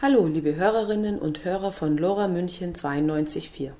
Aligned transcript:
Hallo, 0.00 0.28
liebe 0.28 0.54
Hörerinnen 0.54 1.18
und 1.18 1.44
Hörer 1.44 1.72
von 1.72 1.98
Lora 1.98 2.28
München 2.28 2.72
92.4. 2.72 3.72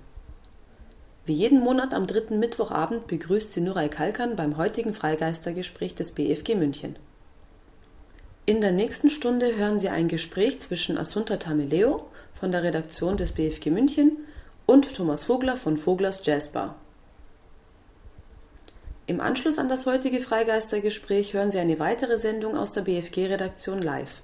Wie 1.27 1.33
jeden 1.33 1.61
Monat 1.61 1.95
am 1.95 2.09
dritten 2.09 2.41
Mittwochabend 2.41 3.07
begrüßt 3.07 3.53
sie 3.53 3.61
Nuray 3.61 3.89
Kalkan 3.89 4.35
beim 4.35 4.57
heutigen 4.57 4.95
Freigeistergespräch 4.95 5.95
des 5.95 6.11
BFG 6.11 6.57
München. 6.57 6.97
In 8.47 8.61
der 8.61 8.73
nächsten 8.73 9.11
Stunde 9.11 9.55
hören 9.55 9.79
Sie 9.79 9.91
ein 9.91 10.09
Gespräch 10.09 10.59
zwischen 10.59 10.99
Assunta 10.99 11.37
Tameleo 11.37 12.09
von 12.35 12.51
der 12.51 12.65
Redaktion 12.65 13.17
des 13.17 13.31
BFG 13.31 13.71
München 13.71 14.17
und 14.67 14.93
Thomas 14.97 15.23
Vogler 15.23 15.57
von 15.57 15.77
Voglers 15.77 16.27
Jazzbar. 16.27 16.81
Im 19.07 19.21
Anschluss 19.21 19.61
an 19.61 19.69
das 19.69 19.87
heutige 19.87 20.19
Freigeistergespräch 20.19 21.33
hören 21.33 21.53
Sie 21.53 21.61
eine 21.61 21.79
weitere 21.79 22.19
Sendung 22.19 22.57
aus 22.57 22.73
der 22.73 22.81
BFG-Redaktion 22.81 23.81
live. 23.81 24.21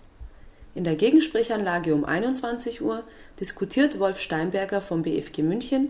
In 0.75 0.83
der 0.83 0.97
Gegensprechanlage 0.97 1.95
um 1.95 2.05
21 2.05 2.83
Uhr 2.83 3.05
diskutiert 3.39 4.01
Wolf 4.01 4.19
Steinberger 4.19 4.81
vom 4.81 5.03
BFG 5.03 5.43
München 5.43 5.89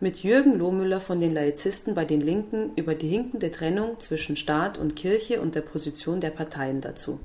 mit 0.00 0.22
Jürgen 0.22 0.58
Lohmüller 0.58 1.00
von 1.00 1.20
den 1.20 1.34
Laizisten 1.34 1.94
bei 1.94 2.06
den 2.06 2.22
Linken 2.22 2.70
über 2.76 2.94
die 2.94 3.08
hinkende 3.08 3.50
Trennung 3.50 4.00
zwischen 4.00 4.36
Staat 4.36 4.78
und 4.78 4.96
Kirche 4.96 5.42
und 5.42 5.54
der 5.54 5.60
Position 5.60 6.20
der 6.20 6.30
Parteien 6.30 6.80
dazu. 6.80 7.20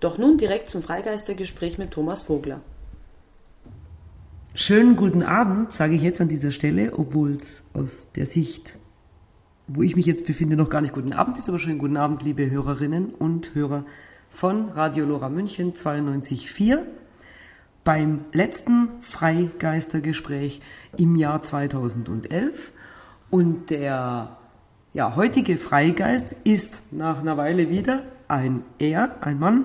Doch 0.00 0.18
nun 0.18 0.38
direkt 0.38 0.68
zum 0.68 0.82
Freigeistergespräch 0.82 1.78
mit 1.78 1.92
Thomas 1.92 2.22
Vogler. 2.22 2.60
Schönen 4.54 4.96
guten 4.96 5.22
Abend, 5.22 5.72
sage 5.72 5.94
ich 5.94 6.02
jetzt 6.02 6.20
an 6.20 6.28
dieser 6.28 6.50
Stelle, 6.50 6.94
obwohl 6.98 7.36
es 7.36 7.62
aus 7.74 8.08
der 8.16 8.26
Sicht, 8.26 8.76
wo 9.68 9.82
ich 9.82 9.94
mich 9.94 10.06
jetzt 10.06 10.26
befinde, 10.26 10.56
noch 10.56 10.68
gar 10.68 10.80
nicht 10.80 10.94
guten 10.94 11.12
Abend 11.12 11.38
ist, 11.38 11.48
aber 11.48 11.60
schönen 11.60 11.78
guten 11.78 11.96
Abend, 11.96 12.24
liebe 12.24 12.50
Hörerinnen 12.50 13.14
und 13.14 13.54
Hörer 13.54 13.86
von 14.32 14.70
Radio 14.70 15.04
Lora 15.04 15.28
München 15.28 15.74
92.4 15.74 16.86
beim 17.84 18.24
letzten 18.32 18.88
Freigeistergespräch 19.02 20.60
im 20.96 21.16
Jahr 21.16 21.42
2011 21.42 22.72
und 23.30 23.70
der 23.70 24.36
ja, 24.92 25.16
heutige 25.16 25.58
Freigeist 25.58 26.34
ist 26.44 26.82
nach 26.90 27.20
einer 27.20 27.36
Weile 27.36 27.70
wieder 27.70 28.02
ein 28.28 28.64
Er, 28.78 29.16
ein 29.20 29.38
Mann, 29.38 29.64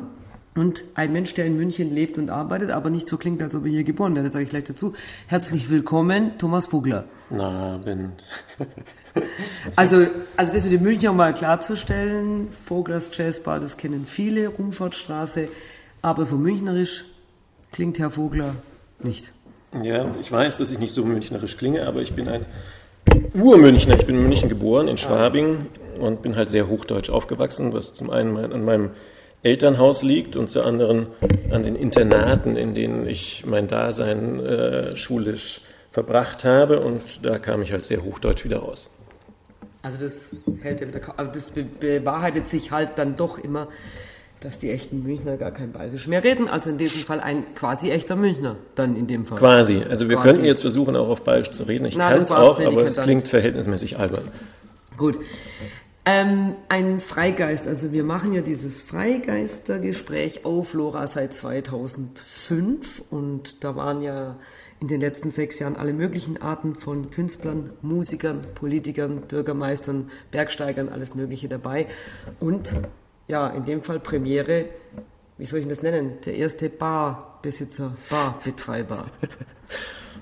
und 0.57 0.83
ein 0.95 1.13
Mensch, 1.13 1.33
der 1.35 1.45
in 1.45 1.55
München 1.55 1.93
lebt 1.93 2.17
und 2.17 2.29
arbeitet, 2.29 2.71
aber 2.71 2.89
nicht 2.89 3.07
so 3.07 3.17
klingt, 3.17 3.41
als 3.41 3.55
ob 3.55 3.65
er 3.65 3.71
hier 3.71 3.83
geboren 3.83 4.15
wäre. 4.15 4.25
Das 4.25 4.33
sage 4.33 4.43
ich 4.43 4.49
gleich 4.49 4.63
dazu. 4.63 4.93
Herzlich 5.27 5.69
willkommen, 5.69 6.37
Thomas 6.37 6.67
Vogler. 6.67 7.05
Na, 7.29 7.77
bin. 7.77 8.13
also, 9.75 10.07
also 10.35 10.53
das 10.53 10.63
mit 10.63 10.73
dem 10.73 10.83
München 10.83 11.15
mal 11.15 11.33
klarzustellen, 11.33 12.47
Voglers 12.65 13.11
Jazzbar, 13.15 13.59
das 13.59 13.77
kennen 13.77 14.05
viele, 14.05 14.47
Rumfahrtstraße, 14.49 15.47
aber 16.01 16.25
so 16.25 16.37
münchnerisch 16.37 17.05
klingt 17.71 17.99
Herr 17.99 18.11
Vogler 18.11 18.55
nicht. 18.99 19.31
Ja, 19.83 20.15
ich 20.19 20.31
weiß, 20.31 20.57
dass 20.57 20.71
ich 20.71 20.79
nicht 20.79 20.93
so 20.93 21.03
münchnerisch 21.03 21.57
klinge, 21.57 21.85
aber 21.85 22.01
ich 22.01 22.13
bin 22.13 22.27
ein 22.27 22.45
Urmünchner. 23.33 23.99
Ich 23.99 24.05
bin 24.05 24.15
in 24.15 24.23
München 24.23 24.49
geboren, 24.49 24.87
in 24.87 24.97
Schwabing 24.97 25.67
und 25.99 26.21
bin 26.21 26.35
halt 26.35 26.49
sehr 26.49 26.67
hochdeutsch 26.67 27.09
aufgewachsen, 27.09 27.73
was 27.73 27.93
zum 27.93 28.09
einen 28.09 28.37
an 28.37 28.63
meinem 28.63 28.91
Elternhaus 29.43 30.03
liegt 30.03 30.35
und 30.35 30.49
zu 30.49 30.63
anderen 30.63 31.07
an 31.51 31.63
den 31.63 31.75
Internaten, 31.75 32.55
in 32.55 32.73
denen 32.73 33.07
ich 33.07 33.45
mein 33.45 33.67
Dasein 33.67 34.39
äh, 34.39 34.95
schulisch 34.95 35.61
verbracht 35.91 36.43
habe. 36.43 36.79
Und 36.79 37.25
da 37.25 37.39
kam 37.39 37.61
ich 37.61 37.71
halt 37.71 37.85
sehr 37.85 38.03
hochdeutsch 38.03 38.45
wieder 38.45 38.59
raus. 38.59 38.89
Also 39.87 40.03
das 40.03 40.31
hält 40.61 40.85
also 41.15 41.31
das 41.31 41.53
bewahrheitet 41.79 42.45
sich 42.49 42.71
halt 42.71 42.97
dann 42.97 43.15
doch 43.15 43.37
immer, 43.37 43.69
dass 44.41 44.59
die 44.59 44.69
echten 44.69 45.01
Münchner 45.01 45.37
gar 45.37 45.51
kein 45.51 45.71
Bayerisch 45.71 46.09
mehr 46.09 46.25
reden. 46.25 46.49
Also 46.49 46.69
in 46.71 46.77
diesem 46.77 47.03
Fall 47.03 47.21
ein 47.21 47.55
quasi 47.55 47.89
echter 47.89 48.17
Münchner 48.17 48.57
dann 48.75 48.97
in 48.97 49.07
dem 49.07 49.23
Fall. 49.23 49.39
Quasi. 49.39 49.81
Also 49.89 50.09
wir 50.09 50.17
quasi. 50.17 50.27
könnten 50.27 50.43
jetzt 50.43 50.59
versuchen, 50.59 50.97
auch 50.97 51.07
auf 51.07 51.21
Bayerisch 51.21 51.51
zu 51.51 51.63
reden. 51.63 51.85
Ich 51.85 51.97
kann 51.97 52.21
es 52.21 52.33
auch, 52.33 52.59
aber 52.59 52.85
es 52.85 52.97
klingt 52.97 53.29
verhältnismäßig 53.29 53.97
albern. 53.97 54.29
Gut. 54.97 55.19
Ähm, 56.03 56.55
ein 56.67 56.99
Freigeist, 56.99 57.65
also 57.65 57.93
wir 57.93 58.03
machen 58.03 58.33
ja 58.33 58.41
dieses 58.41 58.81
Freigeistergespräch 58.81 60.43
auf 60.43 60.73
Lora 60.73 61.07
seit 61.07 61.33
2005 61.33 63.03
und 63.09 63.63
da 63.63 63.77
waren 63.77 64.01
ja 64.01 64.35
in 64.79 64.87
den 64.87 65.01
letzten 65.01 65.31
sechs 65.31 65.59
Jahren 65.59 65.75
alle 65.75 65.93
möglichen 65.93 66.41
Arten 66.41 66.75
von 66.75 67.09
Künstlern, 67.09 67.71
Musikern, 67.81 68.41
Politikern, 68.53 69.21
Bürgermeistern, 69.21 70.11
Bergsteigern, 70.31 70.89
alles 70.89 71.15
Mögliche 71.15 71.47
dabei. 71.47 71.87
Und 72.39 72.75
ja, 73.27 73.47
in 73.47 73.65
dem 73.65 73.81
Fall 73.81 73.99
Premiere, 73.99 74.65
wie 75.37 75.45
soll 75.45 75.59
ich 75.59 75.67
das 75.67 75.81
nennen? 75.81 76.13
Der 76.25 76.35
erste 76.35 76.69
Barbesitzer, 76.69 77.91
Barbetreiber. 78.09 79.05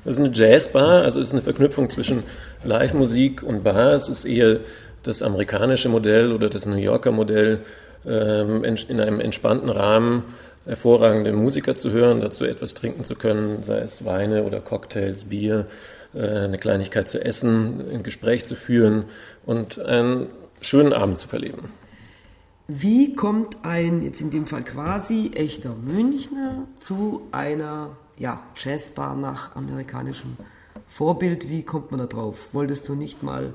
Das 0.04 0.18
ist 0.18 0.24
eine 0.24 0.32
Jazzbar, 0.34 1.02
also 1.04 1.20
es 1.20 1.30
ist 1.30 1.34
eine 1.34 1.42
Verknüpfung 1.42 1.90
zwischen 1.90 2.24
Live-Musik 2.64 3.42
und 3.42 3.64
Bar. 3.64 3.94
Es 3.94 4.08
ist 4.08 4.24
eher 4.24 4.60
das 5.04 5.22
amerikanische 5.22 5.90
Modell 5.90 6.32
oder 6.32 6.48
das 6.48 6.66
New 6.66 6.78
Yorker 6.78 7.12
Modell 7.12 7.62
ähm, 8.06 8.64
in 8.64 9.00
einem 9.02 9.20
entspannten 9.20 9.70
Rahmen 9.70 10.24
hervorragende 10.66 11.34
Musiker 11.34 11.76
zu 11.76 11.92
hören, 11.92 12.22
dazu 12.22 12.46
etwas 12.46 12.74
trinken 12.74 13.04
zu 13.04 13.16
können, 13.16 13.64
sei 13.64 13.80
es 13.80 14.04
Weine 14.06 14.44
oder 14.44 14.62
Cocktails, 14.62 15.26
Bier, 15.26 15.68
äh, 16.14 16.20
eine 16.20 16.58
Kleinigkeit 16.58 17.08
zu 17.08 17.24
essen, 17.24 17.82
ein 17.92 18.04
Gespräch 18.04 18.46
zu 18.46 18.56
führen 18.56 19.06
und 19.46 19.80
einen 19.80 20.28
schönen 20.62 20.94
Abend 20.94 21.18
zu 21.18 21.28
verleben. 21.28 21.70
Wie 22.68 23.14
kommt 23.16 23.64
ein, 23.64 24.02
jetzt 24.02 24.22
in 24.22 24.32
dem 24.32 24.48
Fall 24.48 24.64
quasi, 24.64 25.32
echter 25.36 25.76
Münchner 25.76 26.68
zu 26.76 27.22
einer 27.32 27.96
ja, 28.18 28.42
Jazzbar 28.56 29.16
nach 29.16 29.56
amerikanischem 29.56 30.36
Vorbild? 30.88 31.48
Wie 31.48 31.62
kommt 31.62 31.92
man 31.92 32.00
da 32.00 32.08
drauf? 32.08 32.54
Wolltest 32.54 32.90
du 32.90 32.96
nicht 32.96 33.22
mal 33.22 33.54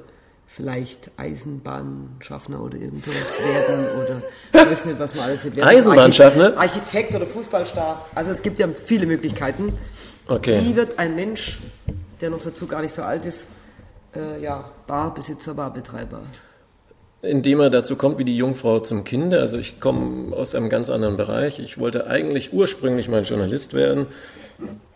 vielleicht 0.53 1.13
Eisenbahnschaffner 1.17 2.61
oder 2.61 2.77
irgendwas 2.77 3.15
werden 3.39 3.87
oder 4.03 4.23
ich 4.53 4.71
weiß 4.71 4.85
nicht, 4.85 4.99
was 4.99 5.15
man 5.15 5.25
alles 5.27 5.45
wird. 5.45 5.63
Eisenbahnschaffner? 5.63 6.57
Architekt 6.57 7.15
oder 7.15 7.27
Fußballstar. 7.27 8.07
Also 8.15 8.33
es 8.33 8.43
gibt 8.43 8.59
ja 8.59 8.67
viele 8.69 9.07
Möglichkeiten. 9.07 9.73
Okay. 10.27 10.61
Wie 10.65 10.75
wird 10.75 10.99
ein 10.99 11.15
Mensch, 11.15 11.61
der 12.21 12.31
noch 12.31 12.43
dazu 12.43 12.67
gar 12.67 12.83
nicht 12.83 12.93
so 12.93 13.03
alt 13.03 13.25
ist, 13.25 13.47
äh, 14.15 14.43
ja, 14.43 14.71
Barbesitzer, 14.89 15.55
Barbetreiber? 15.55 16.21
Indem 17.23 17.61
er 17.61 17.71
dazu 17.71 17.97
kommt 17.97 18.19
wie 18.19 18.25
die 18.25 18.37
Jungfrau 18.37 18.81
zum 18.81 19.05
Kinde. 19.05 19.41
Also 19.41 19.59
ich 19.59 19.79
komme 19.79 20.35
aus 20.35 20.55
einem 20.55 20.71
ganz 20.71 20.89
anderen 20.89 21.17
Bereich. 21.19 21.59
Ich 21.59 21.79
wollte 21.79 22.07
eigentlich 22.07 22.53
ursprünglich 22.53 23.09
mal 23.09 23.23
Journalist 23.23 23.75
werden, 23.75 24.07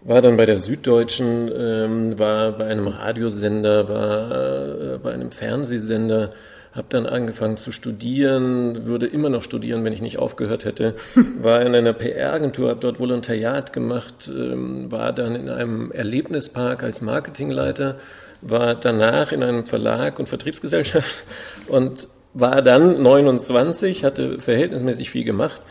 war 0.02 0.20
dann 0.20 0.36
bei 0.36 0.46
der 0.46 0.58
Süddeutschen, 0.58 1.50
ähm, 1.56 2.18
war 2.18 2.52
bei 2.52 2.66
einem 2.66 2.88
Radiosender, 2.88 3.88
war 3.88 4.94
äh, 4.94 4.98
bei 4.98 5.12
einem 5.12 5.30
Fernsehsender, 5.30 6.30
habe 6.72 6.86
dann 6.90 7.06
angefangen 7.06 7.56
zu 7.56 7.72
studieren, 7.72 8.84
würde 8.84 9.06
immer 9.06 9.30
noch 9.30 9.42
studieren, 9.42 9.84
wenn 9.84 9.92
ich 9.92 10.02
nicht 10.02 10.18
aufgehört 10.18 10.64
hätte, 10.64 10.94
war 11.40 11.62
in 11.62 11.74
einer 11.74 11.92
PR-Agentur, 11.92 12.68
habe 12.68 12.80
dort 12.80 13.00
Volontariat 13.00 13.72
gemacht, 13.72 14.28
ähm, 14.28 14.90
war 14.90 15.12
dann 15.12 15.34
in 15.34 15.48
einem 15.48 15.90
Erlebnispark 15.92 16.82
als 16.82 17.00
Marketingleiter, 17.00 17.96
war 18.42 18.74
danach 18.74 19.32
in 19.32 19.42
einem 19.42 19.64
Verlag 19.64 20.18
und 20.18 20.28
Vertriebsgesellschaft 20.28 21.24
und 21.68 22.08
war 22.34 22.60
dann 22.62 23.02
29, 23.02 24.04
hatte 24.04 24.38
verhältnismäßig 24.38 25.10
viel 25.10 25.24
gemacht 25.24 25.62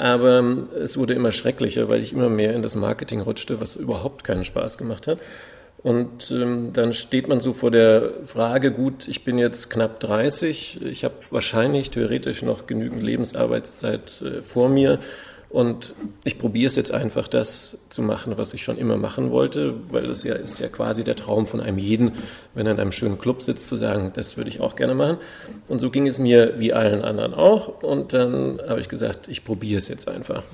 aber 0.00 0.38
ähm, 0.38 0.68
es 0.82 0.96
wurde 0.96 1.12
immer 1.12 1.30
schrecklicher, 1.30 1.90
weil 1.90 2.00
ich 2.00 2.14
immer 2.14 2.30
mehr 2.30 2.54
in 2.54 2.62
das 2.62 2.74
Marketing 2.74 3.20
rutschte, 3.20 3.60
was 3.60 3.76
überhaupt 3.76 4.24
keinen 4.24 4.44
Spaß 4.46 4.78
gemacht 4.78 5.06
hat. 5.06 5.18
Und 5.82 6.30
ähm, 6.30 6.72
dann 6.72 6.94
steht 6.94 7.28
man 7.28 7.40
so 7.40 7.52
vor 7.52 7.70
der 7.70 8.12
Frage, 8.24 8.70
gut, 8.70 9.08
ich 9.08 9.24
bin 9.24 9.36
jetzt 9.36 9.68
knapp 9.68 10.00
30, 10.00 10.82
ich 10.86 11.04
habe 11.04 11.14
wahrscheinlich 11.30 11.90
theoretisch 11.90 12.42
noch 12.42 12.66
genügend 12.66 13.02
Lebensarbeitszeit 13.02 14.22
äh, 14.22 14.42
vor 14.42 14.70
mir 14.70 15.00
und 15.50 15.94
ich 16.22 16.38
probiere 16.38 16.68
es 16.68 16.76
jetzt 16.76 16.92
einfach, 16.92 17.26
das 17.26 17.78
zu 17.88 18.02
machen, 18.02 18.34
was 18.36 18.54
ich 18.54 18.62
schon 18.62 18.78
immer 18.78 18.96
machen 18.96 19.32
wollte, 19.32 19.74
weil 19.90 20.06
das 20.06 20.22
ja 20.22 20.34
ist 20.34 20.60
ja 20.60 20.68
quasi 20.68 21.02
der 21.02 21.16
Traum 21.16 21.48
von 21.48 21.60
einem 21.60 21.76
jeden, 21.76 22.12
wenn 22.54 22.66
er 22.66 22.72
in 22.72 22.80
einem 22.80 22.92
schönen 22.92 23.18
Club 23.18 23.42
sitzt, 23.42 23.66
zu 23.66 23.74
sagen, 23.74 24.12
das 24.14 24.36
würde 24.36 24.48
ich 24.48 24.60
auch 24.60 24.76
gerne 24.76 24.94
machen. 24.94 25.18
Und 25.66 25.80
so 25.80 25.90
ging 25.90 26.06
es 26.06 26.20
mir 26.20 26.60
wie 26.60 26.72
allen 26.72 27.02
anderen 27.02 27.34
auch. 27.34 27.82
Und 27.82 28.12
dann 28.12 28.60
habe 28.68 28.80
ich 28.80 28.88
gesagt, 28.88 29.26
ich 29.26 29.44
probiere 29.44 29.78
es 29.78 29.88
jetzt 29.88 30.08
einfach. 30.08 30.44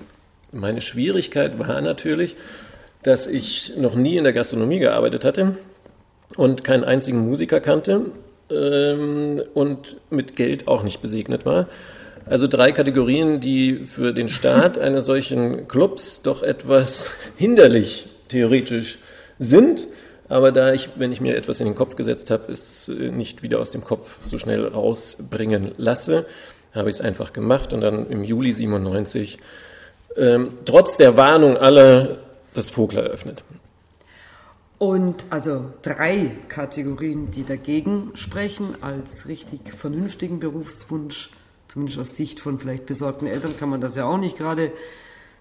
Meine 0.50 0.80
Schwierigkeit 0.80 1.58
war 1.58 1.78
natürlich, 1.82 2.34
dass 3.02 3.26
ich 3.26 3.74
noch 3.76 3.96
nie 3.96 4.16
in 4.16 4.24
der 4.24 4.32
Gastronomie 4.32 4.78
gearbeitet 4.78 5.26
hatte 5.26 5.56
und 6.38 6.64
keinen 6.64 6.84
einzigen 6.84 7.18
Musiker 7.18 7.60
kannte 7.60 8.12
ähm, 8.50 9.42
und 9.52 9.96
mit 10.08 10.36
Geld 10.36 10.68
auch 10.68 10.82
nicht 10.82 11.02
besegnet 11.02 11.44
war. 11.44 11.68
Also 12.28 12.48
drei 12.48 12.72
Kategorien, 12.72 13.38
die 13.38 13.84
für 13.84 14.12
den 14.12 14.28
Start 14.28 14.78
eines 14.78 15.06
solchen 15.06 15.68
Clubs 15.68 16.22
doch 16.22 16.42
etwas 16.42 17.08
hinderlich 17.36 18.08
theoretisch 18.28 18.98
sind. 19.38 19.86
Aber 20.28 20.50
da 20.50 20.72
ich, 20.72 20.90
wenn 20.96 21.12
ich 21.12 21.20
mir 21.20 21.36
etwas 21.36 21.60
in 21.60 21.66
den 21.66 21.76
Kopf 21.76 21.94
gesetzt 21.94 22.32
habe, 22.32 22.50
es 22.50 22.88
äh, 22.88 23.10
nicht 23.10 23.44
wieder 23.44 23.60
aus 23.60 23.70
dem 23.70 23.84
Kopf 23.84 24.18
so 24.22 24.38
schnell 24.38 24.66
rausbringen 24.66 25.72
lasse, 25.76 26.26
habe 26.74 26.90
ich 26.90 26.96
es 26.96 27.00
einfach 27.00 27.32
gemacht 27.32 27.72
und 27.72 27.80
dann 27.80 28.10
im 28.10 28.24
Juli 28.24 28.52
97 28.52 29.38
ähm, 30.16 30.50
trotz 30.64 30.96
der 30.96 31.16
Warnung 31.16 31.56
aller 31.56 32.18
das 32.54 32.70
Vogler 32.70 33.04
eröffnet. 33.04 33.44
Und 34.78 35.26
also 35.30 35.72
drei 35.82 36.32
Kategorien, 36.48 37.30
die 37.30 37.44
dagegen 37.44 38.10
sprechen, 38.14 38.74
als 38.82 39.26
richtig 39.28 39.72
vernünftigen 39.72 40.40
Berufswunsch, 40.40 41.30
zumindest 41.76 41.98
aus 41.98 42.16
Sicht 42.16 42.40
von 42.40 42.58
vielleicht 42.58 42.86
besorgten 42.86 43.26
Eltern 43.26 43.54
kann 43.58 43.68
man 43.68 43.82
das 43.82 43.96
ja 43.96 44.06
auch 44.06 44.16
nicht 44.16 44.38
gerade 44.38 44.72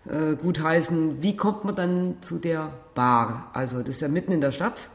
äh, 0.04 0.36
gut 0.36 0.62
heißen. 0.62 1.24
Wie 1.24 1.38
kommt 1.38 1.64
man 1.64 1.78
dann 1.78 2.18
zu 2.20 2.40
der 2.40 2.74
Bar? 2.94 3.52
Also 3.54 3.80
das 3.80 3.92
ist 3.92 4.02
ja 4.02 4.10
mitten 4.10 4.34
in 4.34 4.42
der 4.42 4.52
Stadt, 4.52 4.90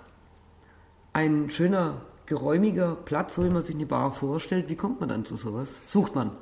ein 1.15 1.51
schöner, 1.51 2.03
geräumiger 2.27 2.95
Platz, 3.07 3.37
so 3.37 3.45
wie 3.47 3.49
man 3.49 3.63
sich 3.63 3.75
eine 3.75 3.87
Bar 3.87 4.13
vorstellt. 4.13 4.69
Wie 4.69 4.77
kommt 4.77 5.01
man 5.01 5.09
dann 5.09 5.25
zu 5.25 5.37
sowas? 5.37 5.81
Sucht 5.87 6.15
man? 6.15 6.33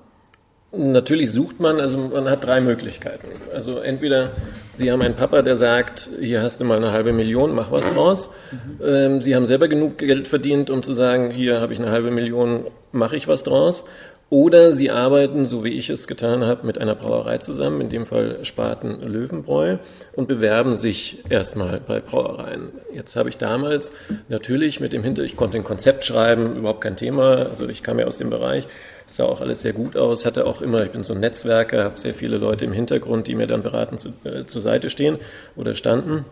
Natürlich 0.73 1.31
sucht 1.31 1.61
man, 1.61 1.81
also 1.81 1.97
man 1.97 2.29
hat 2.29 2.45
drei 2.45 2.61
Möglichkeiten. 2.61 3.29
Also 3.55 3.79
entweder 3.79 4.33
Sie 4.73 4.91
haben 4.91 5.01
einen 5.01 5.15
Papa, 5.15 5.43
der 5.43 5.57
sagt, 5.57 6.11
hier 6.21 6.43
hast 6.43 6.61
du 6.61 6.65
mal 6.65 6.77
eine 6.77 6.91
halbe 6.91 7.13
Million, 7.13 7.55
mach 7.55 7.71
was 7.71 7.95
draus. 7.95 8.31
Mhm. 8.51 8.85
Ähm, 8.85 9.21
Sie 9.21 9.37
haben 9.37 9.47
selber 9.47 9.69
genug 9.69 9.99
Geld 9.99 10.27
verdient, 10.27 10.71
um 10.71 10.83
zu 10.83 10.93
sagen, 10.93 11.31
hier 11.31 11.61
habe 11.61 11.73
ich 11.73 11.79
eine 11.79 11.93
halbe 11.93 12.11
Million, 12.11 12.67
mache 12.91 13.17
ich 13.17 13.29
was 13.29 13.45
draus. 13.45 13.85
Oder 14.31 14.75
Sie 14.75 14.91
arbeiten, 14.91 15.47
so 15.47 15.65
wie 15.65 15.73
ich 15.73 15.89
es 15.89 16.07
getan 16.07 16.45
habe, 16.45 16.67
mit 16.67 16.79
einer 16.79 16.95
Brauerei 16.95 17.39
zusammen, 17.39 17.81
in 17.81 17.89
dem 17.89 18.05
Fall 18.05 18.45
Spaten 18.45 19.01
Löwenbräu, 19.01 19.79
und 20.17 20.29
bewerben 20.29 20.75
sich 20.75 21.25
erstmal 21.31 21.81
bei 21.81 22.01
Brauereien. 22.01 22.69
Jetzt 22.93 23.17
habe 23.17 23.31
ich 23.31 23.39
damals 23.39 23.91
natürlich 24.29 24.81
mit 24.81 24.93
dem 24.93 25.03
Hinter, 25.03 25.23
ich 25.23 25.35
konnte 25.35 25.57
ein 25.57 25.65
Konzept 25.65 26.05
schreiben, 26.05 26.57
überhaupt 26.57 26.83
kein 26.83 26.99
Thema, 26.99 27.47
also 27.49 27.69
ich 27.69 27.83
kam 27.83 27.99
ja 27.99 28.07
aus 28.07 28.19
dem 28.19 28.29
Bereich, 28.29 28.69
sah 29.07 29.25
auch 29.25 29.41
alles 29.41 29.63
sehr 29.63 29.73
gut 29.73 29.97
aus, 29.97 30.27
hatte 30.27 30.45
auch 30.45 30.61
immer, 30.61 30.83
ich 30.83 30.91
bin 30.91 31.03
so 31.03 31.15
ein 31.15 31.21
Netzwerker, 31.21 31.85
habe 31.85 31.99
sehr 31.99 32.13
viele 32.13 32.37
Leute 32.37 32.67
im 32.67 32.73
Hintergrund, 32.73 33.29
die 33.29 33.35
mir 33.35 33.47
dann 33.47 33.63
beratend 33.63 33.99
zu, 33.99 34.11
äh, 34.25 34.45
zur 34.45 34.61
Seite 34.61 34.91
stehen 34.91 35.17
oder 35.57 35.75
standen. 35.75 36.27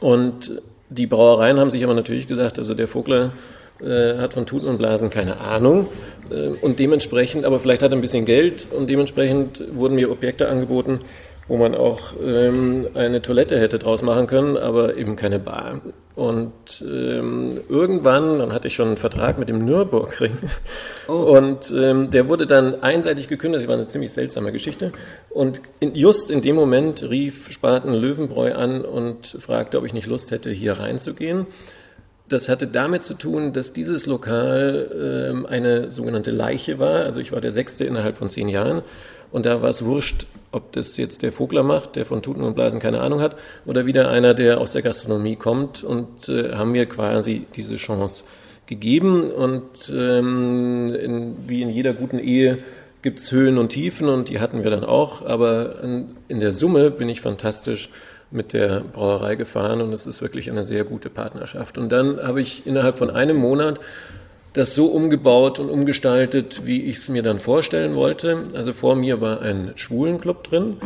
Und 0.00 0.60
die 0.88 1.06
Brauereien 1.06 1.60
haben 1.60 1.70
sich 1.70 1.84
aber 1.84 1.94
natürlich 1.94 2.26
gesagt, 2.26 2.58
also 2.58 2.74
der 2.74 2.88
Vogler 2.88 3.30
äh, 3.82 4.18
hat 4.18 4.34
von 4.34 4.46
Tuten 4.46 4.68
und 4.68 4.78
Blasen 4.78 5.10
keine 5.10 5.40
Ahnung 5.40 5.88
äh, 6.30 6.48
und 6.60 6.78
dementsprechend, 6.78 7.44
aber 7.44 7.60
vielleicht 7.60 7.82
hat 7.82 7.92
er 7.92 7.98
ein 7.98 8.00
bisschen 8.00 8.24
Geld 8.24 8.68
und 8.70 8.88
dementsprechend 8.88 9.64
wurden 9.72 9.94
mir 9.94 10.10
Objekte 10.10 10.48
angeboten, 10.48 11.00
wo 11.48 11.56
man 11.56 11.74
auch 11.74 12.12
ähm, 12.24 12.86
eine 12.94 13.22
Toilette 13.22 13.58
hätte 13.58 13.80
draus 13.80 14.02
machen 14.02 14.28
können, 14.28 14.56
aber 14.56 14.96
eben 14.96 15.16
keine 15.16 15.40
Bar. 15.40 15.80
Und 16.14 16.52
ähm, 16.82 17.60
irgendwann, 17.68 18.38
dann 18.38 18.52
hatte 18.52 18.68
ich 18.68 18.74
schon 18.74 18.88
einen 18.88 18.96
Vertrag 18.98 19.38
mit 19.38 19.48
dem 19.48 19.64
Nürburgring 19.64 20.36
oh. 21.08 21.12
und 21.36 21.72
ähm, 21.76 22.10
der 22.10 22.28
wurde 22.28 22.46
dann 22.46 22.82
einseitig 22.82 23.26
gekündigt. 23.26 23.62
Das 23.62 23.68
war 23.68 23.76
eine 23.76 23.86
ziemlich 23.86 24.12
seltsame 24.12 24.52
Geschichte. 24.52 24.92
Und 25.30 25.60
in, 25.80 25.94
just 25.94 26.30
in 26.30 26.42
dem 26.42 26.56
Moment 26.56 27.02
rief 27.02 27.50
Spaten 27.50 27.94
Löwenbräu 27.94 28.52
an 28.54 28.84
und 28.84 29.26
fragte, 29.40 29.78
ob 29.78 29.86
ich 29.86 29.94
nicht 29.94 30.06
Lust 30.06 30.30
hätte, 30.30 30.50
hier 30.50 30.74
reinzugehen. 30.74 31.46
Das 32.30 32.48
hatte 32.48 32.68
damit 32.68 33.02
zu 33.02 33.14
tun, 33.14 33.52
dass 33.52 33.72
dieses 33.72 34.06
Lokal 34.06 35.28
ähm, 35.32 35.46
eine 35.46 35.90
sogenannte 35.90 36.30
Leiche 36.30 36.78
war. 36.78 37.04
Also 37.04 37.18
ich 37.18 37.32
war 37.32 37.40
der 37.40 37.50
Sechste 37.50 37.84
innerhalb 37.84 38.14
von 38.14 38.30
zehn 38.30 38.48
Jahren. 38.48 38.82
Und 39.32 39.46
da 39.46 39.62
war 39.62 39.70
es 39.70 39.84
wurscht, 39.84 40.26
ob 40.52 40.70
das 40.72 40.96
jetzt 40.96 41.24
der 41.24 41.32
Vogler 41.32 41.64
macht, 41.64 41.96
der 41.96 42.06
von 42.06 42.22
Tuten 42.22 42.42
und 42.42 42.54
Blasen 42.54 42.78
keine 42.78 43.00
Ahnung 43.00 43.20
hat, 43.20 43.36
oder 43.66 43.84
wieder 43.84 44.10
einer, 44.10 44.32
der 44.32 44.60
aus 44.60 44.72
der 44.72 44.82
Gastronomie 44.82 45.34
kommt 45.34 45.82
und 45.82 46.28
äh, 46.28 46.52
haben 46.54 46.70
mir 46.70 46.86
quasi 46.86 47.46
diese 47.56 47.76
Chance 47.76 48.24
gegeben. 48.66 49.32
Und 49.32 49.92
ähm, 49.92 50.94
in, 50.94 51.34
wie 51.48 51.62
in 51.62 51.70
jeder 51.70 51.94
guten 51.94 52.20
Ehe 52.20 52.58
gibt's 53.02 53.32
Höhen 53.32 53.58
und 53.58 53.70
Tiefen 53.70 54.08
und 54.08 54.28
die 54.28 54.38
hatten 54.38 54.62
wir 54.62 54.70
dann 54.70 54.84
auch. 54.84 55.26
Aber 55.26 55.82
in, 55.82 56.10
in 56.28 56.38
der 56.38 56.52
Summe 56.52 56.92
bin 56.92 57.08
ich 57.08 57.22
fantastisch 57.22 57.90
mit 58.30 58.52
der 58.52 58.80
Brauerei 58.80 59.34
gefahren 59.34 59.80
und 59.80 59.92
es 59.92 60.06
ist 60.06 60.22
wirklich 60.22 60.50
eine 60.50 60.64
sehr 60.64 60.84
gute 60.84 61.10
Partnerschaft. 61.10 61.78
Und 61.78 61.90
dann 61.90 62.20
habe 62.22 62.40
ich 62.40 62.66
innerhalb 62.66 62.98
von 62.98 63.10
einem 63.10 63.36
Monat 63.36 63.80
das 64.52 64.74
so 64.74 64.86
umgebaut 64.86 65.58
und 65.58 65.68
umgestaltet, 65.68 66.66
wie 66.66 66.82
ich 66.82 66.98
es 66.98 67.08
mir 67.08 67.22
dann 67.22 67.38
vorstellen 67.38 67.94
wollte. 67.94 68.48
Also 68.54 68.72
vor 68.72 68.96
mir 68.96 69.20
war 69.20 69.42
ein 69.42 69.72
Schwulenclub 69.76 70.44
drin, 70.44 70.76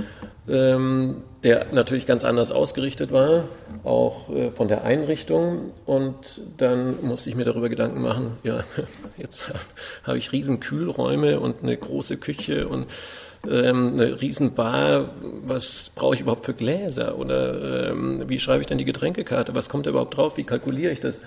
ähm, 0.48 1.22
der 1.42 1.66
natürlich 1.72 2.06
ganz 2.06 2.24
anders 2.24 2.52
ausgerichtet 2.52 3.10
war, 3.10 3.44
auch 3.82 4.28
äh, 4.30 4.50
von 4.50 4.68
der 4.68 4.84
Einrichtung. 4.84 5.72
Und 5.86 6.42
dann 6.58 6.96
musste 7.02 7.30
ich 7.30 7.36
mir 7.36 7.44
darüber 7.44 7.70
Gedanken 7.70 8.02
machen, 8.02 8.38
ja, 8.42 8.64
jetzt 9.16 9.50
habe 10.02 10.18
ich 10.18 10.32
riesen 10.32 10.60
Kühlräume 10.60 11.40
und 11.40 11.62
eine 11.62 11.76
große 11.76 12.18
Küche 12.18 12.68
und 12.68 12.86
ähm, 13.50 13.92
eine 13.94 14.20
Riesenbar, 14.20 15.10
was 15.46 15.90
brauche 15.94 16.14
ich 16.14 16.20
überhaupt 16.20 16.44
für 16.44 16.54
Gläser? 16.54 17.18
Oder 17.18 17.90
ähm, 17.90 18.24
wie 18.26 18.38
schreibe 18.38 18.60
ich 18.60 18.66
denn 18.66 18.78
die 18.78 18.84
Getränkekarte? 18.84 19.54
Was 19.54 19.68
kommt 19.68 19.86
da 19.86 19.90
überhaupt 19.90 20.16
drauf? 20.16 20.36
Wie 20.36 20.44
kalkuliere 20.44 20.92
ich 20.92 21.00
das? 21.00 21.20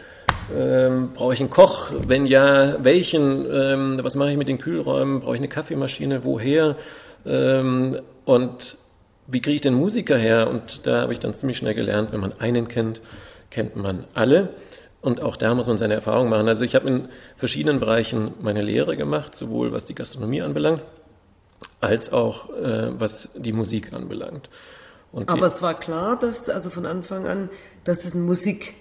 Ähm, 0.55 1.09
brauche 1.13 1.33
ich 1.33 1.39
einen 1.39 1.49
Koch? 1.49 1.91
Wenn 2.07 2.25
ja, 2.25 2.83
welchen? 2.83 3.45
Ähm, 3.51 3.99
was 4.01 4.15
mache 4.15 4.31
ich 4.31 4.37
mit 4.37 4.47
den 4.47 4.59
Kühlräumen? 4.59 5.19
Brauche 5.19 5.35
ich 5.35 5.41
eine 5.41 5.49
Kaffeemaschine? 5.49 6.23
Woher? 6.23 6.75
Ähm, 7.25 7.99
und 8.25 8.77
wie 9.27 9.41
kriege 9.41 9.55
ich 9.55 9.61
den 9.61 9.73
Musiker 9.73 10.17
her? 10.17 10.49
Und 10.49 10.87
da 10.87 11.01
habe 11.01 11.13
ich 11.13 11.19
dann 11.19 11.33
ziemlich 11.33 11.57
schnell 11.57 11.73
gelernt, 11.73 12.11
wenn 12.13 12.21
man 12.21 12.33
einen 12.39 12.67
kennt, 12.67 13.01
kennt 13.51 13.75
man 13.75 14.05
alle. 14.13 14.49
Und 15.01 15.21
auch 15.21 15.35
da 15.35 15.53
muss 15.53 15.67
man 15.67 15.77
seine 15.77 15.93
Erfahrungen 15.93 16.29
machen. 16.29 16.47
Also 16.47 16.65
ich 16.65 16.75
habe 16.75 16.87
in 16.87 17.07
verschiedenen 17.35 17.79
Bereichen 17.79 18.33
meine 18.41 18.61
Lehre 18.61 18.97
gemacht, 18.97 19.35
sowohl 19.35 19.71
was 19.71 19.85
die 19.85 19.95
Gastronomie 19.95 20.41
anbelangt, 20.41 20.81
als 21.81 22.11
auch 22.11 22.49
äh, 22.49 22.91
was 22.99 23.29
die 23.35 23.53
Musik 23.53 23.93
anbelangt. 23.93 24.49
Und 25.11 25.29
Aber 25.29 25.47
es 25.47 25.61
war 25.61 25.79
klar, 25.79 26.17
dass 26.19 26.49
also 26.49 26.69
von 26.69 26.85
Anfang 26.85 27.27
an, 27.27 27.49
dass 27.83 27.99
das 27.99 28.13
eine 28.13 28.23
Musik 28.23 28.75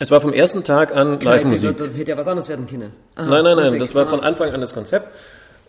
es 0.00 0.10
war 0.10 0.20
vom 0.20 0.32
ersten 0.32 0.64
Tag 0.64 0.94
an 0.94 1.20
Live-Musik. 1.20 1.76
Das 1.76 1.96
hätte 1.96 2.10
ja 2.10 2.16
was 2.16 2.26
anderes 2.26 2.48
werden 2.48 2.66
können. 2.66 2.92
Aha, 3.14 3.26
nein, 3.26 3.44
nein, 3.44 3.56
nein, 3.56 3.64
Musik. 3.66 3.80
das 3.80 3.94
war 3.94 4.06
von 4.06 4.20
Anfang 4.20 4.52
an 4.52 4.60
das 4.60 4.74
Konzept. 4.74 5.12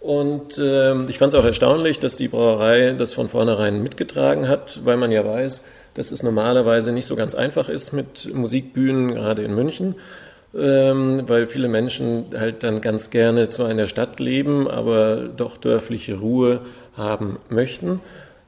Und 0.02 0.60
ähm, 0.60 1.06
ich 1.10 1.20
fand 1.20 1.34
es 1.34 1.40
auch 1.40 1.46
erstaunlich, 1.46 2.00
dass 2.00 2.16
die 2.16 2.28
Brauerei 2.28 2.94
das 2.94 3.14
von 3.14 3.30
vornherein 3.30 3.84
mitgetragen 3.84 4.48
hat, 4.48 4.84
weil 4.84 4.98
man 4.98 5.12
ja 5.12 5.26
weiß, 5.26 5.64
dass 5.94 6.12
es 6.12 6.24
normalerweise 6.24 6.92
nicht 6.92 7.06
so 7.06 7.16
ganz 7.16 7.36
einfach 7.36 7.70
ist 7.70 7.94
mit 7.94 8.34
Musikbühnen, 8.34 9.14
gerade 9.14 9.44
in 9.44 9.54
München 9.54 9.96
ähm, 10.58 11.24
weil 11.28 11.48
viele 11.48 11.68
Menschen 11.68 12.26
halt 12.38 12.64
dann 12.64 12.82
ganz 12.82 13.10
gerne 13.10 13.50
zwar 13.50 13.70
in 13.70 13.78
der 13.78 13.88
Stadt 13.88 14.20
leben, 14.20 14.70
aber 14.70 15.30
doch 15.36 15.58
dörfliche 15.58 16.20
Ruhe 16.20 16.62
haben 16.96 17.38
möchten. 17.50 18.00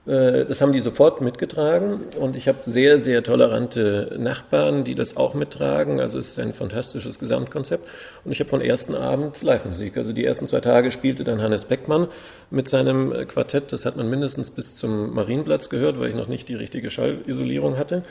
Äh, 0.08 0.46
das 0.46 0.62
haben 0.62 0.72
die 0.72 0.80
sofort 0.80 1.22
mitgetragen 1.22 2.00
und 2.20 2.36
ich 2.38 2.48
habe 2.48 2.60
sehr, 2.62 2.98
sehr 2.98 3.24
tolerante 3.24 4.16
Nachbarn, 4.18 4.86
die 4.86 4.96
das 4.96 5.18
auch 5.18 5.34
mittragen. 5.34 6.00
Also 6.00 6.18
es 6.18 6.30
ist 6.30 6.40
ein 6.40 6.54
fantastisches 6.54 7.20
Gesamtkonzept. 7.20 7.88
Und 8.24 8.32
ich 8.32 8.40
habe 8.40 8.50
von 8.50 8.62
ersten 8.62 8.96
Abend 8.96 9.42
Live-Musik. 9.42 9.98
Also 9.98 10.14
die 10.14 10.26
ersten 10.26 10.48
zwei 10.48 10.62
Tage 10.62 10.92
spielte 10.92 11.26
dann 11.26 11.42
Hannes 11.42 11.66
Beckmann 11.66 12.08
mit 12.50 12.70
seinem 12.70 13.14
Quartett. 13.28 13.74
Das 13.74 13.86
hat 13.86 13.98
man 13.98 14.10
mindestens 14.10 14.50
bis 14.50 14.76
zum 14.76 15.14
Marienplatz 15.14 15.70
gehört, 15.70 16.00
weil 16.00 16.10
ich 16.10 16.16
noch 16.16 16.30
nicht 16.30 16.48
die 16.48 16.56
richtige 16.56 16.90
Schallisolierung 16.90 17.78
hatte. 17.78 18.04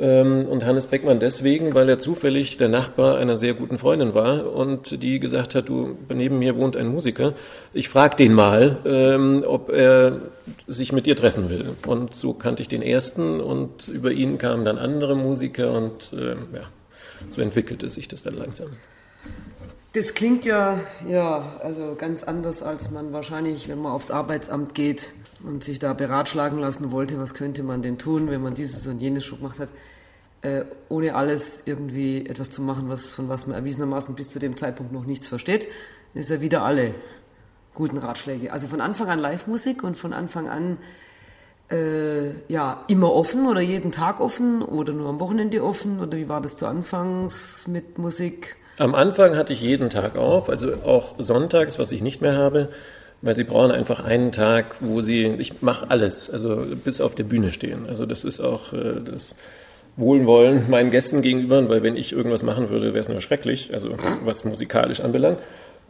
Ähm, 0.00 0.46
und 0.46 0.64
Hannes 0.64 0.86
Beckmann 0.86 1.20
deswegen, 1.20 1.74
weil 1.74 1.88
er 1.88 1.98
zufällig 1.98 2.56
der 2.56 2.68
Nachbar 2.68 3.18
einer 3.18 3.36
sehr 3.36 3.52
guten 3.52 3.76
Freundin 3.76 4.14
war 4.14 4.50
und 4.54 5.02
die 5.02 5.20
gesagt 5.20 5.54
hat, 5.54 5.68
du, 5.68 5.98
neben 6.12 6.38
mir 6.38 6.56
wohnt 6.56 6.74
ein 6.74 6.88
Musiker, 6.88 7.34
ich 7.74 7.90
frage 7.90 8.16
den 8.16 8.32
mal, 8.32 8.78
ähm, 8.86 9.44
ob 9.46 9.68
er 9.68 10.20
sich 10.66 10.92
mit 10.92 11.04
dir 11.04 11.16
treffen 11.16 11.50
will. 11.50 11.76
Und 11.86 12.14
so 12.14 12.32
kannte 12.32 12.62
ich 12.62 12.68
den 12.68 12.80
ersten 12.80 13.40
und 13.40 13.88
über 13.88 14.10
ihn 14.10 14.38
kamen 14.38 14.64
dann 14.64 14.78
andere 14.78 15.14
Musiker 15.14 15.72
und 15.72 16.14
ähm, 16.14 16.46
ja, 16.54 16.62
so 17.28 17.42
entwickelte 17.42 17.90
sich 17.90 18.08
das 18.08 18.22
dann 18.22 18.38
langsam. 18.38 18.70
Das 19.92 20.14
klingt 20.14 20.44
ja, 20.44 20.80
ja, 21.08 21.56
also 21.62 21.96
ganz 21.96 22.22
anders, 22.22 22.62
als 22.62 22.92
man 22.92 23.12
wahrscheinlich, 23.12 23.68
wenn 23.68 23.82
man 23.82 23.92
aufs 23.92 24.12
Arbeitsamt 24.12 24.74
geht 24.74 25.10
und 25.42 25.64
sich 25.64 25.80
da 25.80 25.94
beratschlagen 25.94 26.60
lassen 26.60 26.92
wollte, 26.92 27.18
was 27.18 27.34
könnte 27.34 27.64
man 27.64 27.82
denn 27.82 27.98
tun, 27.98 28.30
wenn 28.30 28.40
man 28.40 28.54
dieses 28.54 28.86
und 28.86 29.00
jenes 29.00 29.24
schon 29.24 29.38
gemacht 29.38 29.58
hat 29.58 29.70
äh, 30.42 30.64
ohne 30.88 31.14
alles 31.14 31.62
irgendwie 31.66 32.26
etwas 32.26 32.50
zu 32.50 32.62
machen, 32.62 32.88
was, 32.88 33.10
von 33.10 33.28
was 33.28 33.46
man 33.46 33.56
erwiesenermaßen 33.56 34.14
bis 34.14 34.30
zu 34.30 34.38
dem 34.38 34.56
Zeitpunkt 34.56 34.92
noch 34.92 35.04
nichts 35.04 35.26
versteht, 35.26 35.68
ist 36.14 36.30
ja 36.30 36.40
wieder 36.40 36.62
alle 36.62 36.94
guten 37.74 37.98
Ratschläge. 37.98 38.52
Also 38.52 38.66
von 38.66 38.80
Anfang 38.80 39.08
an 39.08 39.18
Live-Musik 39.18 39.82
und 39.84 39.96
von 39.96 40.12
Anfang 40.12 40.48
an 40.48 40.78
äh, 41.70 42.30
ja 42.48 42.84
immer 42.88 43.12
offen 43.12 43.46
oder 43.46 43.60
jeden 43.60 43.92
Tag 43.92 44.20
offen 44.20 44.62
oder 44.62 44.92
nur 44.92 45.08
am 45.08 45.20
Wochenende 45.20 45.62
offen 45.62 46.00
oder 46.00 46.16
wie 46.16 46.28
war 46.28 46.40
das 46.40 46.56
zu 46.56 46.66
Anfangs 46.66 47.66
mit 47.68 47.98
Musik? 47.98 48.56
Am 48.80 48.94
Anfang 48.94 49.36
hatte 49.36 49.52
ich 49.52 49.60
jeden 49.60 49.90
Tag 49.90 50.16
auf, 50.16 50.48
also 50.48 50.72
auch 50.86 51.16
sonntags, 51.18 51.78
was 51.78 51.92
ich 51.92 52.02
nicht 52.02 52.22
mehr 52.22 52.34
habe, 52.34 52.70
weil 53.20 53.36
sie 53.36 53.44
brauchen 53.44 53.72
einfach 53.72 54.02
einen 54.02 54.32
Tag, 54.32 54.76
wo 54.80 55.02
sie, 55.02 55.26
ich 55.38 55.60
mache 55.60 55.90
alles, 55.90 56.30
also 56.30 56.64
bis 56.82 57.02
auf 57.02 57.14
der 57.14 57.24
Bühne 57.24 57.52
stehen. 57.52 57.84
Also 57.86 58.06
das 58.06 58.24
ist 58.24 58.40
auch 58.40 58.72
äh, 58.72 59.02
das 59.04 59.36
Wohlwollen 59.96 60.70
meinen 60.70 60.90
Gästen 60.90 61.20
gegenüber, 61.20 61.68
weil 61.68 61.82
wenn 61.82 61.94
ich 61.94 62.14
irgendwas 62.14 62.42
machen 62.42 62.70
würde, 62.70 62.94
wäre 62.94 63.00
es 63.00 63.10
nur 63.10 63.20
schrecklich, 63.20 63.74
also 63.74 63.90
was 64.24 64.46
musikalisch 64.46 65.00
anbelangt. 65.00 65.40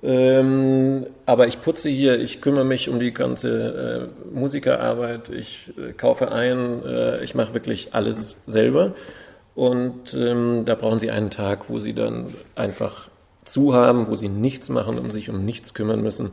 Ähm, 0.03 1.07
aber 1.27 1.47
ich 1.47 1.61
putze 1.61 1.91
hier, 1.91 2.19
ich 2.19 2.41
kümmere 2.41 2.65
mich 2.65 2.89
um 2.89 2.99
die 2.99 3.15
ganze 3.15 4.11
äh, 4.11 4.37
Musikerarbeit, 4.37 5.29
ich 5.29 5.73
äh, 5.79 5.93
kaufe 5.93 6.33
ein, 6.33 6.85
äh, 6.85 7.23
ich 7.23 7.37
mache 7.37 7.55
wirklich 7.55 7.91
alles 7.95 8.39
selber. 8.49 8.95
Und 9.55 10.15
ähm, 10.15 10.65
da 10.65 10.75
brauchen 10.75 10.99
Sie 10.99 11.11
einen 11.11 11.31
Tag, 11.31 11.69
wo 11.69 11.79
Sie 11.79 11.95
dann 11.95 12.27
einfach 12.55 13.09
zu 13.45 13.75
haben, 13.75 14.07
wo 14.07 14.15
Sie 14.15 14.29
nichts 14.29 14.69
machen, 14.69 14.99
um 14.99 15.11
sich 15.11 15.29
um 15.29 15.45
nichts 15.45 15.75
kümmern 15.75 16.03
müssen 16.03 16.31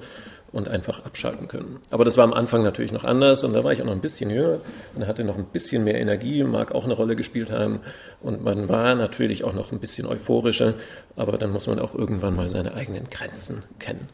und 0.52 0.68
einfach 0.68 1.06
abschalten 1.06 1.48
können. 1.48 1.80
Aber 1.92 2.06
das 2.06 2.18
war 2.18 2.24
am 2.24 2.34
Anfang 2.34 2.64
natürlich 2.64 2.92
noch 2.92 3.04
anders 3.04 3.44
und 3.44 3.54
da 3.54 3.64
war 3.64 3.74
ich 3.74 3.82
auch 3.82 3.86
noch 3.86 3.94
ein 3.94 4.02
bisschen 4.02 4.30
jünger 4.30 4.60
und 4.96 5.08
hatte 5.08 5.24
noch 5.24 5.38
ein 5.38 5.46
bisschen 5.46 5.84
mehr 5.84 6.00
Energie, 6.00 6.44
mag 6.44 6.72
auch 6.72 6.86
eine 6.86 6.94
Rolle 6.94 7.16
gespielt 7.16 7.52
haben 7.52 7.80
und 8.22 8.44
man 8.44 8.70
war 8.70 8.96
natürlich 8.96 9.44
auch 9.44 9.54
noch 9.54 9.72
ein 9.72 9.80
bisschen 9.80 10.08
euphorischer, 10.08 10.74
aber 11.16 11.38
dann 11.38 11.52
muss 11.52 11.68
man 11.68 11.80
auch 11.80 11.94
irgendwann 11.94 12.36
mal 12.36 12.50
seine 12.50 12.74
eigenen 12.76 13.10
Grenzen 13.10 13.64
kennen. 13.80 14.10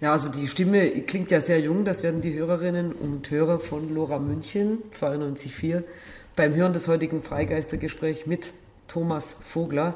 Ja, 0.00 0.12
also 0.12 0.28
die 0.28 0.46
Stimme 0.46 0.88
klingt 1.02 1.30
ja 1.30 1.40
sehr 1.40 1.58
jung, 1.60 1.84
das 1.84 2.02
werden 2.02 2.20
die 2.20 2.34
Hörerinnen 2.34 2.92
und 2.92 3.30
Hörer 3.30 3.60
von 3.60 3.94
Lora 3.94 4.18
München 4.18 4.82
92.4 4.92 5.82
beim 6.36 6.54
Hören 6.54 6.74
des 6.74 6.86
heutigen 6.86 7.22
Freigeistergesprächs 7.22 8.26
mit 8.26 8.52
Thomas 8.86 9.36
Vogler 9.42 9.94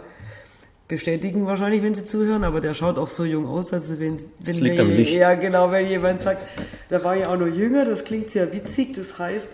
bestätigen 0.88 1.46
wahrscheinlich, 1.46 1.82
wenn 1.82 1.94
sie 1.94 2.04
zuhören, 2.04 2.42
aber 2.42 2.60
der 2.60 2.74
schaut 2.74 2.98
auch 2.98 3.08
so 3.08 3.24
jung 3.24 3.46
aus, 3.46 3.72
also 3.72 4.00
wenn, 4.00 4.18
wenn 4.18 4.26
das 4.40 4.60
liegt 4.60 4.80
am 4.80 4.90
Licht. 4.90 5.14
ja 5.14 5.34
genau, 5.34 5.70
wenn 5.70 5.86
jemand 5.86 6.18
sagt, 6.18 6.42
da 6.88 7.04
war 7.04 7.14
ja 7.14 7.32
auch 7.32 7.38
noch 7.38 7.46
jünger, 7.46 7.84
das 7.84 8.04
klingt 8.04 8.30
sehr 8.30 8.52
witzig, 8.52 8.94
das 8.94 9.18
heißt, 9.18 9.50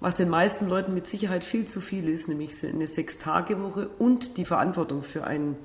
was 0.00 0.16
den 0.16 0.28
meisten 0.28 0.68
Leuten 0.68 0.92
mit 0.92 1.06
Sicherheit 1.06 1.42
viel 1.42 1.64
zu 1.64 1.80
viel 1.80 2.06
ist, 2.08 2.28
nämlich 2.28 2.52
eine 2.62 2.86
Sechs-Tage-Woche 2.86 3.88
und 3.98 4.36
die 4.36 4.44
Verantwortung 4.44 5.02
für 5.02 5.24
ein, 5.24 5.56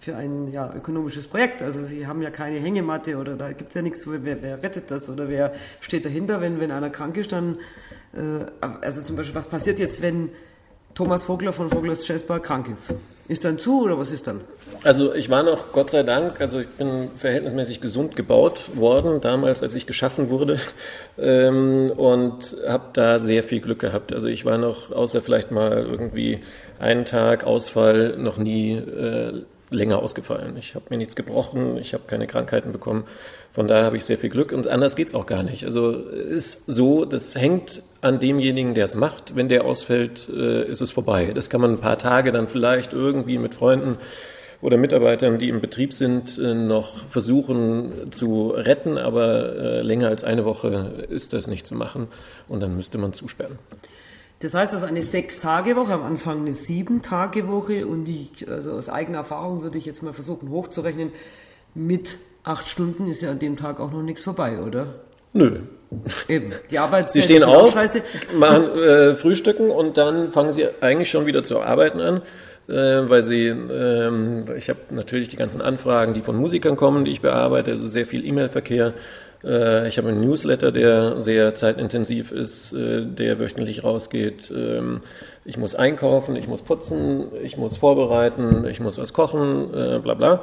für 0.00 0.16
ein 0.16 0.50
ja, 0.50 0.72
ökonomisches 0.74 1.26
Projekt. 1.26 1.62
Also 1.62 1.82
sie 1.82 2.06
haben 2.06 2.22
ja 2.22 2.30
keine 2.30 2.56
Hängematte 2.56 3.16
oder 3.16 3.34
da 3.36 3.52
gibt 3.52 3.68
es 3.68 3.74
ja 3.74 3.82
nichts, 3.82 4.06
wer, 4.06 4.42
wer 4.42 4.62
rettet 4.62 4.90
das 4.90 5.08
oder 5.10 5.28
wer 5.28 5.52
steht 5.80 6.06
dahinter, 6.06 6.40
wenn, 6.40 6.58
wenn 6.58 6.70
einer 6.70 6.90
krank 6.90 7.16
ist, 7.18 7.32
dann, 7.32 7.58
äh, 8.14 8.46
also 8.80 9.02
zum 9.02 9.16
Beispiel, 9.16 9.34
was 9.34 9.46
passiert 9.46 9.78
jetzt, 9.78 10.00
wenn 10.00 10.30
Thomas 10.94 11.24
Vogler 11.24 11.52
von 11.52 11.70
Voglers 11.70 12.08
Jazzbar 12.08 12.40
krank 12.40 12.68
ist? 12.68 12.94
Ist 13.28 13.44
dann 13.44 13.58
zu 13.58 13.84
oder 13.84 13.96
was 13.96 14.10
ist 14.10 14.26
dann? 14.26 14.40
Also 14.82 15.14
ich 15.14 15.30
war 15.30 15.44
noch, 15.44 15.70
Gott 15.70 15.90
sei 15.90 16.02
Dank, 16.02 16.40
also 16.40 16.60
ich 16.60 16.66
bin 16.66 17.10
verhältnismäßig 17.14 17.80
gesund 17.80 18.16
gebaut 18.16 18.70
worden, 18.74 19.20
damals, 19.20 19.62
als 19.62 19.74
ich 19.76 19.86
geschaffen 19.86 20.30
wurde 20.30 20.58
ähm, 21.18 21.92
und 21.94 22.56
habe 22.66 22.86
da 22.94 23.18
sehr 23.20 23.44
viel 23.44 23.60
Glück 23.60 23.78
gehabt. 23.78 24.12
Also 24.12 24.26
ich 24.28 24.46
war 24.46 24.58
noch, 24.58 24.90
außer 24.90 25.22
vielleicht 25.22 25.52
mal 25.52 25.78
irgendwie 25.78 26.40
einen 26.80 27.04
Tag 27.04 27.44
Ausfall, 27.44 28.16
noch 28.16 28.36
nie 28.36 28.72
äh, 28.72 29.42
länger 29.70 30.00
ausgefallen. 30.00 30.56
Ich 30.58 30.74
habe 30.74 30.86
mir 30.90 30.96
nichts 30.96 31.16
gebrochen, 31.16 31.78
ich 31.78 31.94
habe 31.94 32.04
keine 32.06 32.26
Krankheiten 32.26 32.72
bekommen. 32.72 33.04
Von 33.50 33.66
daher 33.66 33.84
habe 33.84 33.96
ich 33.96 34.04
sehr 34.04 34.18
viel 34.18 34.30
Glück 34.30 34.52
und 34.52 34.66
anders 34.66 34.96
geht's 34.96 35.14
auch 35.14 35.26
gar 35.26 35.42
nicht. 35.42 35.64
Also 35.64 35.92
ist 35.92 36.64
so, 36.66 37.04
das 37.04 37.36
hängt 37.36 37.82
an 38.00 38.18
demjenigen, 38.18 38.74
der 38.74 38.84
es 38.84 38.94
macht. 38.94 39.36
Wenn 39.36 39.48
der 39.48 39.64
ausfällt, 39.64 40.28
äh, 40.28 40.64
ist 40.64 40.80
es 40.80 40.90
vorbei. 40.90 41.32
Das 41.34 41.50
kann 41.50 41.60
man 41.60 41.72
ein 41.72 41.80
paar 41.80 41.98
Tage 41.98 42.32
dann 42.32 42.48
vielleicht 42.48 42.92
irgendwie 42.92 43.38
mit 43.38 43.54
Freunden 43.54 43.96
oder 44.62 44.76
Mitarbeitern, 44.76 45.38
die 45.38 45.48
im 45.48 45.60
Betrieb 45.60 45.92
sind, 45.92 46.38
äh, 46.38 46.54
noch 46.54 47.06
versuchen 47.08 48.10
zu 48.10 48.50
retten, 48.50 48.98
aber 48.98 49.56
äh, 49.56 49.82
länger 49.82 50.08
als 50.08 50.24
eine 50.24 50.44
Woche 50.44 51.06
ist 51.08 51.32
das 51.32 51.46
nicht 51.46 51.66
zu 51.66 51.74
machen 51.74 52.08
und 52.48 52.60
dann 52.60 52.76
müsste 52.76 52.98
man 52.98 53.12
zusperren. 53.12 53.58
Das 54.40 54.54
heißt, 54.54 54.72
das 54.72 54.82
ist 54.82 54.88
eine 54.88 55.02
Sechs-Tage-Woche, 55.02 55.92
am 55.92 56.02
Anfang 56.02 56.40
eine 56.40 56.54
Sieben-Tage-Woche 56.54 57.86
und 57.86 58.08
ich, 58.08 58.48
also 58.48 58.72
aus 58.72 58.88
eigener 58.88 59.18
Erfahrung 59.18 59.62
würde 59.62 59.76
ich 59.76 59.84
jetzt 59.84 60.02
mal 60.02 60.14
versuchen 60.14 60.50
hochzurechnen, 60.50 61.12
mit 61.74 62.18
acht 62.42 62.68
Stunden 62.68 63.06
ist 63.06 63.20
ja 63.20 63.30
an 63.30 63.38
dem 63.38 63.58
Tag 63.58 63.80
auch 63.80 63.92
noch 63.92 64.02
nichts 64.02 64.24
vorbei, 64.24 64.58
oder? 64.58 64.94
Nö. 65.34 65.60
Eben. 66.28 66.52
Die 66.70 66.78
Arbeitszeit 66.78 67.12
Sie 67.14 67.22
stehen 67.22 67.42
auf, 67.42 67.74
machen 68.34 68.78
äh, 68.78 69.14
Frühstücken 69.14 69.70
und 69.70 69.98
dann 69.98 70.32
fangen 70.32 70.52
Sie 70.54 70.66
eigentlich 70.80 71.10
schon 71.10 71.26
wieder 71.26 71.44
zu 71.44 71.60
arbeiten 71.60 72.00
an, 72.00 72.22
äh, 72.68 72.72
weil 73.10 73.22
Sie, 73.22 73.46
äh, 73.46 74.56
ich 74.56 74.70
habe 74.70 74.78
natürlich 74.90 75.28
die 75.28 75.36
ganzen 75.36 75.60
Anfragen, 75.60 76.14
die 76.14 76.22
von 76.22 76.36
Musikern 76.36 76.76
kommen, 76.76 77.04
die 77.04 77.10
ich 77.10 77.20
bearbeite, 77.20 77.72
also 77.72 77.88
sehr 77.88 78.06
viel 78.06 78.24
E-Mail-Verkehr. 78.24 78.94
Äh, 79.44 79.88
ich 79.88 79.98
habe 79.98 80.08
einen 80.08 80.20
Newsletter, 80.20 80.72
der 80.72 81.20
sehr 81.20 81.54
zeitintensiv 81.54 82.32
ist, 82.32 82.72
äh, 82.72 83.04
der 83.04 83.38
wöchentlich 83.38 83.84
rausgeht. 83.84 84.52
Ähm, 84.54 85.00
ich 85.44 85.56
muss 85.56 85.74
einkaufen, 85.74 86.36
ich 86.36 86.48
muss 86.48 86.62
putzen, 86.62 87.26
ich 87.42 87.56
muss 87.56 87.76
vorbereiten, 87.76 88.66
ich 88.68 88.80
muss 88.80 88.98
was 88.98 89.12
kochen, 89.12 89.72
äh, 89.74 89.98
bla 89.98 90.14
bla. 90.14 90.42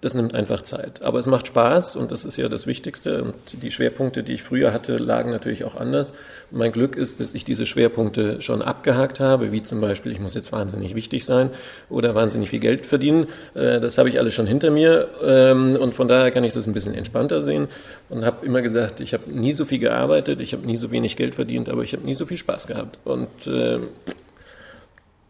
Das 0.00 0.14
nimmt 0.14 0.32
einfach 0.32 0.62
Zeit. 0.62 1.02
Aber 1.02 1.18
es 1.18 1.26
macht 1.26 1.48
Spaß 1.48 1.96
und 1.96 2.12
das 2.12 2.24
ist 2.24 2.36
ja 2.36 2.48
das 2.48 2.68
Wichtigste. 2.68 3.24
Und 3.24 3.62
die 3.62 3.72
Schwerpunkte, 3.72 4.22
die 4.22 4.34
ich 4.34 4.44
früher 4.44 4.72
hatte, 4.72 4.96
lagen 4.96 5.30
natürlich 5.30 5.64
auch 5.64 5.74
anders. 5.74 6.12
Und 6.52 6.58
mein 6.58 6.70
Glück 6.70 6.94
ist, 6.94 7.18
dass 7.18 7.34
ich 7.34 7.44
diese 7.44 7.66
Schwerpunkte 7.66 8.40
schon 8.40 8.62
abgehakt 8.62 9.18
habe, 9.18 9.50
wie 9.50 9.64
zum 9.64 9.80
Beispiel, 9.80 10.12
ich 10.12 10.20
muss 10.20 10.34
jetzt 10.34 10.52
wahnsinnig 10.52 10.94
wichtig 10.94 11.24
sein 11.24 11.50
oder 11.90 12.14
wahnsinnig 12.14 12.50
viel 12.50 12.60
Geld 12.60 12.86
verdienen. 12.86 13.26
Äh, 13.54 13.80
das 13.80 13.98
habe 13.98 14.08
ich 14.08 14.20
alles 14.20 14.34
schon 14.34 14.46
hinter 14.46 14.70
mir 14.70 15.08
ähm, 15.20 15.74
und 15.74 15.94
von 15.94 16.06
daher 16.06 16.30
kann 16.30 16.44
ich 16.44 16.52
das 16.52 16.68
ein 16.68 16.72
bisschen 16.72 16.94
entspannter 16.94 17.42
sehen 17.42 17.66
und 18.08 18.24
habe 18.24 18.46
immer 18.46 18.62
gesagt, 18.62 19.00
ich 19.00 19.14
habe 19.14 19.28
nie 19.32 19.52
so 19.52 19.64
viel 19.64 19.80
gearbeitet, 19.80 20.40
ich 20.40 20.52
habe 20.52 20.64
nie 20.64 20.76
so 20.76 20.92
wenig 20.92 21.16
Geld 21.16 21.34
verdient, 21.34 21.68
aber 21.68 21.82
ich 21.82 21.92
habe 21.92 22.04
nie 22.04 22.14
so 22.14 22.24
viel 22.24 22.36
Spaß 22.36 22.68
gehabt. 22.68 23.00
Und 23.04 23.48
äh, 23.48 23.80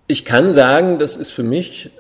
ich 0.09 0.27
kann 0.27 0.53
sagen, 0.53 0.99
das 0.99 1.17
ist 1.17 1.31
für 1.31 1.43
mich 1.43 1.91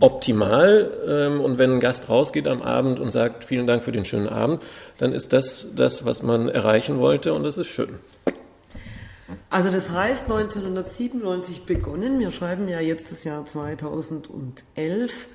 optimal. 0.00 0.90
Ähm, 1.06 1.40
und 1.40 1.58
wenn 1.58 1.74
ein 1.74 1.80
Gast 1.80 2.08
rausgeht 2.08 2.46
am 2.48 2.62
Abend 2.62 3.00
und 3.00 3.10
sagt, 3.10 3.44
vielen 3.44 3.66
Dank 3.66 3.84
für 3.84 3.92
den 3.92 4.04
schönen 4.04 4.28
Abend, 4.28 4.62
dann 4.98 5.12
ist 5.12 5.32
das 5.32 5.68
das, 5.74 6.04
was 6.04 6.22
man 6.22 6.48
erreichen 6.48 6.98
wollte 6.98 7.34
und 7.34 7.42
das 7.42 7.58
ist 7.58 7.68
schön. 7.68 7.98
Also 9.50 9.70
das 9.70 9.90
heißt 9.90 10.24
1997 10.24 11.64
begonnen, 11.64 12.18
wir 12.18 12.30
schreiben 12.30 12.68
ja 12.68 12.80
jetzt 12.80 13.12
das 13.12 13.24
Jahr 13.24 13.44
2011 13.44 15.28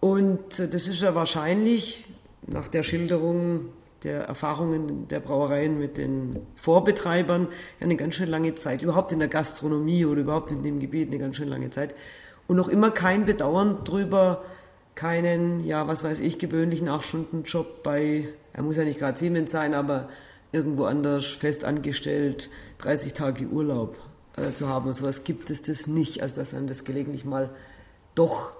und 0.00 0.58
das 0.58 0.86
ist 0.86 1.00
ja 1.00 1.14
wahrscheinlich 1.14 2.06
nach 2.46 2.68
der 2.68 2.82
Schilderung 2.82 3.70
der 4.02 4.24
Erfahrungen 4.24 5.08
der 5.08 5.20
Brauereien 5.20 5.78
mit 5.78 5.96
den 5.96 6.46
Vorbetreibern 6.56 7.48
eine 7.80 7.96
ganz 7.96 8.16
schön 8.16 8.28
lange 8.28 8.54
Zeit, 8.54 8.82
überhaupt 8.82 9.12
in 9.12 9.18
der 9.18 9.28
Gastronomie 9.28 10.04
oder 10.04 10.20
überhaupt 10.20 10.50
in 10.50 10.62
dem 10.62 10.78
Gebiet 10.78 11.08
eine 11.08 11.18
ganz 11.18 11.36
schön 11.36 11.48
lange 11.48 11.70
Zeit 11.70 11.94
und 12.46 12.56
noch 12.56 12.68
immer 12.68 12.90
kein 12.90 13.26
Bedauern 13.26 13.84
drüber, 13.84 14.42
keinen, 14.94 15.64
ja, 15.64 15.88
was 15.88 16.04
weiß 16.04 16.20
ich, 16.20 16.38
gewöhnlichen 16.38 16.88
8-Stunden-Job 16.88 17.82
bei, 17.82 18.28
er 18.52 18.62
muss 18.62 18.76
ja 18.76 18.84
nicht 18.84 18.98
gerade 18.98 19.18
Siemens 19.18 19.50
sein, 19.50 19.74
aber 19.74 20.08
irgendwo 20.52 20.84
anders 20.84 21.26
fest 21.26 21.64
angestellt, 21.64 22.48
30 22.78 23.12
Tage 23.12 23.46
Urlaub 23.46 23.96
äh, 24.36 24.52
zu 24.52 24.68
haben 24.68 24.88
und 24.88 24.94
sowas 24.94 25.24
gibt 25.24 25.50
es 25.50 25.62
das 25.62 25.86
nicht, 25.86 26.22
also 26.22 26.36
dass 26.36 26.54
einem 26.54 26.68
das 26.68 26.84
gelegentlich 26.84 27.24
mal 27.24 27.50
doch 28.14 28.56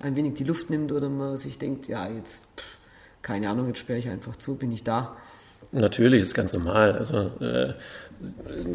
ein 0.00 0.16
wenig 0.16 0.34
die 0.34 0.44
Luft 0.44 0.70
nimmt 0.70 0.92
oder 0.92 1.08
man 1.08 1.36
sich 1.36 1.58
denkt, 1.58 1.88
ja, 1.88 2.08
jetzt, 2.08 2.44
pff, 2.56 2.78
keine 3.20 3.50
Ahnung, 3.50 3.66
jetzt 3.66 3.80
sperre 3.80 3.98
ich 3.98 4.08
einfach 4.08 4.36
zu, 4.36 4.54
bin 4.54 4.72
ich 4.72 4.84
da. 4.84 5.16
Natürlich, 5.70 6.20
das 6.20 6.28
ist 6.28 6.34
ganz 6.34 6.52
normal. 6.52 6.92
Also 6.92 7.30
äh, 7.44 7.74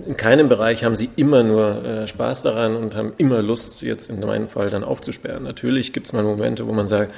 in 0.08 0.16
keinem 0.16 0.48
Bereich 0.48 0.84
haben 0.84 0.96
sie 0.96 1.10
immer 1.16 1.44
nur 1.44 1.84
äh, 1.84 2.08
Spaß 2.08 2.44
daran 2.44 2.76
und 2.76 2.96
haben 2.96 3.14
immer 3.18 3.42
Lust, 3.42 3.82
jetzt 3.82 4.10
in 4.10 4.20
meinem 4.20 4.48
Fall 4.48 4.70
dann 4.70 4.84
aufzusperren. 4.84 5.44
Natürlich 5.44 5.92
gibt 5.92 6.06
es 6.08 6.14
mal 6.14 6.24
Momente, 6.24 6.68
wo 6.68 6.72
man 6.72 6.88
sagt, 6.88 7.14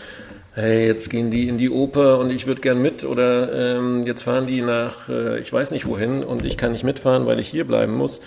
hey, 0.53 0.87
jetzt 0.87 1.09
gehen 1.09 1.29
die 1.29 1.49
in 1.49 1.57
die 1.57 1.69
Oper 1.69 2.19
und 2.19 2.31
ich 2.31 2.47
würde 2.47 2.61
gern 2.61 2.81
mit 2.81 3.03
oder 3.03 3.77
ähm, 3.77 4.05
jetzt 4.05 4.23
fahren 4.23 4.47
die 4.47 4.61
nach, 4.61 5.09
äh, 5.09 5.39
ich 5.39 5.51
weiß 5.51 5.71
nicht 5.71 5.85
wohin 5.85 6.23
und 6.23 6.45
ich 6.45 6.57
kann 6.57 6.71
nicht 6.71 6.85
mitfahren, 6.85 7.25
weil 7.25 7.39
ich 7.41 7.49
hier 7.49 7.67
bleiben 7.67 7.93
muss 7.93 8.21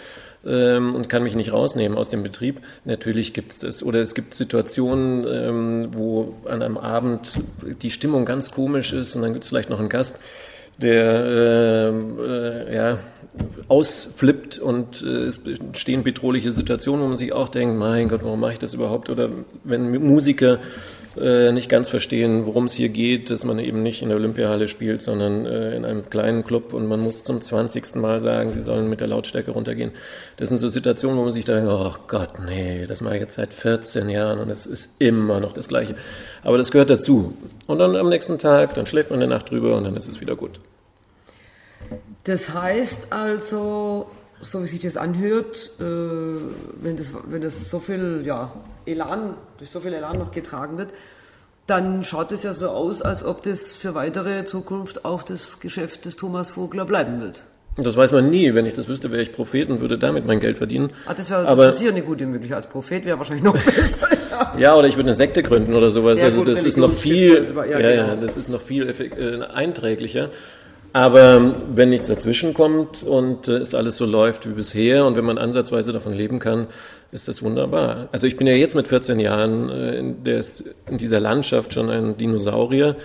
ähm, 0.46 0.94
und 0.94 1.08
kann 1.08 1.22
mich 1.22 1.34
nicht 1.34 1.52
rausnehmen 1.52 1.96
aus 1.96 2.10
dem 2.10 2.22
Betrieb. 2.22 2.60
Natürlich 2.84 3.32
gibt 3.32 3.52
es 3.52 3.58
das. 3.58 3.82
Oder 3.82 4.00
es 4.00 4.14
gibt 4.14 4.34
Situationen, 4.34 5.26
ähm, 5.26 5.88
wo 5.92 6.34
an 6.44 6.62
einem 6.62 6.76
Abend 6.76 7.40
die 7.82 7.90
Stimmung 7.90 8.26
ganz 8.26 8.50
komisch 8.50 8.92
ist 8.92 9.16
und 9.16 9.22
dann 9.22 9.32
gibt 9.32 9.44
es 9.44 9.48
vielleicht 9.48 9.70
noch 9.70 9.80
einen 9.80 9.88
Gast, 9.88 10.20
der 10.78 11.24
äh, 11.24 11.88
äh, 11.88 12.74
ja, 12.74 12.98
ausflippt 13.68 14.58
und 14.58 15.02
äh, 15.02 15.26
es 15.26 15.40
stehen 15.72 16.02
bedrohliche 16.02 16.52
Situationen, 16.52 17.04
wo 17.04 17.08
man 17.08 17.16
sich 17.16 17.32
auch 17.32 17.48
denkt, 17.48 17.76
mein 17.76 18.08
Gott, 18.08 18.22
warum 18.22 18.40
mache 18.40 18.52
ich 18.52 18.58
das 18.58 18.74
überhaupt? 18.74 19.10
Oder 19.10 19.30
wenn 19.64 19.90
Musiker 20.02 20.58
äh, 21.20 21.52
nicht 21.52 21.68
ganz 21.68 21.88
verstehen, 21.88 22.46
worum 22.46 22.66
es 22.66 22.74
hier 22.74 22.88
geht, 22.88 23.30
dass 23.30 23.44
man 23.44 23.58
eben 23.58 23.82
nicht 23.82 24.02
in 24.02 24.08
der 24.08 24.16
Olympiahalle 24.18 24.68
spielt, 24.68 25.02
sondern 25.02 25.46
äh, 25.46 25.76
in 25.76 25.84
einem 25.84 26.08
kleinen 26.08 26.44
Club 26.44 26.72
und 26.72 26.86
man 26.86 27.00
muss 27.00 27.24
zum 27.24 27.40
20. 27.40 27.96
Mal 27.96 28.20
sagen, 28.20 28.48
sie 28.48 28.60
sollen 28.60 28.88
mit 28.88 29.00
der 29.00 29.08
Lautstärke 29.08 29.50
runtergehen. 29.50 29.92
Das 30.36 30.48
sind 30.48 30.58
so 30.58 30.68
Situationen, 30.68 31.18
wo 31.18 31.24
man 31.24 31.32
sich 31.32 31.44
denkt, 31.44 31.68
oh 31.70 31.94
Gott, 32.06 32.38
nee, 32.44 32.86
das 32.86 33.00
mache 33.00 33.16
ich 33.16 33.20
jetzt 33.22 33.34
seit 33.34 33.52
14 33.52 34.08
Jahren 34.08 34.38
und 34.38 34.50
es 34.50 34.66
ist 34.66 34.90
immer 34.98 35.40
noch 35.40 35.52
das 35.52 35.68
Gleiche. 35.68 35.94
Aber 36.42 36.58
das 36.58 36.70
gehört 36.70 36.90
dazu. 36.90 37.34
Und 37.66 37.78
dann 37.78 37.96
am 37.96 38.08
nächsten 38.08 38.38
Tag, 38.38 38.74
dann 38.74 38.86
schläft 38.86 39.10
man 39.10 39.20
eine 39.20 39.28
Nacht 39.28 39.50
drüber 39.50 39.76
und 39.76 39.84
dann 39.84 39.96
ist 39.96 40.08
es 40.08 40.20
wieder 40.20 40.36
gut. 40.36 40.60
Das 42.24 42.52
heißt 42.52 43.12
also, 43.12 44.06
so 44.40 44.62
wie 44.62 44.66
sich 44.66 44.80
das 44.80 44.96
anhört, 44.96 45.72
äh, 45.80 45.82
wenn, 45.82 46.96
das, 46.96 47.12
wenn 47.28 47.40
das 47.40 47.70
so 47.70 47.80
viel 47.80 48.22
ja, 48.24 48.52
Elan, 48.86 49.34
durch 49.58 49.70
so 49.70 49.80
viel 49.80 49.92
Elan 49.92 50.18
noch 50.18 50.30
getragen 50.30 50.78
wird, 50.78 50.90
dann 51.66 52.02
schaut 52.02 52.32
es 52.32 52.42
ja 52.44 52.52
so 52.52 52.68
aus, 52.68 53.02
als 53.02 53.24
ob 53.24 53.42
das 53.42 53.74
für 53.74 53.94
weitere 53.94 54.44
Zukunft 54.44 55.04
auch 55.04 55.22
das 55.22 55.60
Geschäft 55.60 56.06
des 56.06 56.16
Thomas 56.16 56.52
Vogler 56.52 56.84
bleiben 56.86 57.20
wird. 57.20 57.44
Das 57.80 57.96
weiß 57.96 58.10
man 58.10 58.28
nie. 58.28 58.54
Wenn 58.54 58.66
ich 58.66 58.74
das 58.74 58.88
wüsste, 58.88 59.12
wäre 59.12 59.22
ich 59.22 59.32
Prophet 59.32 59.68
und 59.70 59.80
würde 59.80 59.98
damit 59.98 60.26
mein 60.26 60.40
Geld 60.40 60.58
verdienen. 60.58 60.88
Ah, 61.06 61.14
das 61.14 61.30
wäre 61.30 61.46
Aber- 61.46 61.70
sicher 61.72 61.90
eine 61.90 62.02
gute 62.02 62.26
Möglichkeit. 62.26 62.56
Als 62.56 62.66
Prophet 62.66 63.04
wäre 63.04 63.18
wahrscheinlich 63.18 63.44
noch 63.44 63.56
besser. 63.64 64.08
ja. 64.30 64.54
Ja, 64.58 64.76
oder 64.76 64.88
ich 64.88 64.96
würde 64.96 65.08
eine 65.10 65.14
Sekte 65.14 65.42
gründen 65.44 65.74
oder 65.74 65.90
sowas. 65.90 66.16
Sehr 66.16 66.24
also 66.26 66.38
gut, 66.38 66.48
das 66.48 66.64
ist 66.64 66.76
noch 66.76 66.92
viel, 66.92 67.44
ja, 67.54 67.78
ja, 67.78 67.90
ja, 67.90 68.06
genau. 68.06 68.20
das 68.20 68.36
ist 68.36 68.48
noch 68.48 68.60
viel 68.60 68.88
äh, 68.88 69.44
einträglicher. 69.52 70.30
Aber 70.92 71.54
wenn 71.74 71.90
nichts 71.90 72.08
dazwischen 72.08 72.54
kommt 72.54 73.02
und 73.02 73.46
äh, 73.46 73.58
es 73.58 73.74
alles 73.74 73.96
so 73.96 74.06
läuft 74.06 74.48
wie 74.48 74.54
bisher 74.54 75.04
und 75.04 75.16
wenn 75.16 75.24
man 75.24 75.36
ansatzweise 75.36 75.92
davon 75.92 76.14
leben 76.14 76.38
kann, 76.38 76.66
ist 77.10 77.28
das 77.28 77.42
wunderbar. 77.42 78.08
Also 78.12 78.26
ich 78.26 78.36
bin 78.36 78.46
ja 78.46 78.54
jetzt 78.54 78.74
mit 78.74 78.88
14 78.88 79.20
Jahren 79.20 79.70
äh, 79.70 79.98
in, 79.98 80.24
der 80.24 80.38
ist 80.38 80.64
in 80.90 80.96
dieser 80.98 81.20
Landschaft 81.20 81.74
schon 81.74 81.90
ein 81.90 82.16
Dinosaurier, 82.16 82.96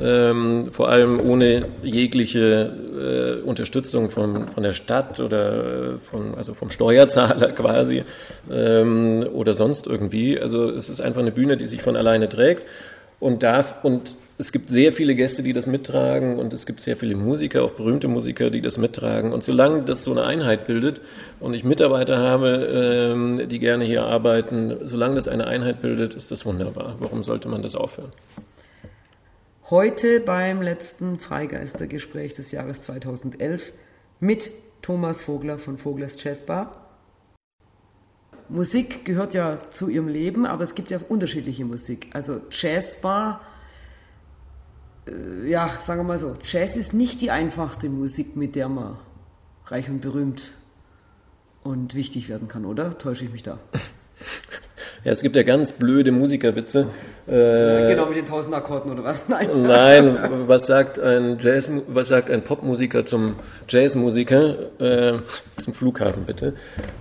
ähm, 0.00 0.68
vor 0.70 0.88
allem 0.88 1.20
ohne 1.20 1.66
jegliche 1.82 3.40
äh, 3.42 3.46
Unterstützung 3.46 4.10
von, 4.10 4.48
von 4.48 4.62
der 4.62 4.72
Stadt 4.72 5.20
oder 5.20 5.94
äh, 5.94 5.98
von, 5.98 6.34
also 6.34 6.54
vom 6.54 6.70
Steuerzahler 6.70 7.52
quasi 7.52 8.04
ähm, 8.50 9.26
oder 9.32 9.54
sonst 9.54 9.86
irgendwie. 9.86 10.40
Also 10.40 10.70
es 10.70 10.88
ist 10.88 11.00
einfach 11.00 11.20
eine 11.20 11.32
Bühne, 11.32 11.56
die 11.56 11.66
sich 11.66 11.82
von 11.82 11.96
alleine 11.96 12.28
trägt 12.28 12.64
und 13.20 13.42
darf 13.42 13.76
und 13.82 14.16
es 14.38 14.52
gibt 14.52 14.68
sehr 14.68 14.92
viele 14.92 15.14
Gäste, 15.14 15.42
die 15.42 15.54
das 15.54 15.66
mittragen 15.66 16.38
und 16.38 16.52
es 16.52 16.66
gibt 16.66 16.80
sehr 16.80 16.96
viele 16.96 17.16
Musiker, 17.16 17.62
auch 17.62 17.72
berühmte 17.72 18.06
Musiker, 18.06 18.50
die 18.50 18.60
das 18.60 18.76
mittragen. 18.76 19.32
Und 19.32 19.42
solange 19.42 19.82
das 19.82 20.04
so 20.04 20.10
eine 20.10 20.26
Einheit 20.26 20.66
bildet 20.66 21.00
und 21.40 21.54
ich 21.54 21.64
Mitarbeiter 21.64 22.18
habe, 22.18 22.68
ähm, 23.10 23.48
die 23.48 23.58
gerne 23.58 23.84
hier 23.84 24.04
arbeiten, 24.04 24.76
solange 24.82 25.14
das 25.14 25.26
eine 25.26 25.46
Einheit 25.46 25.80
bildet, 25.80 26.14
ist 26.14 26.30
das 26.30 26.44
wunderbar. 26.44 26.96
Warum 26.98 27.22
sollte 27.22 27.48
man 27.48 27.62
das 27.62 27.74
aufhören? 27.74 28.12
Heute 29.70 30.20
beim 30.20 30.60
letzten 30.60 31.18
Freigeistergespräch 31.18 32.34
des 32.34 32.52
Jahres 32.52 32.82
2011 32.82 33.72
mit 34.20 34.50
Thomas 34.82 35.22
Vogler 35.22 35.58
von 35.58 35.78
Voglers 35.78 36.22
Jazzbar. 36.22 36.82
Musik 38.48 39.04
gehört 39.04 39.34
ja 39.34 39.58
zu 39.70 39.88
ihrem 39.88 40.08
Leben, 40.08 40.46
aber 40.46 40.62
es 40.62 40.74
gibt 40.74 40.90
ja 40.90 41.00
unterschiedliche 41.08 41.64
Musik. 41.64 42.10
Also 42.12 42.42
Jazzbar, 42.50 43.40
ja, 45.46 45.70
sagen 45.80 46.00
wir 46.00 46.04
mal 46.04 46.18
so, 46.18 46.36
Jazz 46.44 46.76
ist 46.76 46.92
nicht 46.92 47.20
die 47.20 47.30
einfachste 47.30 47.88
Musik, 47.88 48.36
mit 48.36 48.56
der 48.56 48.68
man 48.68 48.96
reich 49.66 49.88
und 49.88 50.00
berühmt 50.00 50.52
und 51.62 51.94
wichtig 51.94 52.28
werden 52.28 52.48
kann, 52.48 52.64
oder? 52.64 52.98
Täusche 52.98 53.24
ich 53.24 53.32
mich 53.32 53.42
da? 53.42 53.58
Ja, 55.04 55.12
es 55.12 55.22
gibt 55.22 55.36
ja 55.36 55.44
ganz 55.44 55.70
blöde 55.70 56.10
Musikerwitze. 56.10 56.88
Äh, 57.28 57.86
genau, 57.86 58.06
mit 58.06 58.16
den 58.16 58.26
tausend 58.26 58.56
Akkorden 58.56 58.90
oder 58.90 59.04
was? 59.04 59.28
Nein. 59.28 59.62
Nein, 59.62 60.18
was 60.48 60.66
sagt 60.66 60.98
ein 60.98 61.38
Jazz, 61.38 61.70
was 61.86 62.08
sagt 62.08 62.28
ein 62.28 62.42
Popmusiker 62.42 63.06
zum 63.06 63.36
Jazzmusiker? 63.68 64.80
Äh, 64.80 65.18
zum 65.58 65.74
Flughafen 65.74 66.24
bitte. 66.24 66.54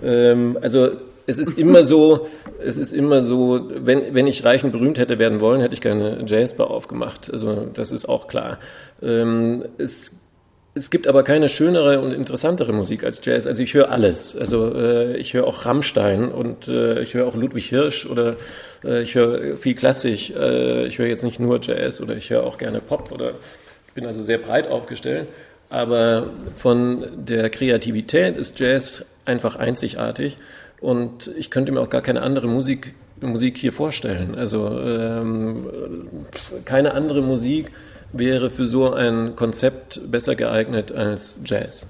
Ähm, 0.04 0.56
also 0.62 0.92
es 1.28 1.40
ist 1.40 1.58
immer 1.58 1.84
so, 1.84 2.28
es 2.64 2.78
ist 2.78 2.92
immer 2.92 3.22
so, 3.22 3.70
wenn, 3.76 4.14
wenn 4.14 4.28
ich 4.28 4.44
reich 4.46 4.64
und 4.64 4.72
berühmt 4.72 5.00
hätte 5.00 5.20
werden 5.20 5.40
wollen, 5.40 5.62
hätte 5.62 5.74
ich 5.74 5.82
keine 5.82 6.24
Jazzbar 6.28 6.70
aufgemacht. 6.70 7.32
Also 7.32 7.68
das 7.74 7.92
ist 7.92 8.08
auch 8.08 8.28
klar. 8.28 8.60
Ähm, 9.02 9.66
es 9.78 10.20
es 10.78 10.90
gibt 10.90 11.08
aber 11.08 11.24
keine 11.24 11.48
schönere 11.48 12.02
und 12.02 12.12
interessantere 12.12 12.74
Musik 12.74 13.06
als 13.06 13.22
Jazz. 13.24 13.48
Also 13.48 13.64
ich 13.64 13.74
höre 13.74 13.92
alles. 13.92 14.36
Also 14.36 14.76
äh, 14.76 15.16
ich 15.16 15.34
höre 15.34 15.48
auch 15.48 15.66
Rammstein 15.66 16.30
und 16.30 16.68
äh, 16.68 17.02
ich 17.02 17.14
höre 17.14 17.26
auch 17.28 17.36
Ludwig 17.36 17.68
Hirsch 17.68 18.06
oder 18.06 18.36
äh, 18.84 19.02
ich 19.02 19.16
höre 19.16 19.56
viel 19.56 19.74
Klassik. 19.74 20.36
Äh, 20.36 20.86
ich 20.86 21.00
höre 21.00 21.08
jetzt 21.08 21.24
nicht 21.24 21.40
nur 21.40 21.62
Jazz 21.62 22.02
oder 22.02 22.18
ich 22.18 22.30
höre 22.30 22.44
auch 22.44 22.58
gerne 22.58 22.82
Pop 22.82 23.14
oder 23.14 23.32
ich 23.88 23.94
bin 23.94 24.06
also 24.06 24.22
sehr 24.22 24.38
breit 24.38 24.68
aufgestellt. 24.70 25.30
Aber 25.70 26.32
von 26.58 27.06
der 27.16 27.50
Kreativität 27.50 28.36
ist 28.36 28.60
Jazz 28.60 29.06
einfach 29.24 29.56
einzigartig 29.56 30.38
und 30.82 31.32
ich 31.38 31.50
könnte 31.50 31.72
mir 31.72 31.82
auch 31.82 31.90
gar 31.90 32.02
keine 32.02 32.22
andere 32.22 32.48
Musik 32.48 32.94
Musik 33.22 33.58
hier 33.58 33.72
vorstellen. 33.72 34.36
Also 34.36 34.68
ähm, 34.80 35.66
keine 36.66 36.94
andere 36.94 37.22
Musik 37.22 37.72
wäre 38.12 38.50
für 38.50 38.68
so 38.68 38.92
ein 38.94 39.36
Konzept 39.36 40.12
besser 40.12 40.36
geeignet 40.36 40.92
als 40.92 41.38
Jazz. 41.44 41.88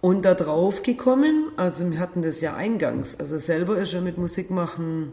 Und 0.00 0.24
da 0.24 0.34
drauf 0.34 0.82
gekommen, 0.82 1.50
also 1.56 1.90
wir 1.90 1.98
hatten 1.98 2.22
das 2.22 2.40
ja 2.40 2.54
eingangs, 2.54 3.18
also 3.18 3.36
selber 3.36 3.78
ist 3.78 3.94
er 3.94 4.00
mit 4.00 4.16
Musik 4.16 4.48
machen, 4.48 5.12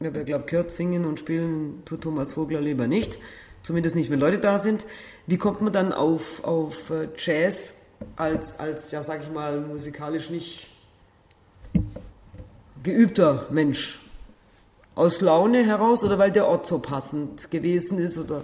ich 0.00 0.06
habe 0.06 0.20
ja 0.20 0.24
glaube 0.24 0.46
gehört, 0.46 0.70
singen 0.70 1.04
und 1.04 1.18
spielen 1.18 1.82
tut 1.84 2.00
Thomas 2.00 2.32
Vogler 2.32 2.62
lieber 2.62 2.86
nicht, 2.86 3.18
zumindest 3.62 3.96
nicht, 3.96 4.10
wenn 4.10 4.18
Leute 4.18 4.38
da 4.38 4.58
sind. 4.58 4.86
Wie 5.26 5.36
kommt 5.36 5.60
man 5.60 5.74
dann 5.74 5.92
auf, 5.92 6.42
auf 6.42 6.88
äh, 6.88 7.08
Jazz 7.18 7.74
als, 8.16 8.58
als, 8.58 8.92
ja 8.92 9.02
sag 9.02 9.22
ich 9.22 9.30
mal, 9.30 9.60
musikalisch 9.60 10.30
nicht 10.30 10.69
geübter 12.82 13.46
Mensch? 13.50 13.98
Aus 14.94 15.20
Laune 15.20 15.64
heraus 15.64 16.02
oder 16.04 16.18
weil 16.18 16.30
der 16.32 16.46
Ort 16.46 16.66
so 16.66 16.78
passend 16.78 17.50
gewesen 17.50 17.98
ist? 17.98 18.18
Oder 18.18 18.42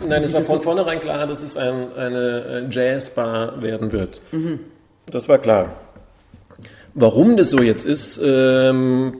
Nein, 0.00 0.22
es 0.22 0.32
war 0.32 0.42
von 0.42 0.56
so- 0.58 0.62
vornherein 0.62 1.00
klar, 1.00 1.26
dass 1.26 1.42
es 1.42 1.56
ein, 1.56 1.92
eine 1.96 2.68
Jazzbar 2.70 3.60
werden 3.62 3.90
wird. 3.92 4.20
Das 5.06 5.28
war 5.28 5.38
klar. 5.38 5.70
Warum 6.94 7.36
das 7.36 7.50
so 7.50 7.60
jetzt 7.60 7.84
ist, 7.84 8.20
ähm, 8.22 9.16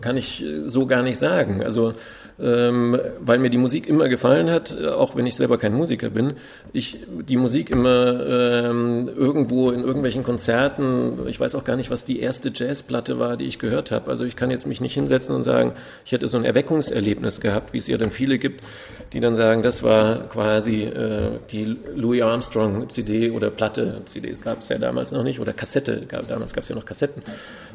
kann 0.00 0.16
ich 0.16 0.44
so 0.66 0.86
gar 0.86 1.02
nicht 1.02 1.18
sagen. 1.18 1.62
Also, 1.62 1.94
ähm, 2.38 2.98
weil 3.20 3.38
mir 3.38 3.50
die 3.50 3.58
Musik 3.58 3.88
immer 3.88 4.08
gefallen 4.08 4.50
hat, 4.50 4.76
äh, 4.78 4.88
auch 4.88 5.16
wenn 5.16 5.26
ich 5.26 5.36
selber 5.36 5.58
kein 5.58 5.72
Musiker 5.72 6.10
bin, 6.10 6.34
ich 6.72 6.98
die 7.08 7.36
Musik 7.36 7.70
immer 7.70 8.26
ähm, 8.26 9.08
irgendwo 9.14 9.70
in 9.70 9.82
irgendwelchen 9.82 10.22
Konzerten, 10.22 11.26
ich 11.28 11.40
weiß 11.40 11.54
auch 11.54 11.64
gar 11.64 11.76
nicht, 11.76 11.90
was 11.90 12.04
die 12.04 12.20
erste 12.20 12.50
Jazzplatte 12.54 13.18
war, 13.18 13.36
die 13.36 13.46
ich 13.46 13.58
gehört 13.58 13.90
habe. 13.90 14.10
Also 14.10 14.24
ich 14.24 14.36
kann 14.36 14.50
jetzt 14.50 14.66
mich 14.66 14.80
nicht 14.80 14.94
hinsetzen 14.94 15.34
und 15.34 15.44
sagen, 15.44 15.72
ich 16.04 16.12
hätte 16.12 16.28
so 16.28 16.36
ein 16.36 16.44
Erweckungserlebnis 16.44 17.40
gehabt, 17.40 17.72
wie 17.72 17.78
es 17.78 17.86
ja 17.86 17.96
dann 17.96 18.10
viele 18.10 18.38
gibt, 18.38 18.62
die 19.12 19.20
dann 19.20 19.34
sagen, 19.34 19.62
das 19.62 19.82
war 19.82 20.28
quasi 20.28 20.82
äh, 20.82 21.30
die 21.50 21.76
Louis 21.94 22.22
Armstrong 22.22 22.88
CD 22.90 23.30
oder 23.30 23.50
Platte, 23.50 24.02
CDs 24.04 24.42
gab 24.42 24.62
es 24.62 24.68
ja 24.68 24.78
damals 24.78 25.10
noch 25.12 25.22
nicht, 25.22 25.40
oder 25.40 25.52
Kassette, 25.52 26.02
gab, 26.06 26.28
damals 26.28 26.52
gab 26.52 26.64
es 26.64 26.68
ja 26.68 26.76
noch 26.76 26.84
Kassetten, 26.84 27.22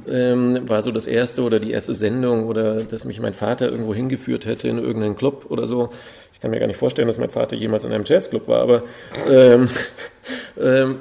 ähm, 0.08 0.70
war 0.70 0.82
so 0.82 0.92
das 0.92 1.08
erste 1.08 1.42
oder 1.42 1.60
die 1.60 1.72
erste 1.72 1.94
Sendung 1.94 2.46
oder 2.46 2.84
dass 2.84 3.06
mich 3.06 3.20
mein 3.20 3.34
Vater 3.34 3.70
irgendwo 3.70 3.96
hingeführt 3.96 4.46
hätte 4.52 4.68
in 4.68 4.78
irgendeinen 4.78 5.16
Club 5.16 5.46
oder 5.50 5.68
so. 5.68 5.90
Ich 6.34 6.40
kann 6.40 6.52
mir 6.52 6.60
gar 6.60 6.68
nicht 6.68 6.78
vorstellen, 6.78 7.08
dass 7.08 7.18
mein 7.18 7.30
Vater 7.30 7.56
jemals 7.56 7.86
in 7.86 7.92
einem 7.92 8.04
Jazzclub 8.06 8.48
war, 8.48 8.62
aber 8.62 8.84
ähm, 9.30 9.70
ähm, 10.62 10.96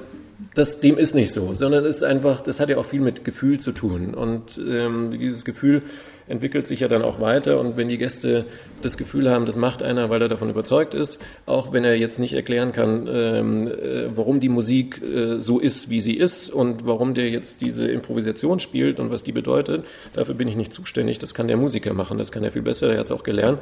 das, 0.54 0.80
dem 0.80 0.98
ist 0.98 1.14
nicht 1.14 1.32
so, 1.32 1.52
sondern 1.52 1.84
es 1.84 1.96
ist 1.98 2.02
einfach, 2.02 2.40
das 2.40 2.60
hat 2.60 2.68
ja 2.68 2.78
auch 2.78 2.86
viel 2.86 3.00
mit 3.00 3.24
Gefühl 3.24 3.60
zu 3.60 3.72
tun. 3.72 4.14
Und 4.14 4.58
ähm, 4.58 5.10
dieses 5.10 5.44
Gefühl 5.44 5.82
entwickelt 6.30 6.66
sich 6.66 6.80
ja 6.80 6.88
dann 6.88 7.02
auch 7.02 7.20
weiter. 7.20 7.60
Und 7.60 7.76
wenn 7.76 7.88
die 7.88 7.98
Gäste 7.98 8.46
das 8.82 8.96
Gefühl 8.96 9.30
haben, 9.30 9.46
das 9.46 9.56
macht 9.56 9.82
einer, 9.82 10.08
weil 10.10 10.22
er 10.22 10.28
davon 10.28 10.48
überzeugt 10.48 10.94
ist, 10.94 11.20
auch 11.46 11.72
wenn 11.72 11.84
er 11.84 11.96
jetzt 11.96 12.18
nicht 12.18 12.34
erklären 12.34 12.72
kann, 12.72 13.08
ähm, 13.10 13.68
äh, 13.68 14.16
warum 14.16 14.40
die 14.40 14.48
Musik 14.48 15.02
äh, 15.02 15.40
so 15.40 15.58
ist, 15.58 15.90
wie 15.90 16.00
sie 16.00 16.16
ist 16.16 16.48
und 16.48 16.86
warum 16.86 17.14
der 17.14 17.28
jetzt 17.28 17.60
diese 17.60 17.88
Improvisation 17.88 18.60
spielt 18.60 19.00
und 19.00 19.10
was 19.10 19.24
die 19.24 19.32
bedeutet, 19.32 19.86
dafür 20.14 20.34
bin 20.34 20.48
ich 20.48 20.56
nicht 20.56 20.72
zuständig. 20.72 21.18
Das 21.18 21.34
kann 21.34 21.48
der 21.48 21.56
Musiker 21.56 21.92
machen, 21.92 22.18
das 22.18 22.32
kann 22.32 22.44
er 22.44 22.50
viel 22.50 22.62
besser, 22.62 22.92
er 22.92 22.98
hat 22.98 23.06
es 23.06 23.12
auch 23.12 23.24
gelernt. 23.24 23.60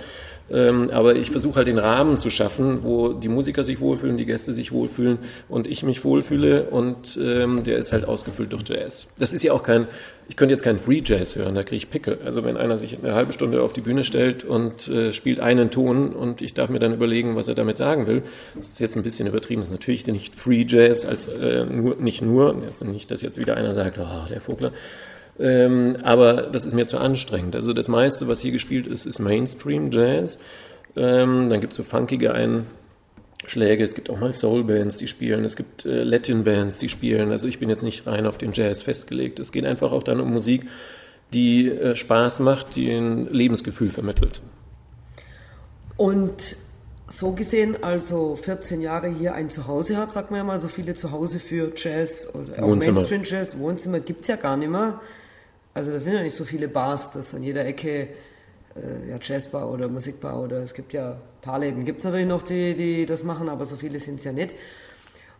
Ähm, 0.50 0.90
aber 0.90 1.16
ich 1.16 1.30
versuche 1.30 1.56
halt 1.56 1.66
den 1.66 1.78
Rahmen 1.78 2.16
zu 2.16 2.30
schaffen, 2.30 2.82
wo 2.82 3.12
die 3.12 3.28
Musiker 3.28 3.64
sich 3.64 3.80
wohlfühlen, 3.80 4.16
die 4.16 4.26
Gäste 4.26 4.52
sich 4.52 4.72
wohlfühlen 4.72 5.18
und 5.48 5.66
ich 5.66 5.82
mich 5.82 6.04
wohlfühle 6.04 6.64
und 6.64 7.18
ähm, 7.22 7.64
der 7.64 7.76
ist 7.76 7.92
halt 7.92 8.06
ausgefüllt 8.06 8.52
durch 8.52 8.62
Jazz. 8.66 9.08
Das 9.18 9.32
ist 9.32 9.42
ja 9.42 9.52
auch 9.52 9.62
kein, 9.62 9.86
ich 10.28 10.36
könnte 10.36 10.52
jetzt 10.52 10.62
keinen 10.62 10.78
Free 10.78 11.02
Jazz 11.04 11.36
hören, 11.36 11.54
da 11.54 11.62
kriege 11.62 11.76
ich 11.76 11.90
Pickel. 11.90 12.18
Also 12.24 12.44
wenn 12.44 12.56
einer 12.56 12.78
sich 12.78 12.98
eine 12.98 13.14
halbe 13.14 13.32
Stunde 13.32 13.62
auf 13.62 13.72
die 13.72 13.82
Bühne 13.82 14.04
stellt 14.04 14.44
und 14.44 14.88
äh, 14.88 15.12
spielt 15.12 15.40
einen 15.40 15.70
Ton 15.70 16.12
und 16.14 16.40
ich 16.40 16.54
darf 16.54 16.70
mir 16.70 16.78
dann 16.78 16.94
überlegen, 16.94 17.36
was 17.36 17.48
er 17.48 17.54
damit 17.54 17.76
sagen 17.76 18.06
will, 18.06 18.22
das 18.54 18.68
ist 18.68 18.80
jetzt 18.80 18.96
ein 18.96 19.02
bisschen 19.02 19.28
übertrieben, 19.28 19.60
das 19.60 19.68
ist 19.68 19.72
natürlich 19.72 20.06
nicht 20.06 20.34
Free 20.34 20.64
Jazz, 20.66 21.04
als 21.04 21.28
äh, 21.28 21.66
nur, 21.66 21.96
nicht 21.96 22.22
nur, 22.22 22.56
jetzt 22.64 22.82
nicht, 22.84 23.10
dass 23.10 23.20
jetzt 23.20 23.38
wieder 23.38 23.56
einer 23.56 23.74
sagt, 23.74 23.98
oh, 23.98 24.28
der 24.28 24.40
Vogler, 24.40 24.72
ähm, 25.38 25.96
aber 26.02 26.42
das 26.42 26.64
ist 26.64 26.74
mir 26.74 26.86
zu 26.86 26.98
anstrengend. 26.98 27.54
Also 27.54 27.72
das 27.72 27.88
meiste, 27.88 28.28
was 28.28 28.40
hier 28.40 28.52
gespielt 28.52 28.86
ist, 28.86 29.06
ist 29.06 29.18
Mainstream 29.18 29.90
Jazz. 29.90 30.38
Ähm, 30.96 31.48
dann 31.48 31.60
gibt 31.60 31.72
es 31.72 31.76
so 31.76 31.82
funkige 31.82 32.32
Einschläge, 32.34 33.84
es 33.84 33.94
gibt 33.94 34.10
auch 34.10 34.18
mal 34.18 34.32
Soul-Bands, 34.32 34.96
die 34.96 35.06
spielen, 35.06 35.44
es 35.44 35.56
gibt 35.56 35.84
äh, 35.84 36.02
Latin-Bands, 36.02 36.78
die 36.78 36.88
spielen. 36.88 37.30
Also 37.30 37.46
ich 37.46 37.58
bin 37.58 37.68
jetzt 37.68 37.82
nicht 37.82 38.06
rein 38.06 38.26
auf 38.26 38.38
den 38.38 38.52
Jazz 38.52 38.82
festgelegt. 38.82 39.38
Es 39.38 39.52
geht 39.52 39.64
einfach 39.64 39.92
auch 39.92 40.02
dann 40.02 40.20
um 40.20 40.32
Musik, 40.32 40.66
die 41.32 41.68
äh, 41.68 41.94
Spaß 41.94 42.40
macht, 42.40 42.74
die 42.74 42.90
ein 42.90 43.28
Lebensgefühl 43.28 43.90
vermittelt. 43.90 44.40
Und 45.96 46.56
so 47.08 47.32
gesehen, 47.32 47.82
also 47.82 48.36
14 48.36 48.80
Jahre 48.80 49.08
hier 49.08 49.34
ein 49.34 49.50
Zuhause 49.50 49.96
hat, 49.96 50.12
sagt 50.12 50.30
man 50.30 50.38
ja 50.38 50.44
mal, 50.44 50.58
so 50.58 50.68
viele 50.68 50.94
Zuhause 50.94 51.38
für 51.38 51.72
Jazz 51.74 52.28
oder 52.34 52.62
Wohnzimmer. 52.62 53.00
Mainstream 53.00 53.22
Jazz, 53.24 53.58
Wohnzimmer 53.58 54.00
gibt's 54.00 54.28
ja 54.28 54.36
gar 54.36 54.56
nicht 54.56 54.70
mehr. 54.70 55.00
Also 55.78 55.92
da 55.92 56.00
sind 56.00 56.14
ja 56.14 56.22
nicht 56.22 56.34
so 56.34 56.44
viele 56.44 56.66
Bars, 56.66 57.12
dass 57.12 57.36
an 57.36 57.44
jeder 57.44 57.64
Ecke 57.64 58.08
äh, 58.74 59.10
ja, 59.10 59.18
Jazzbar 59.22 59.70
oder 59.70 59.86
Musikbar 59.86 60.42
oder 60.42 60.56
es 60.56 60.74
gibt 60.74 60.92
ja 60.92 61.12
ein 61.12 61.18
paar 61.40 61.60
Läden, 61.60 61.84
gibt 61.84 62.00
es 62.00 62.04
natürlich 62.04 62.26
noch, 62.26 62.42
die, 62.42 62.74
die 62.74 63.06
das 63.06 63.22
machen, 63.22 63.48
aber 63.48 63.64
so 63.64 63.76
viele 63.76 64.00
sind 64.00 64.18
es 64.18 64.24
ja 64.24 64.32
nicht. 64.32 64.56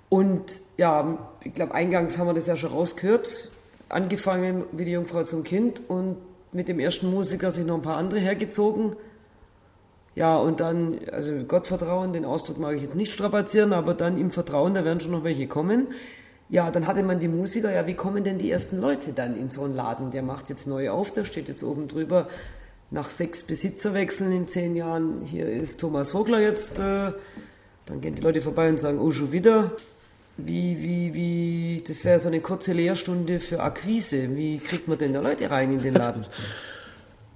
Und 0.09 0.61
ja, 0.77 1.19
ich 1.43 1.55
glaube, 1.55 1.75
eingangs 1.75 2.19
haben 2.19 2.29
wir 2.29 2.35
das 2.35 2.47
ja 2.47 2.55
schon 2.55 2.71
rausgehört, 2.71 3.51
angefangen 3.89 4.63
wie 4.71 4.85
die 4.85 4.93
Jungfrau 4.93 5.25
zum 5.25 5.43
Kind 5.43 5.83
und 5.89 6.19
mit 6.53 6.69
dem 6.69 6.79
ersten 6.79 7.11
Musiker 7.11 7.51
sich 7.51 7.67
noch 7.67 7.75
ein 7.75 7.83
paar 7.83 7.97
andere 7.97 8.21
hergezogen. 8.21 8.95
Ja, 10.15 10.37
und 10.37 10.61
dann, 10.61 11.01
also 11.11 11.33
Gottvertrauen, 11.49 12.13
den 12.13 12.25
Ausdruck 12.25 12.59
mag 12.59 12.77
ich 12.77 12.83
jetzt 12.83 12.95
nicht 12.95 13.11
strapazieren, 13.11 13.73
aber 13.73 13.93
dann 13.93 14.17
im 14.17 14.31
Vertrauen, 14.31 14.75
da 14.75 14.85
werden 14.85 15.01
schon 15.01 15.11
noch 15.11 15.25
welche 15.25 15.49
kommen. 15.49 15.89
Ja, 16.51 16.71
dann 16.71 16.87
hatte 16.87 17.03
man 17.03 17.21
die 17.21 17.29
Musiker, 17.29 17.71
ja, 17.71 17.87
wie 17.87 17.95
kommen 17.95 18.25
denn 18.25 18.39
die 18.39 18.51
ersten 18.51 18.81
Leute 18.81 19.13
dann 19.13 19.37
in 19.37 19.51
so 19.51 19.65
einen 19.65 19.75
Laden? 19.75 20.11
Der 20.11 20.23
macht 20.23 20.49
jetzt 20.49 20.67
neu 20.67 20.91
auf, 20.91 21.13
der 21.13 21.25
steht 21.25 21.49
jetzt 21.49 21.63
oben 21.63 21.89
drüber, 21.89 22.29
nach 22.91 23.11
sechs 23.11 23.43
Besitzerwechseln 23.43 24.33
in 24.33 24.49
zehn 24.49 24.75
Jahren, 24.75 25.21
hier 25.23 25.47
ist 25.47 25.81
Thomas 25.81 26.13
Vogler 26.13 26.41
jetzt, 26.41 26.79
äh, 26.79 27.13
dann 27.85 28.01
gehen 28.01 28.15
die 28.15 28.23
Leute 28.23 28.41
vorbei 28.41 28.69
und 28.71 28.81
sagen, 28.81 28.99
oh, 28.99 29.13
schon 29.13 29.33
wieder. 29.33 29.73
Wie, 30.39 30.81
wie, 30.81 31.15
wie, 31.15 31.85
das 31.87 32.05
wäre 32.05 32.21
so 32.21 32.29
eine 32.29 32.41
kurze 32.41 32.73
Lehrstunde 32.73 33.41
für 33.41 33.61
Akquise. 33.61 34.37
Wie 34.37 34.59
kriegt 34.59 34.87
man 34.87 34.97
denn 34.97 35.13
da 35.13 35.21
Leute 35.21 35.51
rein 35.51 35.73
in 35.73 35.83
den 35.83 35.95
Laden? 35.95 36.27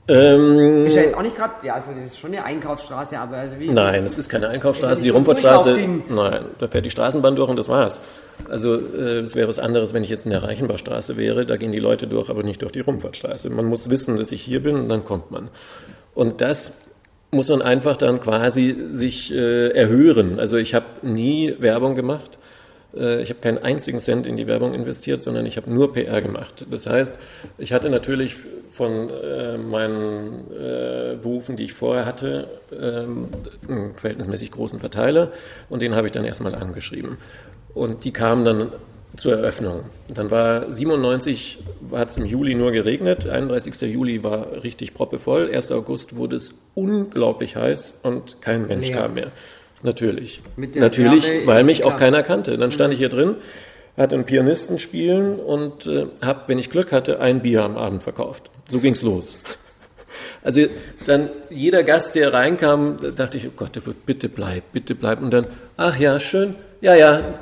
Ähm, 0.08 0.84
ist 0.84 0.96
ja 0.96 1.02
jetzt 1.02 1.14
auch 1.14 1.22
nicht 1.22 1.36
gerade, 1.36 1.54
ja, 1.64 1.74
also 1.74 1.92
das 1.92 2.12
ist 2.12 2.18
schon 2.18 2.32
eine 2.32 2.44
Einkaufsstraße, 2.44 3.16
aber 3.18 3.36
also 3.36 3.60
wie. 3.60 3.68
Nein, 3.68 4.02
es 4.04 4.18
ist 4.18 4.28
keine 4.28 4.48
Einkaufsstraße, 4.48 4.94
ist 4.94 5.04
die 5.04 5.10
so 5.10 5.14
Rumfahrtstraße. 5.14 5.76
Nein, 6.08 6.44
da 6.58 6.66
fährt 6.66 6.84
die 6.84 6.90
Straßenbahn 6.90 7.36
durch 7.36 7.48
und 7.48 7.56
das 7.56 7.68
war's. 7.68 8.00
Also 8.48 8.74
es 8.74 9.32
äh, 9.32 9.36
wäre 9.36 9.48
was 9.48 9.60
anderes, 9.60 9.94
wenn 9.94 10.02
ich 10.02 10.10
jetzt 10.10 10.24
in 10.24 10.32
der 10.32 10.42
Reichenbachstraße 10.42 11.16
wäre, 11.16 11.46
da 11.46 11.56
gehen 11.56 11.70
die 11.70 11.78
Leute 11.78 12.08
durch, 12.08 12.30
aber 12.30 12.42
nicht 12.42 12.62
durch 12.62 12.72
die 12.72 12.80
Rumfahrtstraße. 12.80 13.48
Man 13.50 13.66
muss 13.66 13.90
wissen, 13.90 14.16
dass 14.16 14.32
ich 14.32 14.42
hier 14.42 14.60
bin 14.60 14.74
und 14.74 14.88
dann 14.88 15.04
kommt 15.04 15.30
man. 15.30 15.50
Und 16.14 16.40
das 16.40 16.72
muss 17.30 17.48
man 17.48 17.62
einfach 17.62 17.96
dann 17.96 18.20
quasi 18.20 18.76
sich 18.90 19.32
äh, 19.32 19.68
erhören. 19.68 20.40
Also 20.40 20.56
ich 20.56 20.74
habe 20.74 20.86
nie 21.02 21.54
Werbung 21.60 21.94
gemacht. 21.94 22.38
Äh, 22.96 23.22
ich 23.22 23.30
habe 23.30 23.40
keinen 23.40 23.58
einzigen 23.58 23.98
Cent 24.00 24.26
in 24.26 24.36
die 24.36 24.46
Werbung 24.46 24.74
investiert, 24.74 25.22
sondern 25.22 25.46
ich 25.46 25.56
habe 25.56 25.72
nur 25.72 25.92
PR 25.92 26.20
gemacht. 26.20 26.66
Das 26.70 26.86
heißt, 26.86 27.18
ich 27.58 27.72
hatte 27.72 27.90
natürlich 27.90 28.36
von 28.70 29.10
äh, 29.10 29.58
meinen 29.58 30.50
äh, 30.50 31.16
Berufen, 31.22 31.56
die 31.56 31.64
ich 31.64 31.74
vorher 31.74 32.06
hatte, 32.06 32.48
ähm, 32.72 33.28
einen 33.68 33.94
verhältnismäßig 33.96 34.50
großen 34.50 34.80
Verteiler 34.80 35.32
und 35.68 35.82
den 35.82 35.94
habe 35.94 36.06
ich 36.06 36.12
dann 36.12 36.24
erstmal 36.24 36.54
angeschrieben. 36.54 37.18
Und 37.74 38.04
die 38.04 38.12
kamen 38.12 38.44
dann 38.44 38.72
zur 39.16 39.34
Eröffnung. 39.34 39.84
Dann 40.08 40.30
war 40.30 40.72
97, 40.72 41.58
hat 41.92 42.08
es 42.08 42.16
im 42.16 42.24
Juli 42.24 42.54
nur 42.54 42.72
geregnet, 42.72 43.28
31. 43.28 43.80
Juli 43.82 44.24
war 44.24 44.62
richtig 44.62 44.94
proppevoll, 44.94 45.50
1. 45.52 45.70
August 45.72 46.16
wurde 46.16 46.36
es 46.36 46.54
unglaublich 46.74 47.56
heiß 47.56 48.00
und 48.02 48.40
kein 48.40 48.66
Mensch 48.66 48.88
Leer. 48.88 48.96
kam 48.96 49.14
mehr. 49.14 49.30
Natürlich. 49.82 50.42
Natürlich, 50.56 51.28
Wärme 51.28 51.46
weil 51.46 51.64
mich 51.64 51.84
auch 51.84 51.96
keiner 51.96 52.22
kannte. 52.22 52.56
Dann 52.56 52.70
stand 52.70 52.92
ich 52.92 52.98
hier 52.98 53.08
drin, 53.08 53.36
hatte 53.96 54.14
einen 54.14 54.24
Pianisten 54.24 54.78
spielen 54.78 55.38
und 55.38 55.86
äh, 55.86 56.06
habe, 56.22 56.42
wenn 56.46 56.58
ich 56.58 56.70
Glück 56.70 56.92
hatte, 56.92 57.20
ein 57.20 57.42
Bier 57.42 57.64
am 57.64 57.76
Abend 57.76 58.02
verkauft. 58.02 58.50
So 58.68 58.80
ging's 58.80 59.02
los. 59.02 59.38
Also 60.44 60.62
dann 61.06 61.30
jeder 61.50 61.84
Gast, 61.84 62.16
der 62.16 62.32
reinkam, 62.32 62.96
dachte 63.16 63.38
ich, 63.38 63.46
oh 63.46 63.52
Gott, 63.54 63.80
bitte 64.04 64.28
bleib, 64.28 64.72
bitte 64.72 64.96
bleib. 64.96 65.20
Und 65.22 65.30
dann, 65.30 65.46
ach 65.76 65.96
ja, 65.96 66.18
schön, 66.18 66.56
ja, 66.80 66.96
ja, 66.96 67.38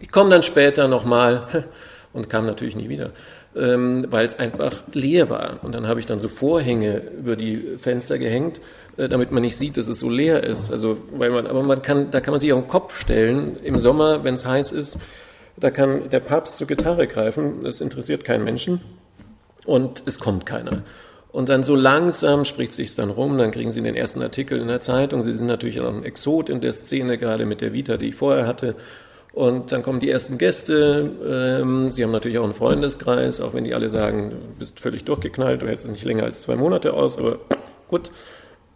ich 0.00 0.10
komme 0.10 0.30
dann 0.30 0.42
später 0.42 0.88
nochmal 0.88 1.66
und 2.12 2.30
kam 2.30 2.46
natürlich 2.46 2.74
nie 2.74 2.88
wieder, 2.88 3.10
ähm, 3.54 4.06
weil 4.10 4.26
es 4.26 4.38
einfach 4.38 4.82
leer 4.92 5.28
war. 5.28 5.60
Und 5.62 5.74
dann 5.74 5.86
habe 5.86 6.00
ich 6.00 6.06
dann 6.06 6.20
so 6.20 6.28
Vorhänge 6.28 7.02
über 7.18 7.36
die 7.36 7.76
Fenster 7.78 8.18
gehängt, 8.18 8.60
damit 9.06 9.30
man 9.30 9.42
nicht 9.42 9.56
sieht, 9.56 9.76
dass 9.76 9.86
es 9.86 10.00
so 10.00 10.10
leer 10.10 10.42
ist. 10.42 10.72
Also, 10.72 10.98
weil 11.12 11.30
man, 11.30 11.46
aber 11.46 11.62
man 11.62 11.82
kann, 11.82 12.10
da 12.10 12.20
kann 12.20 12.32
man 12.32 12.40
sich 12.40 12.52
auf 12.52 12.60
den 12.60 12.68
Kopf 12.68 12.98
stellen. 12.98 13.56
Im 13.62 13.78
Sommer, 13.78 14.24
wenn 14.24 14.34
es 14.34 14.44
heiß 14.44 14.72
ist, 14.72 14.98
da 15.56 15.70
kann 15.70 16.10
der 16.10 16.20
Papst 16.20 16.56
zur 16.56 16.66
Gitarre 16.66 17.06
greifen. 17.06 17.62
Das 17.62 17.80
interessiert 17.80 18.24
keinen 18.24 18.44
Menschen. 18.44 18.80
Und 19.64 20.02
es 20.06 20.18
kommt 20.18 20.46
keiner. 20.46 20.82
Und 21.30 21.50
dann 21.50 21.62
so 21.62 21.76
langsam 21.76 22.44
spricht 22.44 22.72
sich 22.72 22.94
dann 22.94 23.10
rum, 23.10 23.36
dann 23.38 23.50
kriegen 23.50 23.70
sie 23.70 23.82
den 23.82 23.94
ersten 23.94 24.22
Artikel 24.22 24.58
in 24.58 24.68
der 24.68 24.80
Zeitung. 24.80 25.22
Sie 25.22 25.34
sind 25.34 25.46
natürlich 25.46 25.80
auch 25.80 25.92
ein 25.92 26.02
Exot 26.02 26.48
in 26.48 26.60
der 26.60 26.72
Szene, 26.72 27.18
gerade 27.18 27.44
mit 27.44 27.60
der 27.60 27.72
Vita, 27.72 27.98
die 27.98 28.08
ich 28.08 28.14
vorher 28.14 28.46
hatte. 28.46 28.74
Und 29.32 29.70
dann 29.70 29.82
kommen 29.82 30.00
die 30.00 30.10
ersten 30.10 30.38
Gäste. 30.38 31.10
Ähm, 31.60 31.90
sie 31.90 32.02
haben 32.02 32.10
natürlich 32.10 32.38
auch 32.38 32.44
einen 32.44 32.54
Freundeskreis, 32.54 33.40
auch 33.40 33.52
wenn 33.52 33.64
die 33.64 33.74
alle 33.74 33.90
sagen, 33.90 34.30
du 34.30 34.58
bist 34.58 34.80
völlig 34.80 35.04
durchgeknallt, 35.04 35.62
du 35.62 35.68
hältst 35.68 35.84
es 35.84 35.90
nicht 35.90 36.04
länger 36.04 36.24
als 36.24 36.40
zwei 36.40 36.56
Monate 36.56 36.94
aus, 36.94 37.18
aber 37.18 37.38
gut. 37.88 38.10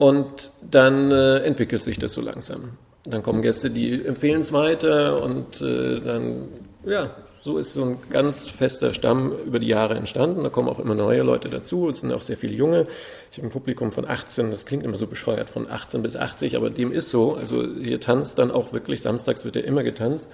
Und 0.03 0.51
dann 0.69 1.13
äh, 1.13 1.45
entwickelt 1.45 1.85
sich 1.85 1.97
das 1.97 2.13
so 2.13 2.21
langsam. 2.21 2.71
Dann 3.05 3.23
kommen 3.23 3.41
Gäste, 3.41 3.71
die 3.71 4.05
empfehlen 4.05 4.41
es 4.41 4.53
weiter 4.53 5.23
und 5.23 5.63
äh, 5.63 6.01
dann, 6.01 6.49
ja, 6.85 7.11
so 7.41 7.57
ist 7.57 7.75
so 7.75 7.85
ein 7.85 7.99
ganz 8.11 8.49
fester 8.49 8.95
Stamm 8.95 9.31
über 9.47 9.61
die 9.61 9.69
Jahre 9.69 9.95
entstanden. 9.95 10.43
Da 10.43 10.49
kommen 10.49 10.69
auch 10.69 10.81
immer 10.81 10.97
neue 10.97 11.23
Leute 11.23 11.49
dazu. 11.49 11.89
Es 11.89 12.01
sind 12.01 12.13
auch 12.13 12.21
sehr 12.21 12.37
viele 12.37 12.53
junge. 12.53 12.89
Ich 13.31 13.39
habe 13.39 13.47
ein 13.47 13.53
Publikum 13.53 13.93
von 13.93 14.05
18, 14.05 14.51
das 14.51 14.67
klingt 14.67 14.83
immer 14.83 14.99
so 14.99 15.07
bescheuert, 15.07 15.49
von 15.49 15.71
18 15.71 16.03
bis 16.03 16.17
80, 16.17 16.57
aber 16.57 16.71
dem 16.71 16.91
ist 16.91 17.11
so. 17.11 17.37
Also 17.37 17.65
hier 17.65 18.01
tanzt 18.01 18.41
dann 18.41 18.51
auch 18.51 18.73
wirklich, 18.73 19.03
samstags 19.03 19.45
wird 19.45 19.55
ja 19.55 19.63
immer 19.63 19.85
getanzt. 19.85 20.33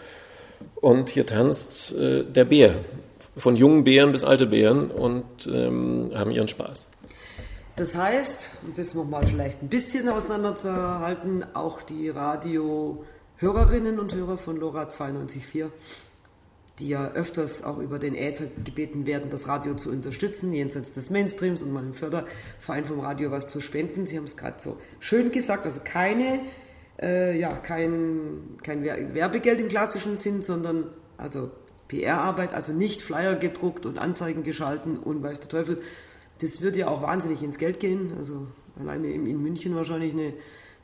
Und 0.76 1.10
hier 1.10 1.26
tanzt 1.26 1.94
äh, 1.94 2.24
der 2.24 2.46
Bär, 2.46 2.74
von 3.36 3.54
jungen 3.54 3.84
Bären 3.84 4.12
bis 4.12 4.24
alte 4.24 4.46
Bären 4.46 4.90
und 4.90 5.46
ähm, 5.46 6.10
haben 6.14 6.30
ihren 6.30 6.48
Spaß. 6.48 6.86
Das 7.78 7.94
heißt, 7.94 8.56
um 8.66 8.74
das 8.74 8.94
nochmal 8.94 9.24
vielleicht 9.24 9.62
ein 9.62 9.68
bisschen 9.68 10.08
auseinanderzuhalten, 10.08 11.46
auch 11.54 11.80
die 11.80 12.08
Radiohörerinnen 12.08 14.00
und 14.00 14.12
Hörer 14.14 14.36
von 14.36 14.56
LoRa 14.56 14.88
92.4 14.88 15.70
die 16.78 16.88
ja 16.88 17.10
öfters 17.12 17.64
auch 17.64 17.78
über 17.78 17.98
den 17.98 18.14
Äther 18.14 18.46
gebeten 18.64 19.06
werden, 19.06 19.30
das 19.30 19.48
Radio 19.48 19.74
zu 19.74 19.90
unterstützen, 19.90 20.52
jenseits 20.52 20.92
des 20.92 21.10
Mainstreams 21.10 21.62
und 21.62 21.72
mal 21.72 21.82
im 21.82 21.94
Förderverein 21.94 22.84
vom 22.84 23.00
Radio 23.00 23.30
was 23.30 23.48
zu 23.48 23.60
spenden. 23.60 24.06
Sie 24.06 24.16
haben 24.16 24.24
es 24.24 24.36
gerade 24.36 24.60
so 24.60 24.78
schön 25.00 25.32
gesagt, 25.32 25.64
also 25.64 25.80
keine, 25.82 26.42
äh, 27.00 27.38
ja, 27.38 27.56
kein, 27.56 28.58
kein 28.62 28.84
Werbegeld 28.84 29.60
im 29.60 29.68
klassischen 29.68 30.16
Sinn, 30.16 30.42
sondern 30.42 30.86
also 31.16 31.50
PR-Arbeit, 31.88 32.54
also 32.54 32.72
nicht 32.72 33.02
Flyer 33.02 33.34
gedruckt 33.34 33.86
und 33.86 33.98
Anzeigen 33.98 34.44
geschalten 34.44 34.98
und 34.98 35.22
weiß 35.22 35.40
der 35.40 35.48
Teufel. 35.48 35.82
Das 36.40 36.60
würde 36.60 36.78
ja 36.78 36.88
auch 36.88 37.02
wahnsinnig 37.02 37.42
ins 37.42 37.58
Geld 37.58 37.80
gehen. 37.80 38.12
Also 38.18 38.46
alleine 38.78 39.08
in, 39.08 39.42
München 39.42 39.74
wahrscheinlich 39.74 40.12
eine 40.12 40.32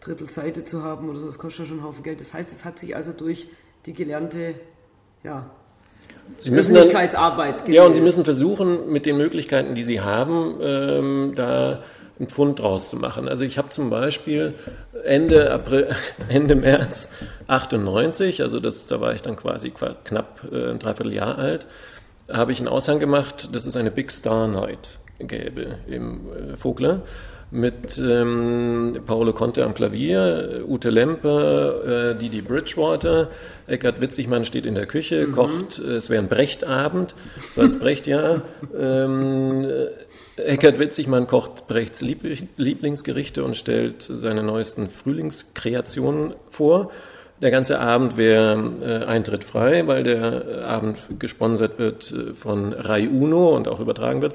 Drittelseite 0.00 0.64
zu 0.64 0.82
haben 0.82 1.08
oder 1.08 1.20
so, 1.20 1.26
das 1.26 1.38
kostet 1.38 1.60
ja 1.60 1.66
schon 1.66 1.78
einen 1.78 1.86
Haufen 1.86 2.02
Geld. 2.02 2.20
Das 2.20 2.34
heißt, 2.34 2.52
es 2.52 2.64
hat 2.64 2.78
sich 2.78 2.94
also 2.96 3.12
durch 3.12 3.48
die 3.86 3.92
gelernte 3.92 4.54
ja, 5.22 5.50
Sie 6.38 6.50
müssen. 6.50 6.74
Dann, 6.74 7.72
ja, 7.72 7.84
und 7.84 7.94
Sie 7.94 8.00
müssen 8.00 8.24
versuchen, 8.24 8.90
mit 8.90 9.06
den 9.06 9.16
Möglichkeiten, 9.16 9.74
die 9.74 9.84
Sie 9.84 10.00
haben, 10.00 10.58
ähm, 10.60 11.32
da 11.34 11.82
einen 12.18 12.28
Pfund 12.28 12.60
draus 12.60 12.90
zu 12.90 12.96
machen. 12.96 13.28
Also 13.28 13.44
ich 13.44 13.58
habe 13.58 13.70
zum 13.70 13.90
Beispiel 13.90 14.54
Ende 15.04 15.52
April, 15.52 15.88
Ende 16.28 16.54
März 16.54 17.08
98, 17.46 18.42
also 18.42 18.60
das, 18.60 18.86
da 18.86 19.00
war 19.00 19.14
ich 19.14 19.22
dann 19.22 19.36
quasi 19.36 19.70
knapp 19.70 20.40
äh, 20.52 20.70
ein 20.70 20.78
Dreivierteljahr 20.78 21.38
alt, 21.38 21.66
habe 22.30 22.52
ich 22.52 22.58
einen 22.58 22.68
Aushang 22.68 23.00
gemacht, 23.00 23.54
dass 23.54 23.66
es 23.66 23.76
eine 23.76 23.90
Big 23.90 24.10
Star 24.12 24.46
Night 24.46 25.00
gäbe 25.26 25.78
im 25.86 26.20
äh, 26.32 26.56
Vogler 26.56 27.02
mit 27.50 27.98
ähm, 27.98 28.96
Paolo 29.06 29.32
Conte 29.32 29.64
am 29.64 29.74
Klavier, 29.74 30.64
Ute 30.66 30.90
Lempe, 30.90 32.14
äh, 32.14 32.18
Didi 32.18 32.42
Bridgewater, 32.42 33.28
Eckhard 33.68 34.00
Witzigmann 34.00 34.44
steht 34.44 34.66
in 34.66 34.74
der 34.74 34.86
Küche, 34.86 35.28
mhm. 35.28 35.32
kocht, 35.32 35.78
äh, 35.78 35.92
es 35.92 36.10
wäre 36.10 36.20
ein 36.20 36.28
Brechtabend, 36.28 37.14
das 37.36 37.56
war 37.56 37.64
das 37.66 37.78
Brechtjahr. 37.78 38.42
ähm, 38.76 39.66
Eckhard 40.36 40.80
Witzigmann 40.80 41.28
kocht 41.28 41.68
Brechts 41.68 42.00
Lieblingsgerichte 42.00 43.44
und 43.44 43.56
stellt 43.56 44.02
seine 44.02 44.42
neuesten 44.42 44.88
Frühlingskreationen 44.88 46.34
vor. 46.48 46.90
Der 47.40 47.52
ganze 47.52 47.78
Abend 47.78 48.16
wäre 48.16 48.72
äh, 48.82 49.04
Eintritt 49.04 49.44
frei, 49.44 49.86
weil 49.86 50.02
der 50.02 50.66
Abend 50.66 50.98
gesponsert 51.20 51.78
wird 51.78 52.10
äh, 52.10 52.34
von 52.34 52.72
Rai 52.72 53.08
Uno 53.08 53.54
und 53.54 53.68
auch 53.68 53.78
übertragen 53.78 54.22
wird. 54.22 54.34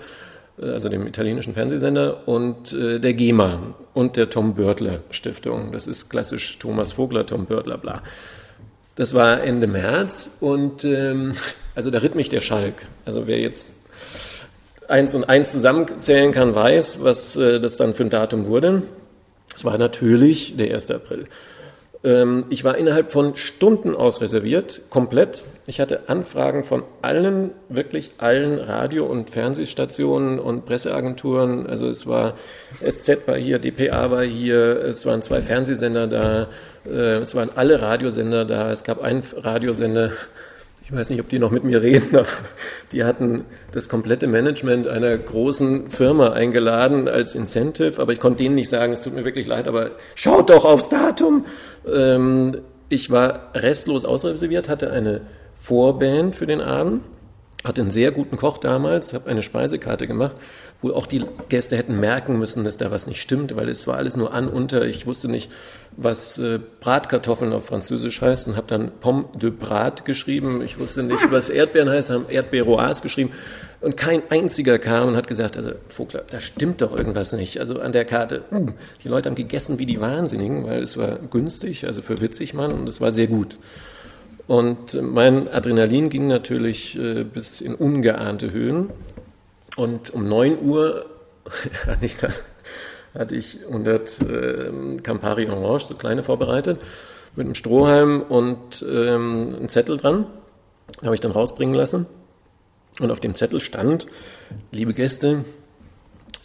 Äh, 0.62 0.72
also 0.72 0.89
dem 0.89 1.08
italienischen 1.08 1.54
Fernsehsender, 1.54 2.28
und 2.28 2.74
äh, 2.74 3.00
der 3.00 3.13
GEMA 3.13 3.60
und 3.93 4.15
der 4.15 4.30
Tom 4.30 4.56
Börtler 4.56 5.00
Stiftung. 5.12 5.72
Das 5.72 5.88
ist 5.88 6.10
klassisch 6.10 6.58
Thomas 6.60 6.93
Vogler, 6.93 7.26
Tom 7.26 7.45
Börtler, 7.45 7.78
bla. 7.78 8.02
Das 8.95 9.13
war 9.13 9.41
Ende 9.43 9.67
März 9.67 10.32
und 10.41 10.84
ähm, 10.84 11.34
also 11.74 11.89
da 11.89 12.00
ritt 12.00 12.15
mich 12.15 12.30
der 12.30 12.41
Schalk. 12.41 12.74
Also 13.06 13.28
wer 13.28 13.39
jetzt 13.39 13.74
eins 14.89 15.15
und 15.15 15.24
eins 15.26 15.52
zusammenzählen 15.52 16.32
kann, 16.34 16.54
weiß, 16.54 17.00
was 17.02 17.36
äh, 17.38 17.60
das 17.60 17.78
dann 17.78 17.93
für 17.93 18.04
ein 18.04 18.10
Datum 18.10 18.45
wurde. 18.45 18.84
Es 19.56 19.63
war 19.63 19.78
natürlich 19.78 20.58
der 20.58 20.74
1. 20.74 20.91
April. 20.91 21.26
Ähm, 22.03 22.45
ich 22.49 22.63
war 22.63 22.77
innerhalb 22.77 23.12
von 23.12 23.35
Stunden 23.35 23.95
ausreserviert, 23.95 24.81
komplett. 24.89 25.43
Ich 25.67 25.79
hatte 25.79 26.07
Anfragen 26.07 26.63
von 26.63 26.83
allen, 27.01 27.51
wirklich 27.67 28.12
allen 28.17 28.57
Radio- 28.57 29.05
und 29.05 29.29
Fernsehstationen 29.29 30.39
und 30.39 30.65
Presseagenturen. 30.65 31.67
Also 31.67 31.89
es 31.89 32.07
war 32.07 32.35
SZ 32.81 33.27
war 33.27 33.35
hier, 33.35 33.59
DPA 33.59 34.12
war 34.12 34.23
hier, 34.23 34.81
es 34.83 35.05
waren 35.05 35.21
zwei 35.21 35.41
Fernsehsender 35.41 36.07
da, 36.07 36.47
äh, 36.85 37.17
es 37.17 37.35
waren 37.35 37.49
alle 37.55 37.81
Radiosender 37.81 38.45
da. 38.45 38.71
Es 38.71 38.85
gab 38.85 39.01
einen 39.01 39.23
Radiosender, 39.35 40.12
ich 40.89 40.95
weiß 40.95 41.12
nicht, 41.12 41.19
ob 41.19 41.30
die 41.30 41.38
noch 41.38 41.52
mit 41.52 41.63
mir 41.63 41.84
reden, 41.84 42.15
aber 42.15 42.28
die 42.91 43.04
hatten 43.04 43.45
das 43.71 43.89
komplette 43.89 44.25
Management 44.25 44.88
einer 44.88 45.15
großen 45.15 45.91
Firma 45.91 46.32
eingeladen 46.32 47.08
als 47.08 47.36
Incentive, 47.36 48.02
aber 48.02 48.12
ich 48.12 48.19
konnte 48.19 48.41
denen 48.41 48.56
nicht 48.56 48.69
sagen, 48.69 48.91
es 48.91 49.04
tut 49.04 49.13
mir 49.13 49.23
wirklich 49.23 49.45
leid, 49.45 49.67
aber 49.67 49.91
schaut 50.15 50.49
doch 50.49 50.65
aufs 50.65 50.89
Datum. 50.89 51.45
Ähm, 51.88 52.58
ich 52.89 53.12
war 53.12 53.52
restlos 53.54 54.04
ausreserviert, 54.04 54.67
hatte 54.67 54.89
eine 54.89 55.21
Vorband 55.56 56.36
für 56.36 56.47
den 56.47 56.60
Abend, 56.60 57.04
hatte 57.63 57.82
einen 57.82 57.91
sehr 57.91 58.12
guten 58.12 58.38
Koch 58.38 58.58
damals, 58.58 59.13
habe 59.13 59.30
eine 59.30 59.43
Speisekarte 59.43 60.08
gemacht, 60.08 60.36
wo 60.82 60.91
auch 60.91 61.06
die 61.06 61.26
Gäste 61.50 61.76
hätten 61.76 62.00
merken 62.00 62.39
müssen, 62.39 62.63
dass 62.63 62.78
da 62.78 62.89
was 62.89 63.06
nicht 63.06 63.22
stimmt, 63.22 63.56
weil 63.56 63.67
es 63.67 63.86
war 63.86 63.98
alles 63.98 64.15
nur 64.15 64.34
an, 64.34 64.48
unter. 64.48 64.86
Ich 64.86 65.06
wusste 65.06 65.28
nicht, 65.28 65.52
was 65.98 66.38
äh, 66.38 66.60
Bratkartoffeln 66.80 67.52
auf 67.52 67.65
Französisch 67.65 68.22
heißt 68.22 68.48
und 68.48 68.56
habe 68.56 68.67
dann 68.67 68.91
Pomme 69.02 69.26
de 69.34 69.50
Brat 69.50 70.06
geschrieben. 70.06 70.62
Ich 70.62 70.80
wusste 70.80 71.04
nicht, 71.04 71.32
was 71.32 71.50
Erdbeeren 71.50 71.89
heißt, 71.89 72.12
haben 72.12 72.30
Erdbeeroas 72.30 73.02
geschrieben. 73.02 73.32
Und 73.82 73.98
kein 73.98 74.24
einziger 74.30 74.78
kam 74.78 75.10
und 75.10 75.15
hat 75.15 75.28
gesagt, 75.28 75.56
also 75.56 75.72
Vogler, 75.88 76.24
da 76.30 76.39
stimmt 76.39 76.82
doch 76.82 76.95
irgendwas 76.95 77.32
nicht. 77.34 77.60
Also 77.60 77.80
an 77.80 77.91
der 77.91 78.06
Karte, 78.06 78.43
hm, 78.50 78.74
die 79.04 79.08
Leute 79.08 79.30
haben 79.30 79.36
gegessen 79.36 79.80
wie 79.80 79.86
die 79.86 80.00
Wahnsinnigen, 80.00 80.65
weil 80.65 80.84
es 80.84 80.98
war 80.98 81.17
günstig, 81.17 81.86
also 81.86 82.02
für 82.02 82.19
Witzigmann 82.22 82.72
und 82.72 82.88
es 82.88 83.00
war 83.00 83.12
sehr 83.12 83.28
gut. 83.28 83.58
Und 84.49 84.99
mein 84.99 85.47
Adrenalin 85.47 86.09
ging 86.09 86.25
natürlich 86.25 86.97
äh, 86.97 87.23
bis 87.23 87.62
in 87.62 87.75
ungeahnte 87.75 88.51
Höhen. 88.51 88.89
Und 89.75 90.09
um 90.09 90.27
9 90.27 90.63
Uhr 90.63 91.05
hatte 91.85 92.03
ich, 92.07 92.17
dann, 92.17 92.33
hatte 93.13 93.35
ich 93.35 93.59
100 93.67 94.21
äh, 94.21 94.97
Campari 95.03 95.47
Orange, 95.47 95.85
so 95.85 95.93
kleine 95.93 96.23
vorbereitet, 96.23 96.81
mit 97.35 97.45
einem 97.45 97.53
Strohhalm 97.53 98.23
und 98.23 98.83
ähm, 98.91 99.53
einem 99.55 99.69
Zettel 99.69 99.97
dran. 99.97 100.25
Habe 101.03 101.13
ich 101.13 101.21
dann 101.21 101.31
rausbringen 101.31 101.75
lassen. 101.75 102.07
Und 102.99 103.12
auf 103.12 103.19
dem 103.19 103.35
Zettel 103.35 103.59
stand, 103.59 104.07
liebe 104.71 104.95
Gäste, 104.95 105.45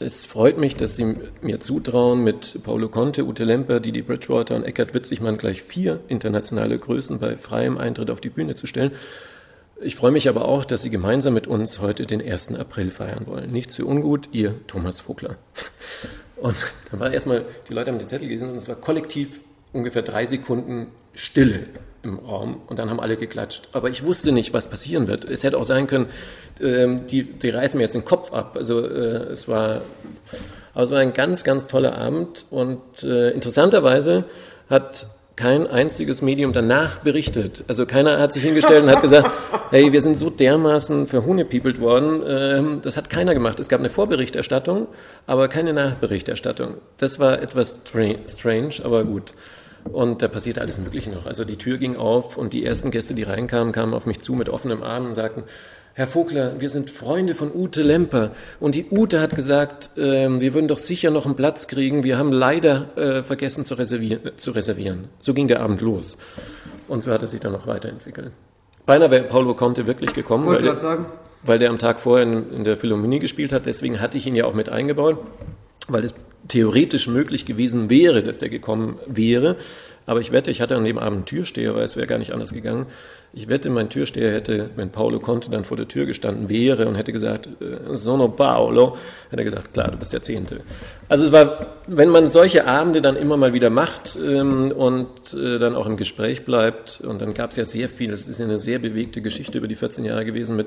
es 0.00 0.24
freut 0.24 0.58
mich, 0.58 0.76
dass 0.76 0.96
Sie 0.96 1.16
mir 1.40 1.60
zutrauen, 1.60 2.24
mit 2.24 2.62
Paulo 2.64 2.88
Conte, 2.88 3.24
Ute 3.24 3.44
Lemper, 3.44 3.80
Didi 3.80 4.02
Bridgewater 4.02 4.56
und 4.56 4.64
Eckhard 4.64 4.94
Witzigmann 4.94 5.38
gleich 5.38 5.62
vier 5.62 6.00
internationale 6.08 6.78
Größen 6.78 7.18
bei 7.18 7.36
freiem 7.36 7.78
Eintritt 7.78 8.10
auf 8.10 8.20
die 8.20 8.30
Bühne 8.30 8.54
zu 8.54 8.66
stellen. 8.66 8.92
Ich 9.80 9.96
freue 9.96 10.12
mich 10.12 10.28
aber 10.28 10.46
auch, 10.46 10.64
dass 10.64 10.82
Sie 10.82 10.90
gemeinsam 10.90 11.34
mit 11.34 11.46
uns 11.46 11.80
heute 11.80 12.06
den 12.06 12.20
1. 12.20 12.54
April 12.54 12.90
feiern 12.90 13.26
wollen. 13.26 13.52
Nichts 13.52 13.76
für 13.76 13.86
ungut, 13.86 14.28
Ihr 14.32 14.54
Thomas 14.66 15.00
Vogler. 15.00 15.36
Und 16.36 16.56
dann 16.90 17.00
war 17.00 17.12
erstmal, 17.12 17.44
die 17.68 17.74
Leute 17.74 17.90
haben 17.90 17.98
den 17.98 18.08
Zettel 18.08 18.28
gelesen 18.28 18.50
und 18.50 18.56
es 18.56 18.68
war 18.68 18.76
kollektiv 18.76 19.40
ungefähr 19.72 20.02
drei 20.02 20.26
Sekunden 20.26 20.88
Stille 21.14 21.66
im 22.04 22.18
Raum 22.18 22.62
und 22.66 22.78
dann 22.78 22.90
haben 22.90 23.00
alle 23.00 23.16
geklatscht. 23.16 23.68
Aber 23.72 23.90
ich 23.90 24.04
wusste 24.04 24.32
nicht, 24.32 24.54
was 24.54 24.68
passieren 24.68 25.08
wird. 25.08 25.24
Es 25.24 25.42
hätte 25.42 25.58
auch 25.58 25.64
sein 25.64 25.86
können, 25.86 26.06
ähm, 26.60 27.06
die, 27.06 27.24
die 27.24 27.50
reißen 27.50 27.76
mir 27.76 27.84
jetzt 27.84 27.94
den 27.94 28.04
Kopf 28.04 28.32
ab. 28.32 28.56
Also 28.56 28.86
äh, 28.86 29.32
es 29.32 29.48
war 29.48 29.82
also 30.74 30.94
ein 30.94 31.12
ganz, 31.12 31.44
ganz 31.44 31.66
toller 31.66 31.96
Abend 31.96 32.44
und 32.50 33.02
äh, 33.02 33.30
interessanterweise 33.30 34.24
hat 34.68 35.06
kein 35.36 35.66
einziges 35.66 36.22
Medium 36.22 36.52
danach 36.52 36.98
berichtet. 36.98 37.64
Also 37.66 37.86
keiner 37.86 38.20
hat 38.20 38.32
sich 38.32 38.44
hingestellt 38.44 38.84
und 38.84 38.90
hat 38.90 39.02
gesagt, 39.02 39.30
hey, 39.70 39.92
wir 39.92 40.00
sind 40.00 40.16
so 40.16 40.30
dermaßen 40.30 41.06
verhunepiepelt 41.06 41.80
worden. 41.80 42.22
Ähm, 42.26 42.80
das 42.82 42.96
hat 42.96 43.10
keiner 43.10 43.34
gemacht. 43.34 43.58
Es 43.58 43.68
gab 43.68 43.80
eine 43.80 43.90
Vorberichterstattung, 43.90 44.86
aber 45.26 45.48
keine 45.48 45.72
Nachberichterstattung. 45.72 46.74
Das 46.98 47.18
war 47.18 47.42
etwas 47.42 47.80
strange, 47.84 48.74
aber 48.84 49.04
gut. 49.04 49.34
Und 49.92 50.22
da 50.22 50.28
passierte 50.28 50.60
alles 50.60 50.78
Mögliche 50.78 51.10
noch. 51.10 51.26
Also 51.26 51.44
die 51.44 51.56
Tür 51.56 51.78
ging 51.78 51.96
auf 51.96 52.36
und 52.36 52.52
die 52.52 52.64
ersten 52.64 52.90
Gäste, 52.90 53.14
die 53.14 53.22
reinkamen, 53.22 53.72
kamen 53.72 53.94
auf 53.94 54.06
mich 54.06 54.20
zu 54.20 54.34
mit 54.34 54.48
offenem 54.48 54.82
Arm 54.82 55.06
und 55.06 55.14
sagten, 55.14 55.44
Herr 55.96 56.08
Vogler, 56.08 56.54
wir 56.58 56.70
sind 56.70 56.90
Freunde 56.90 57.36
von 57.36 57.54
Ute 57.54 57.82
Lemper. 57.82 58.32
Und 58.58 58.74
die 58.74 58.86
Ute 58.90 59.20
hat 59.20 59.36
gesagt, 59.36 59.96
äh, 59.96 60.28
wir 60.28 60.52
würden 60.52 60.66
doch 60.66 60.76
sicher 60.76 61.12
noch 61.12 61.24
einen 61.24 61.36
Platz 61.36 61.68
kriegen. 61.68 62.02
Wir 62.02 62.18
haben 62.18 62.32
leider 62.32 62.96
äh, 62.96 63.22
vergessen 63.22 63.64
zu, 63.64 63.74
reservier 63.74 64.36
zu 64.36 64.50
reservieren. 64.50 65.04
So 65.20 65.34
ging 65.34 65.46
der 65.46 65.60
Abend 65.60 65.80
los. 65.82 66.18
Und 66.88 67.02
so 67.02 67.12
hat 67.12 67.22
er 67.22 67.28
sich 67.28 67.40
dann 67.40 67.52
noch 67.52 67.68
weiterentwickelt. 67.68 68.32
Beinahe 68.86 69.12
wäre 69.12 69.24
Paulo 69.24 69.54
Conte 69.54 69.86
wirklich 69.86 70.12
gekommen, 70.12 70.46
weil 70.46 70.62
der, 70.62 71.06
weil 71.44 71.58
der, 71.60 71.70
am 71.70 71.78
Tag 71.78 72.00
vorher 72.00 72.26
in, 72.26 72.52
in 72.52 72.64
der 72.64 72.76
Philharmonie 72.76 73.20
gespielt 73.20 73.52
hat. 73.52 73.64
Deswegen 73.64 74.00
hatte 74.00 74.18
ich 74.18 74.26
ihn 74.26 74.34
ja 74.34 74.46
auch 74.46 74.54
mit 74.54 74.68
eingebaut, 74.68 75.18
weil 75.86 76.04
es 76.04 76.14
theoretisch 76.48 77.08
möglich 77.08 77.46
gewesen 77.46 77.90
wäre, 77.90 78.22
dass 78.22 78.38
der 78.38 78.48
gekommen 78.48 78.98
wäre. 79.06 79.56
Aber 80.06 80.20
ich 80.20 80.32
wette, 80.32 80.50
ich 80.50 80.60
hatte 80.60 80.76
an 80.76 80.84
dem 80.84 80.98
Abend 80.98 81.16
einen 81.16 81.24
Türsteher, 81.24 81.74
weil 81.74 81.84
es 81.84 81.96
wäre 81.96 82.06
gar 82.06 82.18
nicht 82.18 82.32
anders 82.32 82.52
gegangen. 82.52 82.86
Ich 83.32 83.48
wette, 83.48 83.70
mein 83.70 83.88
Türsteher 83.88 84.32
hätte, 84.32 84.70
wenn 84.76 84.90
Paolo 84.90 85.18
Conte 85.18 85.50
dann 85.50 85.64
vor 85.64 85.76
der 85.78 85.88
Tür 85.88 86.04
gestanden 86.04 86.50
wäre 86.50 86.86
und 86.86 86.94
hätte 86.94 87.12
gesagt, 87.12 87.48
äh, 87.60 87.96
sono 87.96 88.28
Paolo, 88.28 88.96
hätte 89.30 89.42
er 89.42 89.44
gesagt, 89.44 89.72
klar, 89.72 89.90
du 89.90 89.96
bist 89.96 90.12
der 90.12 90.22
Zehnte. 90.22 90.60
Also 91.08 91.26
es 91.26 91.32
war, 91.32 91.78
wenn 91.86 92.10
man 92.10 92.26
solche 92.26 92.66
Abende 92.66 93.00
dann 93.00 93.16
immer 93.16 93.36
mal 93.36 93.54
wieder 93.54 93.70
macht 93.70 94.16
ähm, 94.22 94.72
und 94.72 95.08
äh, 95.32 95.58
dann 95.58 95.74
auch 95.74 95.86
im 95.86 95.96
Gespräch 95.96 96.44
bleibt, 96.44 97.00
und 97.00 97.22
dann 97.22 97.32
gab 97.32 97.50
es 97.50 97.56
ja 97.56 97.64
sehr 97.64 97.88
viel, 97.88 98.12
es 98.12 98.28
ist 98.28 98.38
ja 98.38 98.44
eine 98.44 98.58
sehr 98.58 98.78
bewegte 98.78 99.22
Geschichte 99.22 99.58
über 99.58 99.68
die 99.68 99.74
14 99.74 100.04
Jahre 100.04 100.26
gewesen 100.26 100.54
mit 100.54 100.66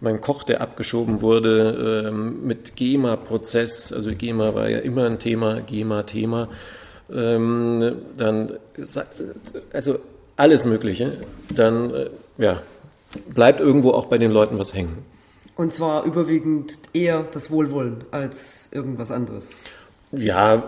meinem 0.00 0.20
Koch, 0.20 0.42
der 0.42 0.60
abgeschoben 0.60 1.20
wurde, 1.20 2.06
ähm, 2.08 2.46
mit 2.46 2.76
GEMA-Prozess, 2.76 3.92
also 3.92 4.10
GEMA 4.14 4.54
war 4.54 4.68
ja 4.68 4.78
immer 4.78 5.06
ein 5.06 5.18
Thema, 5.18 5.60
GEMA-Thema 5.60 6.48
ähm, 7.12 7.96
dann, 8.16 8.52
also 9.72 9.98
alles 10.36 10.64
Mögliche, 10.64 11.18
dann 11.54 11.94
äh, 11.94 12.10
ja, 12.38 12.62
bleibt 13.34 13.60
irgendwo 13.60 13.90
auch 13.92 14.06
bei 14.06 14.18
den 14.18 14.30
Leuten 14.30 14.58
was 14.58 14.74
hängen. 14.74 14.98
Und 15.56 15.72
zwar 15.74 16.04
überwiegend 16.04 16.78
eher 16.94 17.26
das 17.32 17.50
Wohlwollen 17.50 18.04
als 18.10 18.68
irgendwas 18.70 19.10
anderes. 19.10 19.50
Ja, 20.12 20.64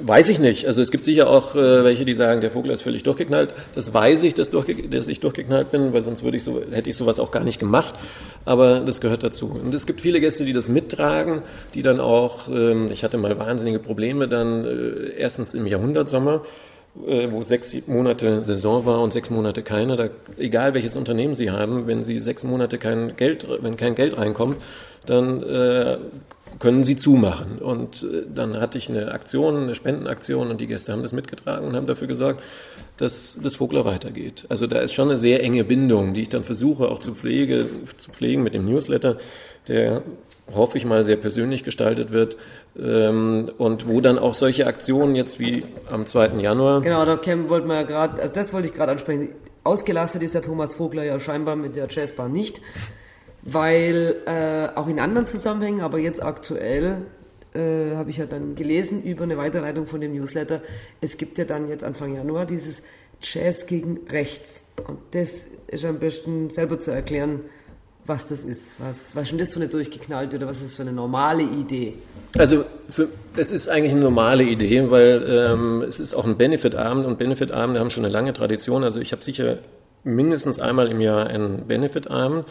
weiß 0.00 0.28
ich 0.28 0.38
nicht. 0.38 0.66
Also 0.66 0.82
es 0.82 0.90
gibt 0.90 1.06
sicher 1.06 1.30
auch 1.30 1.54
äh, 1.54 1.84
welche, 1.84 2.04
die 2.04 2.14
sagen, 2.14 2.42
der 2.42 2.50
Vogel 2.50 2.70
ist 2.70 2.82
völlig 2.82 3.02
durchgeknallt. 3.02 3.54
Das 3.74 3.94
weiß 3.94 4.24
ich, 4.24 4.34
dass, 4.34 4.50
durchge 4.50 4.88
dass 4.88 5.08
ich 5.08 5.20
durchgeknallt 5.20 5.70
bin, 5.72 5.94
weil 5.94 6.02
sonst 6.02 6.22
würde 6.22 6.36
ich 6.36 6.44
so, 6.44 6.60
hätte 6.70 6.90
ich 6.90 6.96
sowas 6.96 7.18
auch 7.18 7.30
gar 7.30 7.44
nicht 7.44 7.58
gemacht. 7.58 7.94
Aber 8.44 8.80
das 8.80 9.00
gehört 9.00 9.22
dazu. 9.22 9.46
Und 9.46 9.72
es 9.72 9.86
gibt 9.86 10.02
viele 10.02 10.20
Gäste, 10.20 10.44
die 10.44 10.52
das 10.52 10.68
mittragen, 10.68 11.40
die 11.72 11.80
dann 11.80 11.98
auch, 11.98 12.48
ähm, 12.48 12.88
ich 12.92 13.04
hatte 13.04 13.16
mal 13.16 13.38
wahnsinnige 13.38 13.78
Probleme 13.78 14.28
dann 14.28 14.66
äh, 14.66 15.16
erstens 15.16 15.54
im 15.54 15.66
Jahrhundertsommer, 15.66 16.42
äh, 17.06 17.28
wo 17.30 17.42
sechs 17.42 17.74
Monate 17.86 18.42
Saison 18.42 18.84
war 18.84 19.00
und 19.00 19.14
sechs 19.14 19.30
Monate 19.30 19.62
keine. 19.62 19.96
Da, 19.96 20.08
egal 20.36 20.74
welches 20.74 20.94
Unternehmen 20.94 21.34
Sie 21.34 21.50
haben, 21.50 21.86
wenn 21.86 22.02
Sie 22.02 22.18
sechs 22.18 22.44
Monate 22.44 22.76
kein 22.76 23.16
Geld, 23.16 23.46
wenn 23.62 23.78
kein 23.78 23.94
Geld 23.94 24.14
reinkommt, 24.14 24.58
dann 25.06 25.42
äh, 25.42 25.96
können 26.58 26.84
Sie 26.84 26.96
zumachen. 26.96 27.58
Und 27.58 28.02
äh, 28.02 28.24
dann 28.32 28.60
hatte 28.60 28.78
ich 28.78 28.88
eine 28.88 29.12
Aktion, 29.12 29.62
eine 29.62 29.74
Spendenaktion 29.74 30.50
und 30.50 30.60
die 30.60 30.66
Gäste 30.66 30.92
haben 30.92 31.02
das 31.02 31.12
mitgetragen 31.12 31.66
und 31.66 31.76
haben 31.76 31.86
dafür 31.86 32.08
gesorgt, 32.08 32.42
dass 32.96 33.38
das 33.42 33.56
Vogler 33.56 33.84
weitergeht. 33.84 34.46
Also 34.48 34.66
da 34.66 34.80
ist 34.80 34.92
schon 34.92 35.08
eine 35.08 35.16
sehr 35.16 35.42
enge 35.42 35.64
Bindung, 35.64 36.14
die 36.14 36.22
ich 36.22 36.28
dann 36.28 36.44
versuche 36.44 36.88
auch 36.88 37.00
zu, 37.00 37.14
pflege, 37.14 37.66
zu 37.96 38.10
pflegen 38.10 38.42
mit 38.42 38.54
dem 38.54 38.66
Newsletter, 38.66 39.18
der 39.68 40.02
hoffe 40.52 40.76
ich 40.76 40.84
mal 40.84 41.04
sehr 41.04 41.16
persönlich 41.16 41.64
gestaltet 41.64 42.12
wird 42.12 42.36
ähm, 42.78 43.50
und 43.56 43.88
wo 43.88 44.00
dann 44.00 44.18
auch 44.18 44.34
solche 44.34 44.66
Aktionen 44.66 45.16
jetzt 45.16 45.40
wie 45.40 45.64
am 45.90 46.06
2. 46.06 46.40
Januar. 46.40 46.82
Genau, 46.82 47.04
da 47.04 47.18
wollten 47.48 47.68
wir 47.68 47.76
ja 47.76 47.82
gerade, 47.82 48.20
also 48.20 48.34
das 48.34 48.52
wollte 48.52 48.68
ich 48.68 48.74
gerade 48.74 48.92
ansprechen. 48.92 49.30
Ausgelastet 49.62 50.22
ist 50.22 50.34
der 50.34 50.42
Thomas 50.42 50.74
Vogler 50.74 51.04
ja 51.04 51.18
scheinbar 51.18 51.56
mit 51.56 51.76
der 51.76 51.88
Jazzbar 51.88 52.28
nicht 52.28 52.60
weil 53.44 54.16
äh, 54.26 54.76
auch 54.76 54.88
in 54.88 54.98
anderen 54.98 55.26
Zusammenhängen, 55.26 55.80
aber 55.80 55.98
jetzt 55.98 56.22
aktuell 56.22 57.02
äh, 57.54 57.94
habe 57.94 58.10
ich 58.10 58.16
ja 58.16 58.26
dann 58.26 58.54
gelesen 58.54 59.02
über 59.02 59.24
eine 59.24 59.36
Weiterleitung 59.36 59.86
von 59.86 60.00
dem 60.00 60.14
Newsletter, 60.14 60.62
es 61.00 61.16
gibt 61.16 61.38
ja 61.38 61.44
dann 61.44 61.68
jetzt 61.68 61.84
Anfang 61.84 62.14
Januar 62.14 62.46
dieses 62.46 62.82
Jazz 63.22 63.66
gegen 63.66 64.00
Rechts. 64.10 64.64
Und 64.86 64.98
das 65.12 65.46
ist 65.68 65.84
am 65.84 65.98
besten 65.98 66.50
selber 66.50 66.78
zu 66.78 66.90
erklären, 66.90 67.40
was 68.06 68.28
das 68.28 68.44
ist. 68.44 68.76
Was, 68.78 69.16
was 69.16 69.24
ist 69.24 69.30
denn 69.32 69.38
das 69.38 69.54
für 69.54 69.60
eine 69.60 69.68
durchgeknallte 69.68 70.36
oder 70.36 70.46
was 70.46 70.58
ist 70.58 70.66
das 70.66 70.74
für 70.74 70.82
eine 70.82 70.92
normale 70.92 71.42
Idee? 71.42 71.94
Also 72.36 72.64
für, 72.88 73.08
es 73.36 73.50
ist 73.50 73.68
eigentlich 73.68 73.92
eine 73.92 74.02
normale 74.02 74.44
Idee, 74.44 74.90
weil 74.90 75.24
ähm, 75.26 75.82
es 75.82 76.00
ist 76.00 76.14
auch 76.14 76.24
ein 76.24 76.36
Benefit-Abend 76.36 77.06
und 77.06 77.18
Benefit-Abende 77.18 77.80
haben 77.80 77.90
schon 77.90 78.04
eine 78.04 78.12
lange 78.12 78.32
Tradition. 78.32 78.84
Also 78.84 79.00
ich 79.00 79.12
habe 79.12 79.22
sicher 79.22 79.58
mindestens 80.02 80.58
einmal 80.58 80.90
im 80.90 81.00
Jahr 81.00 81.26
einen 81.28 81.66
Benefit-Abend. 81.66 82.44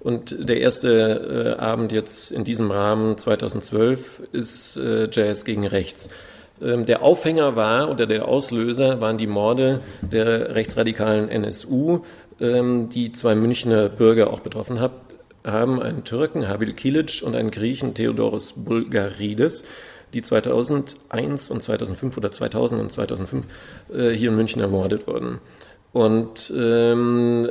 Und 0.00 0.48
der 0.48 0.60
erste 0.60 1.56
äh, 1.58 1.60
Abend 1.60 1.92
jetzt 1.92 2.30
in 2.30 2.44
diesem 2.44 2.70
Rahmen 2.70 3.16
2012 3.16 4.22
ist 4.32 4.76
äh, 4.76 5.08
Jazz 5.10 5.44
gegen 5.44 5.66
Rechts. 5.66 6.08
Ähm, 6.62 6.84
der 6.84 7.02
Aufhänger 7.02 7.56
war 7.56 7.90
oder 7.90 8.06
der 8.06 8.28
Auslöser 8.28 9.00
waren 9.00 9.18
die 9.18 9.26
Morde 9.26 9.80
der 10.02 10.54
rechtsradikalen 10.54 11.28
NSU, 11.28 12.00
ähm, 12.40 12.88
die 12.88 13.12
zwei 13.12 13.34
Münchner 13.34 13.88
Bürger 13.88 14.30
auch 14.30 14.40
betroffen 14.40 14.80
haben, 14.80 15.82
einen 15.82 16.04
Türken, 16.04 16.48
Habil 16.48 16.72
Kilic, 16.72 17.22
und 17.22 17.36
einen 17.36 17.50
Griechen, 17.50 17.94
Theodoros 17.94 18.52
Bulgarides, 18.52 19.64
die 20.14 20.22
2001 20.22 21.50
und 21.50 21.62
2005 21.62 22.16
oder 22.16 22.30
2000 22.30 22.80
und 22.80 22.92
2005 22.92 23.46
äh, 23.92 24.10
hier 24.10 24.30
in 24.30 24.36
München 24.36 24.62
ermordet 24.62 25.06
wurden. 25.06 25.40
Und 25.92 26.52
ähm, 26.56 27.50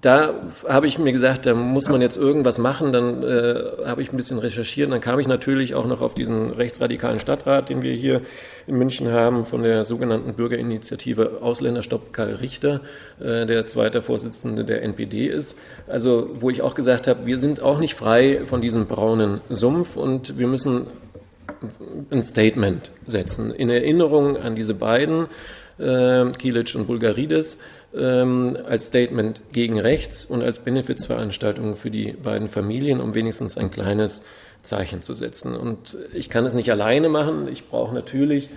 da 0.00 0.32
habe 0.66 0.86
ich 0.86 0.98
mir 0.98 1.12
gesagt, 1.12 1.44
da 1.44 1.52
muss 1.52 1.90
man 1.90 2.00
jetzt 2.00 2.16
irgendwas 2.16 2.56
machen. 2.58 2.92
Dann 2.92 3.22
äh, 3.22 3.54
habe 3.84 4.00
ich 4.00 4.10
ein 4.10 4.16
bisschen 4.16 4.38
recherchiert. 4.38 4.90
Dann 4.90 5.02
kam 5.02 5.20
ich 5.20 5.28
natürlich 5.28 5.74
auch 5.74 5.86
noch 5.86 6.00
auf 6.00 6.14
diesen 6.14 6.50
rechtsradikalen 6.50 7.20
Stadtrat, 7.20 7.68
den 7.68 7.82
wir 7.82 7.92
hier 7.92 8.22
in 8.66 8.76
München 8.76 9.12
haben, 9.12 9.44
von 9.44 9.62
der 9.62 9.84
sogenannten 9.84 10.32
Bürgerinitiative 10.32 11.38
Ausländerstopp 11.42 12.14
Karl 12.14 12.36
Richter, 12.36 12.80
äh, 13.20 13.44
der 13.44 13.66
zweite 13.66 14.00
Vorsitzende 14.00 14.64
der 14.64 14.82
NPD 14.82 15.26
ist. 15.26 15.58
Also 15.86 16.30
wo 16.34 16.48
ich 16.48 16.62
auch 16.62 16.74
gesagt 16.74 17.06
habe, 17.06 17.26
wir 17.26 17.38
sind 17.38 17.60
auch 17.60 17.78
nicht 17.78 17.94
frei 17.94 18.40
von 18.44 18.62
diesem 18.62 18.86
braunen 18.86 19.42
Sumpf 19.50 19.96
und 19.96 20.38
wir 20.38 20.46
müssen 20.46 20.86
ein 22.10 22.22
Statement 22.22 22.92
setzen 23.06 23.52
in 23.52 23.68
Erinnerung 23.68 24.38
an 24.38 24.54
diese 24.54 24.74
beiden, 24.74 25.26
äh, 25.78 26.30
Kilic 26.32 26.74
und 26.74 26.86
Bulgarides 26.86 27.58
ähm, 27.96 28.56
als 28.66 28.86
Statement 28.86 29.40
gegen 29.52 29.78
rechts 29.78 30.24
und 30.24 30.42
als 30.42 30.60
Benefizveranstaltung 30.60 31.76
für 31.76 31.90
die 31.90 32.12
beiden 32.12 32.48
Familien, 32.48 33.00
um 33.00 33.14
wenigstens 33.14 33.56
ein 33.58 33.70
kleines 33.70 34.22
Zeichen 34.62 35.02
zu 35.02 35.14
setzen. 35.14 35.56
Und 35.56 35.96
ich 36.12 36.30
kann 36.30 36.46
es 36.46 36.54
nicht 36.54 36.70
alleine 36.70 37.08
machen. 37.08 37.48
Ich 37.48 37.68
brauche 37.68 37.94
natürlich 37.94 38.48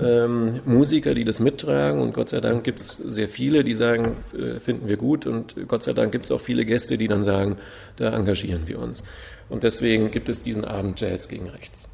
ähm, 0.00 0.60
Musiker, 0.64 1.14
die 1.14 1.24
das 1.24 1.38
mittragen. 1.38 2.00
Und 2.00 2.14
Gott 2.14 2.30
sei 2.30 2.40
Dank 2.40 2.64
gibt 2.64 2.80
es 2.80 2.96
sehr 2.96 3.28
viele, 3.28 3.62
die 3.62 3.74
sagen, 3.74 4.16
äh, 4.36 4.58
finden 4.58 4.88
wir 4.88 4.96
gut. 4.96 5.26
Und 5.26 5.68
Gott 5.68 5.82
sei 5.82 5.92
Dank 5.92 6.12
gibt 6.12 6.24
es 6.24 6.32
auch 6.32 6.40
viele 6.40 6.64
Gäste, 6.64 6.96
die 6.96 7.08
dann 7.08 7.22
sagen, 7.22 7.56
da 7.96 8.14
engagieren 8.14 8.62
wir 8.66 8.78
uns. 8.78 9.04
Und 9.48 9.62
deswegen 9.62 10.10
gibt 10.10 10.28
es 10.28 10.42
diesen 10.42 10.64
Abend 10.64 11.00
Jazz 11.00 11.28
gegen 11.28 11.48
Rechts. 11.48 11.88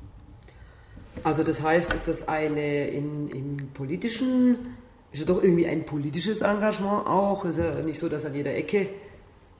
Also 1.24 1.42
das 1.42 1.62
heißt, 1.62 1.92
ist 1.94 2.08
das 2.08 2.28
eine 2.28 2.88
in, 2.88 3.28
im 3.28 3.68
politischen 3.74 4.58
ist 5.12 5.20
ja 5.20 5.26
doch 5.26 5.42
irgendwie 5.42 5.66
ein 5.66 5.86
politisches 5.86 6.42
Engagement 6.42 7.06
auch. 7.06 7.44
Ist 7.44 7.58
ja 7.58 7.82
nicht 7.82 7.98
so, 7.98 8.08
dass 8.08 8.24
an 8.24 8.34
jeder 8.34 8.54
Ecke 8.54 8.88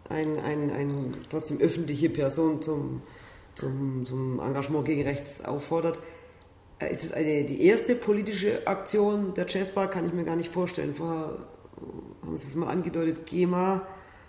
ein, 0.08 0.38
ein, 0.38 0.70
ein 0.70 1.16
trotzdem 1.28 1.60
öffentliche 1.60 2.10
Person 2.10 2.62
zum, 2.62 3.02
zum, 3.54 4.06
zum 4.06 4.40
Engagement 4.40 4.84
gegen 4.84 5.02
rechts 5.02 5.44
auffordert. 5.44 6.00
Äh, 6.78 6.90
ist 6.90 7.04
es 7.04 7.12
eine, 7.12 7.44
die 7.44 7.64
erste 7.64 7.94
politische 7.94 8.66
Aktion 8.66 9.34
der 9.34 9.46
Jazzbar? 9.48 9.88
Kann 9.88 10.06
ich 10.06 10.12
mir 10.12 10.24
gar 10.24 10.36
nicht 10.36 10.52
vorstellen. 10.52 10.94
Vorher 10.94 11.38
haben 12.22 12.36
Sie 12.36 12.48
es 12.48 12.54
mal 12.54 12.68
angedeutet, 12.68 13.26
GEMA 13.26 13.86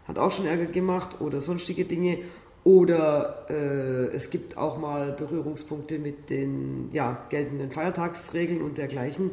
hat 0.07 0.17
auch 0.17 0.31
schon 0.31 0.45
Ärger 0.45 0.65
gemacht 0.65 1.19
oder 1.19 1.41
sonstige 1.41 1.85
Dinge. 1.85 2.19
Oder 2.63 3.45
äh, 3.49 4.13
es 4.15 4.29
gibt 4.29 4.57
auch 4.57 4.77
mal 4.77 5.13
Berührungspunkte 5.13 5.99
mit 5.99 6.29
den 6.29 6.89
ja, 6.91 7.25
geltenden 7.29 7.71
Feiertagsregeln 7.71 8.61
und 8.61 8.77
dergleichen. 8.77 9.31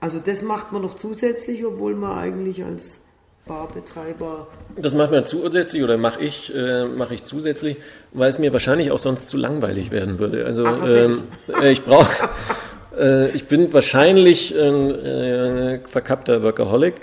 Also 0.00 0.18
das 0.24 0.42
macht 0.42 0.72
man 0.72 0.82
noch 0.82 0.94
zusätzlich, 0.94 1.64
obwohl 1.64 1.94
man 1.94 2.18
eigentlich 2.18 2.64
als 2.64 3.00
Barbetreiber. 3.46 4.46
Das 4.76 4.94
macht 4.94 5.10
man 5.10 5.26
zusätzlich 5.26 5.82
oder 5.82 5.98
mache 5.98 6.22
ich, 6.22 6.54
äh, 6.54 6.84
mache 6.84 7.14
ich 7.14 7.24
zusätzlich, 7.24 7.76
weil 8.12 8.30
es 8.30 8.38
mir 8.38 8.52
wahrscheinlich 8.52 8.90
auch 8.92 8.98
sonst 8.98 9.28
zu 9.28 9.36
langweilig 9.36 9.90
werden 9.90 10.18
würde. 10.18 10.46
Also 10.46 10.64
Ach, 10.66 10.86
ähm, 10.86 11.22
äh, 11.60 11.72
ich 11.72 11.84
brauche, 11.84 12.28
äh, 12.98 13.30
ich 13.30 13.46
bin 13.46 13.72
wahrscheinlich 13.72 14.54
ein 14.58 14.90
äh, 14.90 15.80
verkappter 15.86 16.42
Workaholic. 16.42 16.94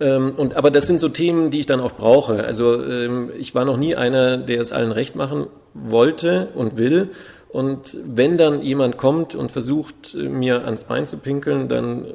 Ähm, 0.00 0.32
und, 0.36 0.56
aber 0.56 0.70
das 0.70 0.86
sind 0.86 0.98
so 0.98 1.08
Themen, 1.08 1.50
die 1.50 1.60
ich 1.60 1.66
dann 1.66 1.80
auch 1.80 1.92
brauche. 1.92 2.42
Also 2.44 2.82
ähm, 2.82 3.30
ich 3.38 3.54
war 3.54 3.64
noch 3.64 3.76
nie 3.76 3.94
einer, 3.94 4.38
der 4.38 4.60
es 4.60 4.72
allen 4.72 4.92
recht 4.92 5.14
machen 5.14 5.46
wollte 5.74 6.48
und 6.54 6.76
will 6.76 7.10
und 7.52 7.96
wenn 8.06 8.38
dann 8.38 8.62
jemand 8.62 8.96
kommt 8.96 9.34
und 9.34 9.52
versucht, 9.52 10.14
mir 10.14 10.64
ans 10.64 10.84
Bein 10.84 11.06
zu 11.06 11.18
pinkeln, 11.18 11.68
dann 11.68 12.06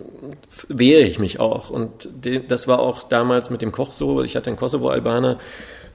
wehre 0.68 1.04
ich 1.04 1.20
mich 1.20 1.40
auch. 1.40 1.70
Und 1.70 2.10
das 2.48 2.68
war 2.68 2.80
auch 2.80 3.04
damals 3.04 3.52
mit 3.52 3.62
dem 3.62 3.72
Koch 3.72 3.92
so. 3.92 4.24
Ich 4.24 4.36
hatte 4.36 4.50
einen 4.50 4.58
Kosovo-Albaner, 4.58 5.38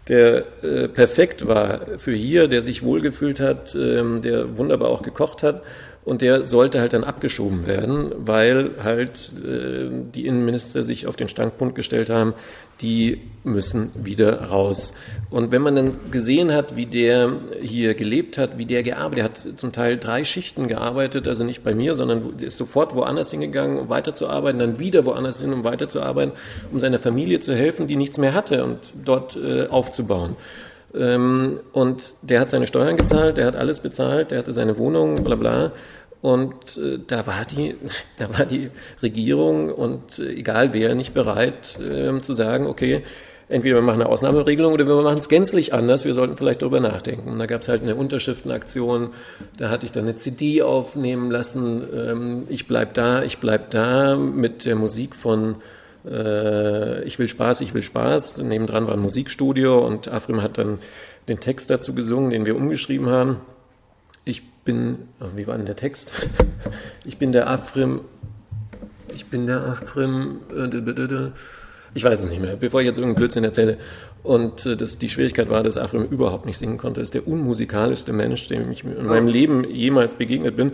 der 0.07 0.44
äh, 0.62 0.88
perfekt 0.88 1.48
war 1.48 1.98
für 1.98 2.12
hier, 2.12 2.46
der 2.46 2.62
sich 2.62 2.85
wohlgefühlt 2.85 3.40
hat, 3.40 3.74
ähm, 3.74 4.22
der 4.22 4.59
wunderbar 4.59 4.90
auch 4.90 5.02
gekocht 5.02 5.42
hat 5.42 5.62
und 6.04 6.20
der 6.20 6.44
sollte 6.44 6.80
halt 6.80 6.92
dann 6.92 7.04
abgeschoben 7.04 7.66
werden, 7.66 8.12
weil 8.18 8.72
halt 8.82 9.32
äh, 9.44 9.88
die 10.14 10.26
Innenminister 10.26 10.82
sich 10.82 11.06
auf 11.06 11.14
den 11.14 11.28
Standpunkt 11.28 11.76
gestellt 11.76 12.10
haben, 12.10 12.34
die 12.80 13.20
müssen 13.44 13.90
wieder 13.94 14.42
raus. 14.42 14.94
Und 15.30 15.52
wenn 15.52 15.62
man 15.62 15.76
dann 15.76 15.92
gesehen 16.10 16.52
hat, 16.52 16.76
wie 16.76 16.86
der 16.86 17.32
hier 17.60 17.94
gelebt 17.94 18.36
hat, 18.38 18.58
wie 18.58 18.66
der 18.66 18.82
gearbeitet 18.82 19.24
hat, 19.24 19.58
zum 19.58 19.70
Teil 19.70 19.98
drei 19.98 20.24
Schichten 20.24 20.66
gearbeitet, 20.66 21.28
also 21.28 21.44
nicht 21.44 21.62
bei 21.62 21.74
mir, 21.74 21.94
sondern 21.94 22.34
ist 22.40 22.56
sofort 22.56 22.96
woanders 22.96 23.30
hingegangen, 23.30 23.78
um 23.78 23.88
weiterzuarbeiten, 23.88 24.58
dann 24.58 24.78
wieder 24.80 25.06
woanders 25.06 25.40
hin, 25.40 25.52
um 25.52 25.62
weiterzuarbeiten, 25.62 26.32
um 26.72 26.80
seiner 26.80 26.98
Familie 26.98 27.38
zu 27.38 27.54
helfen, 27.54 27.86
die 27.86 27.96
nichts 27.96 28.18
mehr 28.18 28.34
hatte 28.34 28.64
und 28.64 28.92
dort 29.04 29.36
äh, 29.36 29.68
aufzubauen. 29.68 30.36
Ähm, 30.94 31.61
und 31.72 32.14
der 32.22 32.40
hat 32.40 32.50
seine 32.50 32.66
Steuern 32.66 32.96
gezahlt, 32.96 33.37
der 33.37 33.46
hat 33.46 33.57
alles 33.57 33.81
bezahlt, 33.81 34.31
der 34.31 34.38
hatte 34.38 34.52
seine 34.52 34.78
Wohnung, 34.78 35.24
bla 35.24 35.37
bla. 35.37 35.72
Und 36.20 36.76
äh, 36.78 37.00
da, 37.07 37.26
war 37.26 37.44
die, 37.44 37.76
da 38.18 38.38
war 38.38 38.46
die 38.46 38.70
Regierung 39.02 39.70
und 39.70 40.18
äh, 40.18 40.33
egal 40.33 40.72
wer 40.72 40.94
nicht 40.94 41.14
bereit 41.14 41.78
äh, 41.81 42.20
zu 42.20 42.33
sagen, 42.33 42.66
okay, 42.66 43.02
entweder 43.48 43.76
wir 43.76 43.83
machen 43.83 44.00
eine 44.00 44.09
Ausnahmeregelung 44.09 44.72
oder 44.72 44.87
wir 44.87 45.02
machen 45.02 45.18
es 45.18 45.28
gänzlich 45.28 45.74
anders, 45.74 46.05
wir 46.05 46.14
sollten 46.14 46.37
vielleicht 46.37 46.62
darüber 46.62 46.81
nachdenken. 46.81 47.28
Und 47.31 47.38
da 47.38 47.46
gab 47.46 47.62
es 47.62 47.68
halt 47.68 47.83
eine 47.83 47.94
Unterschriftenaktion, 47.94 49.11
da 49.59 49.68
hatte 49.68 49.85
ich 49.85 49.92
dann 49.92 50.05
eine 50.05 50.16
CD 50.16 50.62
aufnehmen 50.62 51.31
lassen, 51.31 51.83
ähm, 51.94 52.42
ich 52.48 52.66
bleib 52.66 52.94
da, 52.94 53.22
ich 53.22 53.38
bleib 53.38 53.70
da, 53.70 54.16
mit 54.16 54.64
der 54.64 54.76
Musik 54.76 55.14
von 55.14 55.57
Ich 56.04 57.18
will 57.18 57.28
Spaß, 57.28 57.60
ich 57.60 57.74
will 57.74 57.82
Spaß. 57.82 58.38
Nebendran 58.38 58.86
war 58.88 58.94
ein 58.94 59.00
Musikstudio 59.00 59.86
und 59.86 60.08
Afrim 60.08 60.42
hat 60.42 60.58
dann 60.58 60.78
den 61.28 61.38
Text 61.40 61.70
dazu 61.70 61.94
gesungen, 61.94 62.30
den 62.30 62.46
wir 62.46 62.56
umgeschrieben 62.56 63.08
haben. 63.08 63.36
Ich 64.24 64.42
bin, 64.64 64.98
wie 65.34 65.46
war 65.46 65.56
denn 65.56 65.66
der 65.66 65.76
Text? 65.76 66.12
Ich 67.04 67.18
bin 67.18 67.32
der 67.32 67.50
Afrim, 67.50 68.00
ich 69.14 69.26
bin 69.26 69.48
der 69.48 69.64
Afrim, 69.66 70.40
äh, 70.56 71.30
ich 71.94 72.04
weiß 72.04 72.20
es 72.20 72.30
nicht 72.30 72.40
mehr, 72.40 72.56
bevor 72.56 72.80
ich 72.80 72.86
jetzt 72.86 72.96
irgendeinen 72.96 73.18
Blödsinn 73.18 73.42
erzähle. 73.42 73.78
Und 74.22 74.64
äh, 74.66 74.76
das, 74.76 74.98
die 74.98 75.08
Schwierigkeit 75.08 75.50
war, 75.50 75.64
dass 75.64 75.76
Afrim 75.76 76.04
überhaupt 76.04 76.46
nicht 76.46 76.58
singen 76.58 76.78
konnte. 76.78 77.00
Er 77.00 77.02
ist 77.02 77.14
der 77.14 77.26
unmusikalischste 77.26 78.12
Mensch, 78.12 78.46
dem 78.46 78.70
ich 78.70 78.84
in 78.84 79.06
meinem 79.06 79.26
Leben 79.26 79.68
jemals 79.68 80.14
begegnet 80.14 80.56
bin. 80.56 80.72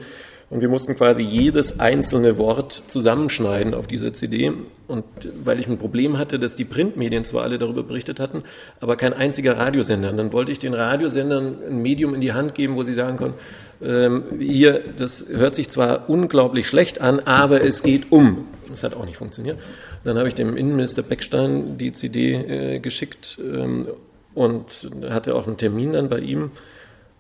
Und 0.51 0.63
wir 0.63 0.69
mussten 0.71 0.97
quasi 0.97 1.23
jedes 1.23 1.79
einzelne 1.79 2.39
Wort 2.39 2.73
zusammenschneiden 2.73 3.75
auf 3.75 3.87
dieser 3.87 4.15
CD. 4.15 4.53
Und 4.87 5.05
weil 5.45 5.61
ich 5.61 5.69
ein 5.69 5.77
Problem 5.77 6.17
hatte, 6.17 6.39
dass 6.39 6.55
die 6.55 6.65
Printmedien 6.65 7.27
zwar 7.27 7.43
alle 7.43 7.59
darüber 7.59 7.83
berichtet 7.83 8.19
hatten, 8.19 8.45
aber 8.81 8.97
kein 8.97 9.13
einziger 9.13 9.59
Radiosender. 9.59 10.11
Und 10.11 10.17
dann 10.17 10.33
wollte 10.33 10.51
ich 10.51 10.59
den 10.59 10.73
Radiosendern 10.73 11.59
ein 11.69 11.83
Medium 11.83 12.15
in 12.15 12.23
die 12.23 12.33
Hand 12.33 12.55
geben, 12.55 12.77
wo 12.77 12.83
sie 12.83 12.95
sagen 12.95 13.19
können, 13.19 13.35
ähm, 13.83 14.25
hier, 14.39 14.83
das 14.97 15.27
hört 15.29 15.55
sich 15.55 15.69
zwar 15.69 16.09
unglaublich 16.09 16.67
schlecht 16.67 17.03
an, 17.03 17.21
aber 17.21 17.63
es 17.63 17.83
geht 17.83 18.11
um. 18.11 18.47
Das 18.71 18.83
hat 18.83 18.95
auch 18.95 19.05
nicht 19.05 19.19
funktioniert. 19.19 19.59
Dann 20.05 20.17
habe 20.17 20.29
ich 20.29 20.35
dem 20.35 20.57
Innenminister 20.57 21.03
Beckstein 21.03 21.77
die 21.77 21.93
CD 21.93 22.35
äh, 22.35 22.79
geschickt 22.79 23.39
ähm, 23.43 23.89
und 24.35 24.91
hatte 25.11 25.35
auch 25.35 25.47
einen 25.47 25.59
Termin 25.59 25.93
dann 25.93 26.09
bei 26.09 26.21
ihm 26.21 26.53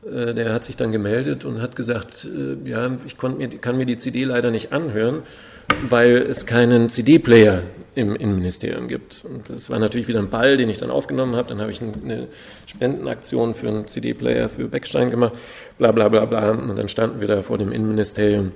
der 0.02 0.52
hat 0.52 0.64
sich 0.64 0.76
dann 0.76 0.92
gemeldet 0.92 1.44
und 1.44 1.60
hat 1.60 1.76
gesagt, 1.76 2.24
äh, 2.26 2.68
ja, 2.68 2.90
ich 3.04 3.20
mir, 3.22 3.48
kann 3.48 3.76
mir 3.76 3.86
die 3.86 3.98
CD 3.98 4.24
leider 4.24 4.50
nicht 4.50 4.72
anhören, 4.72 5.22
weil 5.88 6.16
es 6.16 6.46
keinen 6.46 6.88
CD-Player 6.88 7.62
im 7.94 8.14
Innenministerium 8.14 8.86
gibt. 8.86 9.24
Und 9.24 9.50
das 9.50 9.70
war 9.70 9.78
natürlich 9.78 10.06
wieder 10.06 10.20
ein 10.20 10.30
Ball, 10.30 10.56
den 10.56 10.68
ich 10.68 10.78
dann 10.78 10.90
aufgenommen 10.90 11.34
habe. 11.34 11.48
Dann 11.48 11.60
habe 11.60 11.72
ich 11.72 11.82
eine 11.82 12.28
Spendenaktion 12.66 13.54
für 13.54 13.68
einen 13.68 13.88
CD-Player 13.88 14.48
für 14.48 14.68
Beckstein 14.68 15.10
gemacht, 15.10 15.34
bla 15.78 15.90
bla 15.90 16.08
bla 16.08 16.24
bla. 16.24 16.50
Und 16.50 16.78
dann 16.78 16.88
standen 16.88 17.20
wir 17.20 17.28
da 17.28 17.42
vor 17.42 17.58
dem 17.58 17.72
Innenministerium 17.72 18.52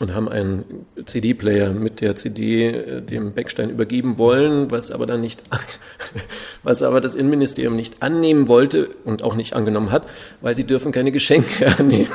und 0.00 0.14
haben 0.14 0.28
einen 0.28 0.86
CD-Player 1.04 1.70
mit 1.70 2.00
der 2.00 2.16
CD 2.16 2.68
äh, 2.68 3.00
dem 3.00 3.32
Beckstein 3.32 3.70
übergeben 3.70 4.18
wollen, 4.18 4.70
was 4.70 4.90
aber 4.90 5.06
dann 5.06 5.20
nicht, 5.20 5.42
was 6.64 6.82
aber 6.82 7.00
das 7.00 7.14
Innenministerium 7.14 7.76
nicht 7.76 8.02
annehmen 8.02 8.48
wollte 8.48 8.88
und 9.04 9.22
auch 9.22 9.36
nicht 9.36 9.54
angenommen 9.54 9.92
hat, 9.92 10.06
weil 10.40 10.56
sie 10.56 10.64
dürfen 10.64 10.90
keine 10.90 11.12
Geschenke 11.12 11.66
annehmen. 11.78 12.08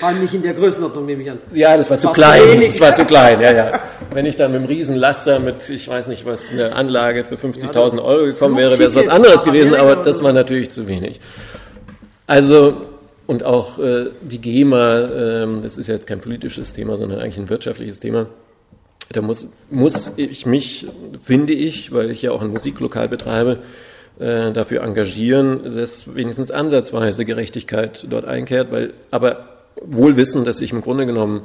War 0.00 0.12
nicht 0.12 0.32
in 0.32 0.42
der 0.42 0.54
Größenordnung, 0.54 1.04
nehme 1.04 1.22
ich 1.22 1.30
an. 1.30 1.38
Ja, 1.52 1.76
das 1.76 1.90
war 1.90 1.96
das 1.96 2.02
zu 2.02 2.06
war 2.08 2.14
klein. 2.14 2.62
das 2.62 2.80
war 2.80 2.94
zu 2.94 3.04
klein, 3.04 3.40
ja, 3.42 3.52
ja. 3.52 3.80
Wenn 4.14 4.24
ich 4.24 4.36
dann 4.36 4.52
mit 4.52 4.60
einem 4.60 4.68
Riesenlaster 4.68 5.40
mit, 5.40 5.68
ich 5.68 5.88
weiß 5.88 6.08
nicht 6.08 6.24
was, 6.24 6.50
eine 6.50 6.74
Anlage 6.74 7.24
für 7.24 7.34
50.000 7.34 8.02
Euro 8.02 8.24
gekommen 8.24 8.56
wäre, 8.56 8.78
wäre 8.78 8.88
es 8.88 8.94
was 8.94 9.08
anderes 9.08 9.44
gewesen, 9.44 9.74
aber 9.74 9.96
das 9.96 10.22
war 10.22 10.32
natürlich 10.32 10.70
zu 10.70 10.86
wenig. 10.88 11.20
Also, 12.26 12.89
und 13.30 13.44
auch 13.44 13.78
äh, 13.78 14.10
die 14.22 14.40
GEMA, 14.40 14.98
äh, 15.02 15.46
das 15.62 15.78
ist 15.78 15.86
ja 15.86 15.94
jetzt 15.94 16.08
kein 16.08 16.20
politisches 16.20 16.72
Thema, 16.72 16.96
sondern 16.96 17.20
eigentlich 17.20 17.38
ein 17.38 17.48
wirtschaftliches 17.48 18.00
Thema. 18.00 18.26
Da 19.12 19.22
muss, 19.22 19.46
muss 19.70 20.14
ich 20.16 20.46
mich, 20.46 20.88
finde 21.22 21.52
ich, 21.52 21.92
weil 21.92 22.10
ich 22.10 22.22
ja 22.22 22.32
auch 22.32 22.42
ein 22.42 22.50
Musiklokal 22.50 23.08
betreibe, 23.08 23.60
äh, 24.18 24.50
dafür 24.50 24.82
engagieren, 24.82 25.60
dass 25.62 26.12
wenigstens 26.12 26.50
ansatzweise 26.50 27.24
Gerechtigkeit 27.24 28.04
dort 28.10 28.24
einkehrt, 28.24 28.72
weil, 28.72 28.94
aber 29.12 29.46
wohl 29.80 30.16
wissen, 30.16 30.42
dass 30.42 30.60
ich 30.60 30.72
im 30.72 30.80
Grunde 30.80 31.06
genommen 31.06 31.42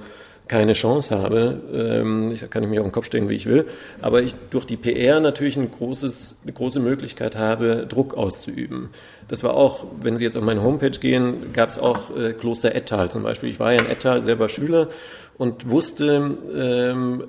keine 0.47 0.73
Chance 0.73 1.17
habe. 1.17 1.59
Ähm, 1.73 2.31
ich 2.31 2.49
kann 2.49 2.63
ich 2.63 2.69
mich 2.69 2.79
auf 2.79 2.85
den 2.85 2.91
Kopf 2.91 3.05
stehen, 3.05 3.29
wie 3.29 3.35
ich 3.35 3.45
will. 3.45 3.65
Aber 4.01 4.21
ich 4.21 4.35
durch 4.51 4.65
die 4.65 4.77
PR 4.77 5.19
natürlich 5.19 5.57
ein 5.57 5.71
großes, 5.71 6.41
eine 6.43 6.53
große 6.53 6.79
Möglichkeit 6.79 7.35
habe, 7.35 7.85
Druck 7.87 8.13
auszuüben. 8.15 8.89
Das 9.27 9.43
war 9.43 9.55
auch, 9.55 9.85
wenn 10.01 10.17
Sie 10.17 10.23
jetzt 10.23 10.37
auf 10.37 10.43
meine 10.43 10.61
Homepage 10.61 10.91
gehen, 10.91 11.53
gab 11.53 11.69
es 11.69 11.79
auch 11.79 12.15
äh, 12.15 12.33
Kloster 12.33 12.75
Ettal 12.75 13.09
zum 13.09 13.23
Beispiel. 13.23 13.49
Ich 13.49 13.59
war 13.59 13.73
ja 13.73 13.81
in 13.81 13.87
Ettal 13.87 14.21
selber 14.21 14.49
Schüler 14.49 14.89
und 15.37 15.69
wusste, 15.69 16.37
ähm, 16.55 17.23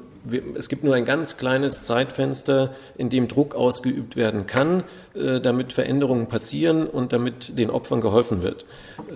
es 0.56 0.68
gibt 0.68 0.84
nur 0.84 0.94
ein 0.94 1.04
ganz 1.04 1.36
kleines 1.36 1.82
Zeitfenster, 1.82 2.74
in 2.96 3.10
dem 3.10 3.28
Druck 3.28 3.54
ausgeübt 3.54 4.16
werden 4.16 4.46
kann, 4.46 4.84
äh, 5.14 5.40
damit 5.40 5.72
Veränderungen 5.72 6.26
passieren 6.28 6.86
und 6.86 7.12
damit 7.12 7.58
den 7.58 7.70
Opfern 7.70 8.00
geholfen 8.00 8.42
wird. 8.42 8.66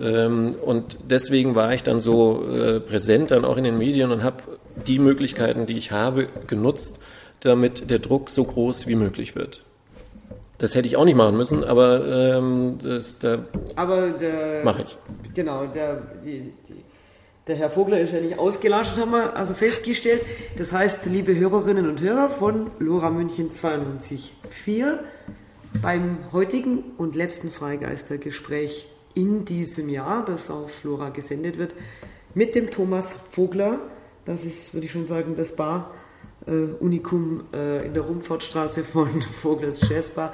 Ähm, 0.01 0.55
und 0.63 0.97
deswegen 1.09 1.55
war 1.55 1.73
ich 1.73 1.83
dann 1.83 1.99
so 1.99 2.43
äh, 2.47 2.79
präsent 2.79 3.31
dann 3.31 3.45
auch 3.45 3.57
in 3.57 3.63
den 3.63 3.77
Medien 3.77 4.11
und 4.11 4.23
habe 4.23 4.43
die 4.87 4.99
Möglichkeiten, 4.99 5.65
die 5.65 5.77
ich 5.77 5.91
habe, 5.91 6.27
genutzt, 6.47 6.99
damit 7.41 7.89
der 7.89 7.99
Druck 7.99 8.29
so 8.29 8.43
groß 8.43 8.87
wie 8.87 8.95
möglich 8.95 9.35
wird. 9.35 9.63
Das 10.59 10.75
hätte 10.75 10.87
ich 10.87 10.95
auch 10.95 11.05
nicht 11.05 11.15
machen 11.15 11.35
müssen, 11.37 11.63
aber 11.63 12.05
ähm, 12.05 12.77
das 12.83 13.17
da 13.17 13.39
mache 14.63 14.83
ich. 14.83 14.97
Genau, 15.33 15.65
der, 15.65 16.01
die, 16.23 16.53
die 16.69 16.83
der 17.47 17.55
Herr 17.55 17.71
Vogler 17.71 17.99
ist 17.99 18.13
ja 18.13 18.21
nicht 18.21 18.37
ausgelassen, 18.37 19.01
haben 19.01 19.11
wir 19.11 19.35
also 19.35 19.53
festgestellt. 19.53 20.21
Das 20.57 20.71
heißt, 20.71 21.05
liebe 21.07 21.35
Hörerinnen 21.35 21.89
und 21.89 21.99
Hörer 21.99 22.29
von 22.29 22.69
Lora 22.79 23.09
München 23.09 23.51
92.4 23.51 24.99
beim 25.81 26.19
heutigen 26.31 26.83
und 26.97 27.15
letzten 27.15 27.49
Freigeistergespräch 27.49 28.89
in 29.15 29.45
diesem 29.45 29.89
Jahr, 29.89 30.23
das 30.23 30.49
auf 30.49 30.83
Lora 30.83 31.09
gesendet 31.09 31.57
wird, 31.57 31.73
mit 32.35 32.55
dem 32.55 32.69
Thomas 32.69 33.17
Vogler. 33.31 33.79
Das 34.25 34.45
ist, 34.45 34.73
würde 34.73 34.85
ich 34.85 34.91
schon 34.91 35.07
sagen, 35.07 35.35
das 35.35 35.55
Bar 35.55 35.91
äh, 36.45 36.51
Unikum 36.51 37.45
äh, 37.53 37.85
in 37.87 37.93
der 37.93 38.03
Rumfahrtstraße 38.03 38.83
von 38.83 39.09
Voglers 39.41 39.87
Jazzbar. 39.89 40.31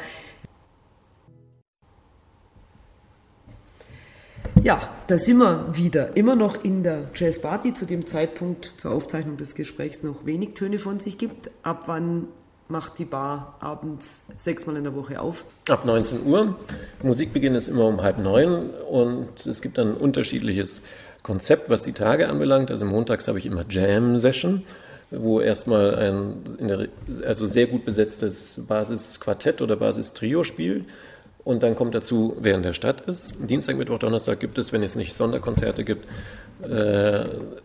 Ja, 4.64 4.90
da 5.08 5.18
sind 5.18 5.38
wir 5.38 5.66
wieder. 5.74 6.16
Immer 6.16 6.36
noch 6.36 6.64
in 6.64 6.84
der 6.84 7.10
Jazzbar, 7.16 7.62
die 7.62 7.74
zu 7.74 7.86
dem 7.86 8.06
Zeitpunkt 8.06 8.74
zur 8.78 8.92
Aufzeichnung 8.92 9.38
des 9.38 9.56
Gesprächs 9.56 10.04
noch 10.04 10.26
wenig 10.26 10.54
Töne 10.56 10.80
von 10.80 11.00
sich 11.00 11.18
gibt. 11.18 11.52
Ab 11.64 11.84
wann 11.86 12.28
macht 12.68 13.00
die 13.00 13.06
Bar 13.06 13.56
abends 13.60 14.26
sechsmal 14.36 14.76
in 14.78 14.84
der 14.84 14.96
Woche 14.96 15.22
auf? 15.22 15.46
Ab 15.70 15.86
19 15.86 16.26
Uhr. 16.26 16.56
Musikbeginn 17.04 17.56
ist 17.56 17.68
immer 17.68 17.86
um 17.86 18.02
halb 18.02 18.20
neun 18.20 18.72
und 18.72 19.46
es 19.46 19.62
gibt 19.62 19.80
ein 19.80 19.94
unterschiedliches 19.94 20.82
Konzept, 21.24 21.70
was 21.70 21.84
die 21.84 21.94
Tage 21.94 22.28
anbelangt. 22.28 22.72
Also 22.72 22.86
montags 22.86 23.28
habe 23.28 23.38
ich 23.38 23.46
immer 23.46 23.64
Jam-Session 23.70 24.64
wo 25.10 25.40
erstmal 25.40 25.96
ein 25.96 26.34
der, 26.60 26.90
also 27.26 27.48
sehr 27.48 27.68
gut 27.68 27.86
besetztes 27.86 28.66
Basisquartett 28.68 29.62
oder 29.62 29.78
Basistrio 29.78 30.44
spielt 30.44 30.86
und 31.48 31.64
dann 31.64 31.78
kommt 31.78 31.96
dazu, 31.96 32.36
wer 32.42 32.56
in 32.56 32.62
der 32.62 32.74
Stadt 32.74 33.00
ist. 33.02 33.36
Dienstag, 33.40 33.78
Mittwoch, 33.78 34.00
Donnerstag 34.00 34.42
gibt 34.42 34.58
es, 34.58 34.74
wenn 34.74 34.84
es 34.84 34.96
nicht 34.96 35.14
Sonderkonzerte 35.14 35.86
gibt, 35.86 36.06
äh, 36.62 37.24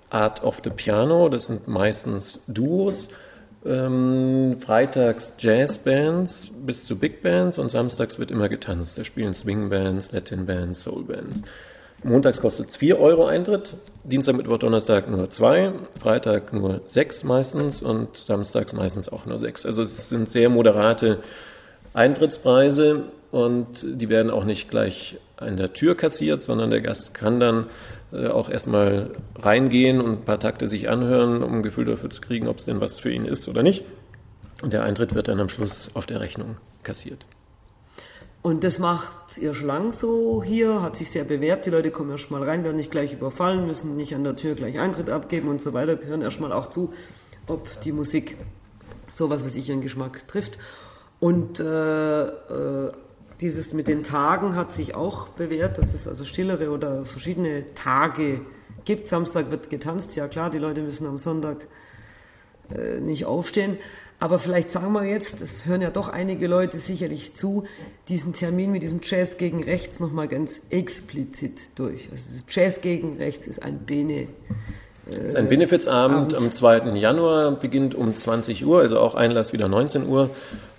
Art 0.09 0.45
of 0.45 0.61
the 0.62 0.70
Piano. 0.70 1.28
Das 1.28 1.47
sind 1.47 1.66
meistens 1.66 2.45
Duos. 2.47 3.09
Ähm, 3.66 4.57
freitags 4.61 5.35
Jazzbands 5.39 6.53
bis 6.64 6.85
zu 6.85 6.97
Big 6.97 7.24
Bands 7.24 7.59
und 7.59 7.70
samstags 7.70 8.20
wird 8.20 8.30
immer 8.30 8.49
getanzt. 8.49 8.99
Da 8.99 9.05
spielen 9.05 9.35
Swingbands, 9.35 10.12
Latin 10.12 10.47
Bands, 10.47 10.85
Soul 10.85 11.03
Bands. 11.03 11.43
Montags 12.05 12.41
kostet 12.41 12.68
es 12.68 12.76
4 12.76 13.01
Euro 13.01 13.26
Eintritt, 13.26 13.74
Dienstag, 14.05 14.37
Mittwoch, 14.37 14.59
Donnerstag 14.59 15.11
nur 15.11 15.28
2, 15.28 15.72
Freitag 16.01 16.53
nur 16.53 16.83
6 16.87 17.24
meistens 17.24 17.83
und 17.83 18.16
samstags 18.16 18.72
meistens 18.74 19.09
auch 19.09 19.26
nur 19.26 19.39
6. 19.39 19.66
Also 19.66 19.83
es 19.83 20.09
sind 20.09 20.30
sehr 20.30 20.51
moderate 20.51 21.18
Eintrittspreise 21.95 23.05
und 23.30 23.84
die 23.84 24.09
werden 24.09 24.30
auch 24.30 24.45
nicht 24.45 24.70
gleich 24.70 25.18
an 25.36 25.57
der 25.57 25.72
Tür 25.72 25.97
kassiert, 25.97 26.43
sondern 26.43 26.70
der 26.70 26.80
Gast 26.80 27.14
kann 27.14 27.40
dann 27.40 27.66
äh, 28.12 28.28
auch 28.28 28.49
erstmal 28.49 29.11
reingehen 29.36 30.01
und 30.01 30.20
ein 30.20 30.24
paar 30.24 30.38
Takte 30.38 30.68
sich 30.68 30.88
anhören, 30.88 31.43
um 31.43 31.55
ein 31.55 31.62
Gefühl 31.62 31.84
dafür 31.84 32.11
zu 32.11 32.20
kriegen, 32.20 32.49
ob 32.49 32.59
es 32.59 32.64
denn 32.64 32.80
was 32.80 33.01
für 33.01 33.11
ihn 33.11 33.24
ist 33.24 33.49
oder 33.49 33.62
nicht. 33.62 33.84
Und 34.62 34.72
der 34.72 34.84
Eintritt 34.84 35.14
wird 35.14 35.28
dann 35.28 35.40
am 35.40 35.49
Schluss 35.49 35.90
auf 35.95 36.07
der 36.07 36.20
Rechnung 36.20 36.57
kassiert. 36.82 37.26
Und 38.43 38.64
das 38.64 38.80
macht 38.80 39.38
ihr 39.38 39.55
schon 39.55 39.68
lang 39.68 39.93
so 39.93 40.43
hier, 40.43 40.82
hat 40.82 40.97
sich 40.97 41.11
sehr 41.11 41.24
bewährt. 41.24 41.64
Die 41.64 41.70
Leute 41.70 41.93
kommen 41.93 42.11
erst 42.11 42.30
mal 42.30 42.43
rein, 42.43 42.64
werden 42.64 42.76
nicht 42.76 42.90
gleich 42.90 43.12
überfallen, 43.12 43.66
müssen 43.68 43.97
nicht 43.97 44.14
an 44.16 44.24
der 44.24 44.34
Tür 44.34 44.57
gleich 44.57 44.78
Eintritt 44.80 45.11
abgeben 45.11 45.49
und 45.49 45.62
so 45.62 45.72
weiter, 45.72 45.99
hören 46.05 46.22
erst 46.22 46.40
mal 46.40 46.53
auch 46.53 46.68
zu, 46.68 46.93
ob 47.47 47.80
die 47.82 47.93
Musik 47.93 48.36
sowas, 49.09 49.45
was 49.45 49.55
ich 49.55 49.68
ihren 49.68 49.80
Geschmack 49.80 50.26
trifft. 50.26 50.59
Und 51.22 51.60
äh, 51.60 52.22
äh, 52.24 52.90
dieses 53.40 53.72
mit 53.72 53.86
den 53.86 54.02
Tagen 54.02 54.56
hat 54.56 54.72
sich 54.72 54.96
auch 54.96 55.28
bewährt, 55.28 55.78
dass 55.78 55.94
es 55.94 56.08
also 56.08 56.24
stillere 56.24 56.70
oder 56.70 57.04
verschiedene 57.04 57.64
Tage 57.76 58.40
gibt. 58.84 59.06
Samstag 59.06 59.52
wird 59.52 59.70
getanzt, 59.70 60.16
ja 60.16 60.26
klar, 60.26 60.50
die 60.50 60.58
Leute 60.58 60.80
müssen 60.80 61.06
am 61.06 61.18
Sonntag 61.18 61.68
äh, 62.74 62.98
nicht 62.98 63.24
aufstehen. 63.24 63.78
Aber 64.18 64.40
vielleicht 64.40 64.72
sagen 64.72 64.92
wir 64.94 65.04
jetzt, 65.04 65.40
das 65.40 65.64
hören 65.64 65.80
ja 65.80 65.90
doch 65.90 66.08
einige 66.08 66.48
Leute 66.48 66.80
sicherlich 66.80 67.36
zu, 67.36 67.66
diesen 68.08 68.32
Termin 68.32 68.72
mit 68.72 68.82
diesem 68.82 68.98
Jazz 69.00 69.36
gegen 69.36 69.62
Rechts 69.62 70.00
nochmal 70.00 70.26
ganz 70.26 70.62
explizit 70.70 71.78
durch. 71.78 72.08
Also 72.10 72.42
Jazz 72.48 72.80
gegen 72.80 73.18
Rechts 73.18 73.46
ist 73.46 73.62
ein 73.62 73.78
Bene. 73.86 74.26
Es 75.08 75.18
ist 75.18 75.36
ein 75.36 75.48
Benefizabend 75.48 76.34
am 76.34 76.50
2. 76.50 76.96
Januar, 76.96 77.52
beginnt 77.52 77.94
um 77.94 78.16
20 78.16 78.66
Uhr, 78.66 78.80
also 78.80 78.98
auch 78.98 79.14
Einlass 79.14 79.52
wieder 79.52 79.68
19 79.68 80.08
Uhr. 80.08 80.28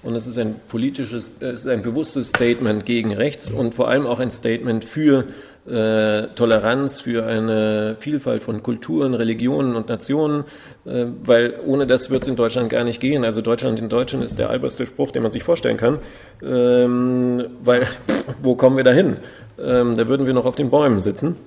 Und 0.04 0.16
es 0.16 0.28
ist 0.28 0.38
ein 0.38 0.56
politisches, 0.68 1.32
es 1.40 1.62
ist 1.62 1.68
ein 1.68 1.82
bewusstes 1.82 2.30
Statement 2.30 2.86
gegen 2.86 3.14
rechts 3.14 3.50
und 3.50 3.74
vor 3.74 3.88
allem 3.88 4.06
auch 4.06 4.20
ein 4.20 4.32
Statement 4.32 4.84
für 4.84 5.26
äh, 5.66 6.28
Toleranz, 6.36 7.00
für 7.00 7.26
eine 7.26 7.96
Vielfalt 7.98 8.44
von 8.44 8.62
Kulturen, 8.64 9.14
Religionen 9.14 9.78
und 9.78 9.88
Nationen, 9.88 10.44
äh, 10.86 11.06
weil 11.24 11.54
ohne 11.66 11.88
das 11.88 12.10
wird 12.10 12.24
es 12.24 12.28
in 12.28 12.36
Deutschland 12.36 12.70
gar 12.70 12.84
nicht 12.84 13.00
gehen. 13.00 13.24
Also 13.24 13.42
Deutschland 13.42 13.80
in 13.80 13.88
Deutschland 13.88 14.26
ist 14.26 14.40
der 14.40 14.50
alberste 14.50 14.86
Spruch, 14.86 15.12
den 15.12 15.24
man 15.24 15.32
sich 15.32 15.44
vorstellen 15.44 15.78
kann, 15.78 16.00
ähm, 16.44 17.46
weil 17.64 17.88
wo 18.42 18.56
kommen 18.56 18.76
wir 18.76 18.84
da 18.84 18.92
hin? 18.92 19.18
Ähm, 19.58 19.96
da 19.96 20.10
würden 20.10 20.26
wir 20.26 20.34
noch 20.34 20.46
auf 20.46 20.56
den 20.56 20.70
Bäumen 20.70 21.00
sitzen. 21.00 21.38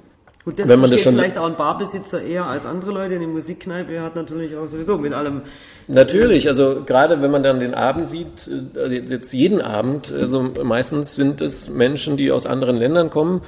Gut, 0.47 0.61
das 0.61 0.69
Wenn 0.69 0.79
man 0.79 0.91
vielleicht 0.91 1.39
auch 1.39 1.47
ein 1.47 1.57
Barbesitzer 1.57 2.23
eher 2.23 2.45
als 2.45 2.67
andere 2.67 2.93
Leute. 2.93 3.17
Eine 3.17 3.27
Musikkneipe 3.27 4.01
hat 4.01 4.15
natürlich 4.15 4.57
auch 4.57 4.67
sowieso 4.67 4.97
mit 4.97 5.13
allem. 5.13 5.43
Natürlich, 5.89 6.47
also 6.47 6.85
gerade 6.87 7.21
wenn 7.21 7.33
man 7.33 7.43
dann 7.43 7.59
den 7.59 7.75
Abend 7.75 8.09
sieht, 8.09 8.49
äh, 8.77 9.01
jetzt 9.01 9.33
jeden 9.33 9.61
Abend, 9.61 10.13
also 10.13 10.49
meistens 10.63 11.17
sind 11.17 11.41
es 11.41 11.69
Menschen, 11.69 12.17
die 12.17 12.31
aus 12.31 12.47
anderen 12.47 12.77
Ländern 12.77 13.11
kommen. 13.11 13.41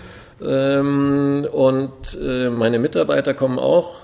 Ähm, 0.45 1.47
und 1.53 2.19
äh, 2.21 2.51
meine 2.51 2.81
Mitarbeiter 2.81 3.33
kommen 3.33 3.61
auch 3.61 4.01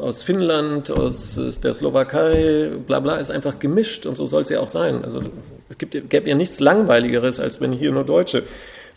aus 0.00 0.22
Finnland, 0.22 0.90
aus 0.90 1.38
der 1.62 1.74
Slowakei, 1.74 2.70
bla 2.86 3.00
bla, 3.00 3.16
ist 3.16 3.30
einfach 3.30 3.58
gemischt 3.58 4.06
und 4.06 4.16
so 4.16 4.26
soll 4.26 4.40
es 4.40 4.48
ja 4.48 4.60
auch 4.60 4.68
sein. 4.68 5.04
Also 5.04 5.20
es 5.68 5.76
gibt, 5.76 5.92
gäbe 6.08 6.30
ja 6.30 6.34
nichts 6.34 6.60
Langweiligeres, 6.60 7.40
als 7.40 7.60
wenn 7.60 7.72
hier 7.72 7.92
nur 7.92 8.04
Deutsche 8.04 8.42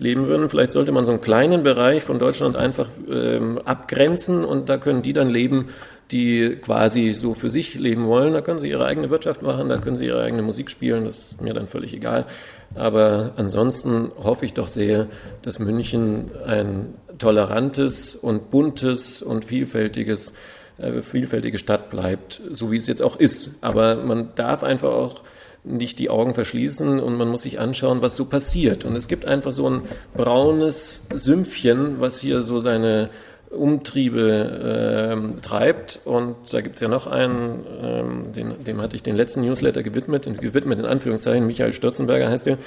leben 0.01 0.25
würden. 0.25 0.49
Vielleicht 0.49 0.71
sollte 0.71 0.91
man 0.91 1.05
so 1.05 1.11
einen 1.11 1.21
kleinen 1.21 1.61
Bereich 1.61 2.03
von 2.03 2.17
Deutschland 2.17 2.55
einfach 2.55 2.89
ähm, 3.07 3.59
abgrenzen 3.63 4.43
und 4.43 4.67
da 4.67 4.77
können 4.77 5.03
die 5.03 5.13
dann 5.13 5.29
leben, 5.29 5.67
die 6.09 6.57
quasi 6.59 7.11
so 7.11 7.35
für 7.35 7.51
sich 7.51 7.75
leben 7.75 8.07
wollen. 8.07 8.33
Da 8.33 8.41
können 8.41 8.57
sie 8.57 8.69
ihre 8.69 8.85
eigene 8.85 9.11
Wirtschaft 9.11 9.43
machen, 9.43 9.69
da 9.69 9.77
können 9.77 9.95
sie 9.95 10.07
ihre 10.07 10.23
eigene 10.23 10.41
Musik 10.41 10.71
spielen, 10.71 11.05
das 11.05 11.25
ist 11.25 11.41
mir 11.41 11.53
dann 11.53 11.67
völlig 11.67 11.93
egal. 11.93 12.25
Aber 12.73 13.33
ansonsten 13.37 14.11
hoffe 14.21 14.45
ich 14.45 14.53
doch 14.53 14.67
sehr, 14.67 15.05
dass 15.43 15.59
München 15.59 16.31
ein 16.47 16.95
tolerantes 17.19 18.15
und 18.15 18.49
buntes 18.49 19.21
und 19.21 19.45
vielfältiges, 19.45 20.33
äh, 20.79 21.03
vielfältige 21.03 21.59
Stadt 21.59 21.91
bleibt, 21.91 22.41
so 22.51 22.71
wie 22.71 22.77
es 22.77 22.87
jetzt 22.87 23.03
auch 23.03 23.17
ist. 23.17 23.51
Aber 23.61 23.97
man 23.97 24.29
darf 24.33 24.63
einfach 24.63 24.89
auch 24.89 25.21
nicht 25.63 25.99
die 25.99 26.09
Augen 26.09 26.33
verschließen 26.33 26.99
und 26.99 27.15
man 27.15 27.27
muss 27.27 27.43
sich 27.43 27.59
anschauen, 27.59 28.01
was 28.01 28.15
so 28.15 28.25
passiert. 28.25 28.85
Und 28.85 28.95
es 28.95 29.07
gibt 29.07 29.25
einfach 29.25 29.51
so 29.51 29.69
ein 29.69 29.81
braunes 30.15 31.07
Sümpfchen, 31.13 31.99
was 31.99 32.19
hier 32.19 32.41
so 32.41 32.59
seine 32.59 33.09
Umtriebe 33.51 35.35
äh, 35.37 35.41
treibt. 35.41 35.99
Und 36.05 36.35
da 36.51 36.61
gibt 36.61 36.75
es 36.75 36.81
ja 36.81 36.87
noch 36.87 37.05
einen, 37.05 37.65
ähm, 37.81 38.33
den, 38.33 38.63
dem 38.63 38.81
hatte 38.81 38.95
ich 38.95 39.03
den 39.03 39.15
letzten 39.15 39.41
Newsletter 39.41 39.83
gewidmet, 39.83 40.27
gewidmet 40.39 40.79
in 40.79 40.85
Anführungszeichen, 40.85 41.45
Michael 41.45 41.73
Stürzenberger 41.73 42.29
heißt 42.29 42.47
der, 42.47 42.57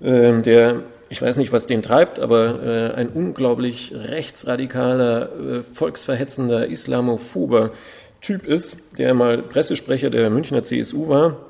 äh, 0.00 0.40
der, 0.42 0.82
ich 1.08 1.20
weiß 1.20 1.36
nicht, 1.38 1.52
was 1.52 1.66
den 1.66 1.82
treibt, 1.82 2.20
aber 2.20 2.62
äh, 2.62 2.94
ein 2.94 3.08
unglaublich 3.08 3.92
rechtsradikaler, 3.94 5.30
äh, 5.32 5.62
volksverhetzender, 5.62 6.68
islamophober 6.68 7.72
Typ 8.20 8.46
ist, 8.46 8.76
der 8.98 9.14
mal 9.14 9.38
Pressesprecher 9.38 10.10
der 10.10 10.28
Münchner 10.28 10.62
CSU 10.62 11.08
war 11.08 11.49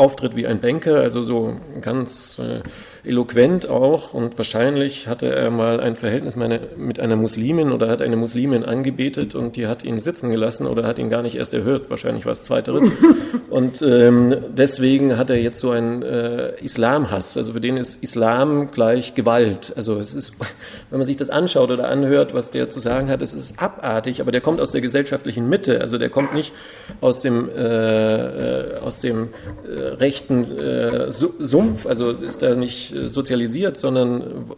auftritt 0.00 0.34
wie 0.34 0.46
ein 0.46 0.60
Banker, 0.60 0.96
also 0.96 1.22
so 1.22 1.56
ganz 1.80 2.38
äh, 2.38 2.62
eloquent 3.04 3.68
auch. 3.68 4.14
Und 4.14 4.36
wahrscheinlich 4.38 5.08
hatte 5.08 5.34
er 5.34 5.50
mal 5.50 5.80
ein 5.80 5.96
Verhältnis 5.96 6.36
mit 6.36 7.00
einer 7.00 7.16
Muslimin 7.16 7.72
oder 7.72 7.88
hat 7.88 8.02
eine 8.02 8.16
Muslimin 8.16 8.64
angebetet 8.64 9.34
und 9.34 9.56
die 9.56 9.66
hat 9.66 9.84
ihn 9.84 10.00
sitzen 10.00 10.30
gelassen 10.30 10.66
oder 10.66 10.86
hat 10.86 10.98
ihn 10.98 11.10
gar 11.10 11.22
nicht 11.22 11.36
erst 11.36 11.54
erhört. 11.54 11.90
Wahrscheinlich 11.90 12.24
war 12.24 12.32
es 12.32 12.44
Zweiteres. 12.44 12.84
und 13.50 13.82
ähm, 13.82 14.36
deswegen 14.56 15.16
hat 15.16 15.30
er 15.30 15.40
jetzt 15.40 15.60
so 15.60 15.70
einen 15.70 16.02
äh, 16.02 16.52
Islamhass. 16.62 17.36
Also 17.36 17.52
für 17.52 17.60
den 17.60 17.76
ist 17.76 18.02
Islam 18.02 18.70
gleich 18.70 19.14
Gewalt. 19.14 19.72
Also 19.76 19.98
es 19.98 20.14
ist, 20.14 20.34
wenn 20.90 20.98
man 20.98 21.06
sich 21.06 21.16
das 21.16 21.30
anschaut 21.30 21.70
oder 21.70 21.88
anhört, 21.88 22.34
was 22.34 22.50
der 22.50 22.70
zu 22.70 22.80
sagen 22.80 23.08
hat, 23.08 23.22
es 23.22 23.34
ist 23.34 23.60
abartig, 23.60 24.20
aber 24.20 24.32
der 24.32 24.40
kommt 24.40 24.60
aus 24.60 24.72
der 24.72 24.80
gesellschaftlichen 24.80 25.48
Mitte. 25.48 25.80
Also 25.80 25.98
der 25.98 26.10
kommt 26.10 26.34
nicht 26.34 26.52
aus 27.00 27.22
dem, 27.22 27.48
äh, 27.48 28.74
äh 28.74 28.80
aus 28.80 29.00
dem 29.00 29.28
äh, 29.66 29.78
rechten 29.78 30.58
äh, 30.58 31.12
Sumpf, 31.12 31.86
also 31.86 32.10
ist 32.10 32.42
da 32.42 32.54
nicht 32.54 32.89
äh, 32.92 33.08
sozialisiert, 33.08 33.76
sondern 33.76 34.50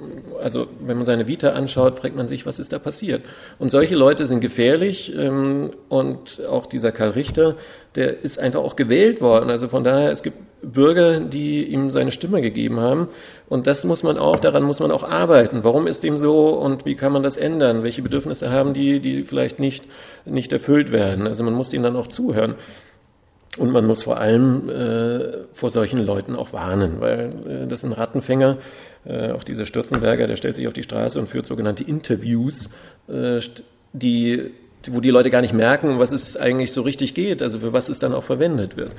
also 0.42 0.66
wenn 0.80 0.96
man 0.96 1.06
seine 1.06 1.26
Vita 1.26 1.50
anschaut, 1.50 1.98
fragt 1.98 2.16
man 2.16 2.26
sich, 2.26 2.46
was 2.46 2.58
ist 2.58 2.72
da 2.72 2.78
passiert? 2.78 3.22
Und 3.58 3.70
solche 3.70 3.94
Leute 3.94 4.26
sind 4.26 4.40
gefährlich 4.40 5.12
ähm, 5.16 5.70
und 5.88 6.42
auch 6.48 6.66
dieser 6.66 6.92
Karl 6.92 7.10
Richter, 7.10 7.56
der 7.94 8.22
ist 8.22 8.38
einfach 8.38 8.60
auch 8.60 8.76
gewählt 8.76 9.20
worden. 9.20 9.50
Also 9.50 9.68
von 9.68 9.84
daher, 9.84 10.10
es 10.10 10.22
gibt 10.22 10.36
Bürger, 10.62 11.18
die 11.20 11.64
ihm 11.64 11.90
seine 11.90 12.12
Stimme 12.12 12.40
gegeben 12.40 12.78
haben. 12.80 13.08
Und 13.48 13.66
das 13.66 13.84
muss 13.84 14.02
man 14.02 14.16
auch, 14.16 14.36
daran 14.36 14.62
muss 14.62 14.80
man 14.80 14.92
auch 14.92 15.02
arbeiten. 15.02 15.64
Warum 15.64 15.86
ist 15.86 16.04
dem 16.04 16.16
so 16.16 16.50
und 16.50 16.86
wie 16.86 16.94
kann 16.94 17.12
man 17.12 17.22
das 17.22 17.36
ändern? 17.36 17.82
Welche 17.82 18.02
Bedürfnisse 18.02 18.50
haben 18.50 18.72
die, 18.72 19.00
die 19.00 19.24
vielleicht 19.24 19.58
nicht, 19.58 19.84
nicht 20.24 20.52
erfüllt 20.52 20.92
werden? 20.92 21.26
Also 21.26 21.42
man 21.44 21.54
muss 21.54 21.72
ihnen 21.72 21.82
dann 21.82 21.96
auch 21.96 22.06
zuhören. 22.06 22.54
Und 23.58 23.70
man 23.70 23.86
muss 23.86 24.04
vor 24.04 24.18
allem 24.18 24.70
äh, 24.70 25.44
vor 25.52 25.68
solchen 25.68 26.04
Leuten 26.04 26.36
auch 26.36 26.54
warnen, 26.54 27.00
weil 27.00 27.32
äh, 27.46 27.66
das 27.66 27.82
sind 27.82 27.92
Rattenfänger. 27.92 28.56
Äh, 29.04 29.32
auch 29.32 29.44
dieser 29.44 29.66
Stürzenberger, 29.66 30.26
der 30.26 30.36
stellt 30.36 30.56
sich 30.56 30.66
auf 30.66 30.72
die 30.72 30.82
Straße 30.82 31.18
und 31.18 31.28
führt 31.28 31.44
sogenannte 31.44 31.84
Interviews, 31.84 32.70
äh, 33.08 33.40
die, 33.92 34.50
wo 34.88 35.00
die 35.00 35.10
Leute 35.10 35.28
gar 35.28 35.42
nicht 35.42 35.52
merken, 35.52 35.98
was 35.98 36.12
es 36.12 36.36
eigentlich 36.38 36.72
so 36.72 36.80
richtig 36.80 37.12
geht, 37.12 37.42
also 37.42 37.58
für 37.58 37.74
was 37.74 37.90
es 37.90 37.98
dann 37.98 38.14
auch 38.14 38.24
verwendet 38.24 38.78
wird. 38.78 38.92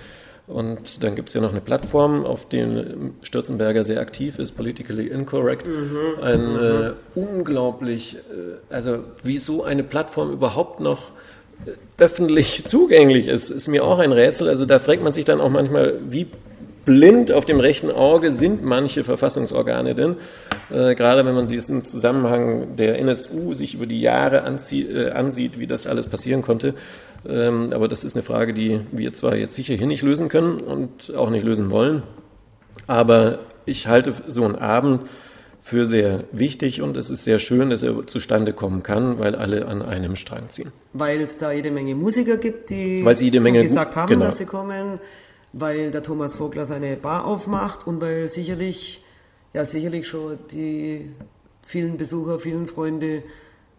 Und 0.46 1.04
dann 1.04 1.16
gibt 1.16 1.30
es 1.30 1.36
ja 1.36 1.42
noch 1.42 1.52
eine 1.52 1.62
Plattform, 1.62 2.26
auf 2.26 2.48
der 2.50 2.86
Stürzenberger 3.22 3.86
sehr 3.86 4.02
aktiv 4.02 4.40
ist, 4.40 4.52
Politically 4.52 5.08
Incorrect. 5.08 5.66
Mhm, 5.66 6.22
ein 6.22 6.54
mhm. 6.54 6.60
Äh, 6.60 6.92
unglaublich, 7.16 8.18
äh, 8.18 8.74
also 8.74 9.00
wie 9.24 9.38
so 9.38 9.64
eine 9.64 9.84
Plattform 9.84 10.32
überhaupt 10.32 10.82
noch 10.82 11.12
öffentlich 11.98 12.66
zugänglich 12.66 13.28
ist, 13.28 13.50
ist 13.50 13.68
mir 13.68 13.84
auch 13.86 14.00
ein 14.00 14.12
Rätsel. 14.12 14.50
Also 14.50 14.66
da 14.66 14.80
fragt 14.80 15.04
man 15.04 15.14
sich 15.14 15.26
dann 15.26 15.40
auch 15.40 15.50
manchmal, 15.50 15.96
wie 16.08 16.28
blind 16.86 17.32
auf 17.32 17.46
dem 17.46 17.60
rechten 17.60 17.92
Auge 17.92 18.32
sind 18.32 18.64
manche 18.64 19.04
Verfassungsorgane 19.04 19.96
denn, 19.96 20.18
äh, 20.70 20.96
gerade 20.96 21.26
wenn 21.26 21.36
man 21.36 21.48
diesen 21.48 21.86
Zusammenhang 21.86 22.76
der 22.76 23.00
NSU 23.00 23.54
sich 23.54 23.76
über 23.76 23.86
die 23.86 24.02
Jahre 24.02 24.38
äh, 24.40 25.12
ansieht, 25.12 25.60
wie 25.60 25.68
das 25.68 25.88
alles 25.88 26.08
passieren 26.08 26.42
konnte. 26.42 26.74
Ähm, 27.28 27.72
aber 27.72 27.88
das 27.88 28.04
ist 28.04 28.16
eine 28.16 28.24
Frage, 28.24 28.54
die 28.54 28.82
wir 28.92 29.14
zwar 29.14 29.36
jetzt 29.36 29.56
sicher 29.56 29.76
hier 29.76 29.88
nicht 29.88 30.04
lösen 30.04 30.28
können 30.28 30.60
und 30.60 31.16
auch 31.16 31.30
nicht 31.30 31.46
lösen 31.46 31.72
wollen, 31.72 32.04
aber 32.86 33.40
ich 33.66 33.88
halte 33.88 34.14
so 34.28 34.44
einen 34.44 34.56
Abend 34.56 35.04
für 35.64 35.86
sehr 35.86 36.26
wichtig 36.34 36.82
und 36.82 36.98
es 36.98 37.10
ist 37.10 37.24
sehr 37.24 37.40
schön, 37.40 37.70
dass 37.70 37.84
er 37.84 38.06
zustande 38.06 38.52
kommen 38.52 38.84
kann, 38.84 39.18
weil 39.18 39.34
alle 39.34 39.66
an 39.66 39.82
einem 39.82 40.18
Strang 40.18 40.50
ziehen. 40.50 40.74
Weil 40.92 41.22
es 41.22 41.38
da 41.38 41.54
jede 41.54 41.72
Menge 41.72 41.96
Musiker 41.96 42.36
gibt, 42.36 42.70
die 42.70 43.04
weil 43.06 43.16
sie 43.16 43.26
jede 43.26 43.40
Menge 43.40 43.62
gesagt 43.62 43.96
haben, 43.96 44.10
genau. 44.10 44.26
dass 44.26 44.40
sie 44.40 44.46
kommen, 44.46 45.00
weil 45.54 45.90
der 45.92 46.04
Thomas 46.04 46.36
Vogler 46.36 46.66
seine 46.66 46.98
Bar 46.98 47.26
aufmacht 47.26 47.88
und 47.88 48.02
weil 48.02 48.28
sicherlich, 48.28 49.06
ja 49.54 49.64
sicherlich 49.64 50.06
schon 50.06 50.38
die 50.52 51.10
vielen 51.62 51.96
Besucher, 51.96 52.40
vielen 52.40 52.68
Freunde 52.68 53.24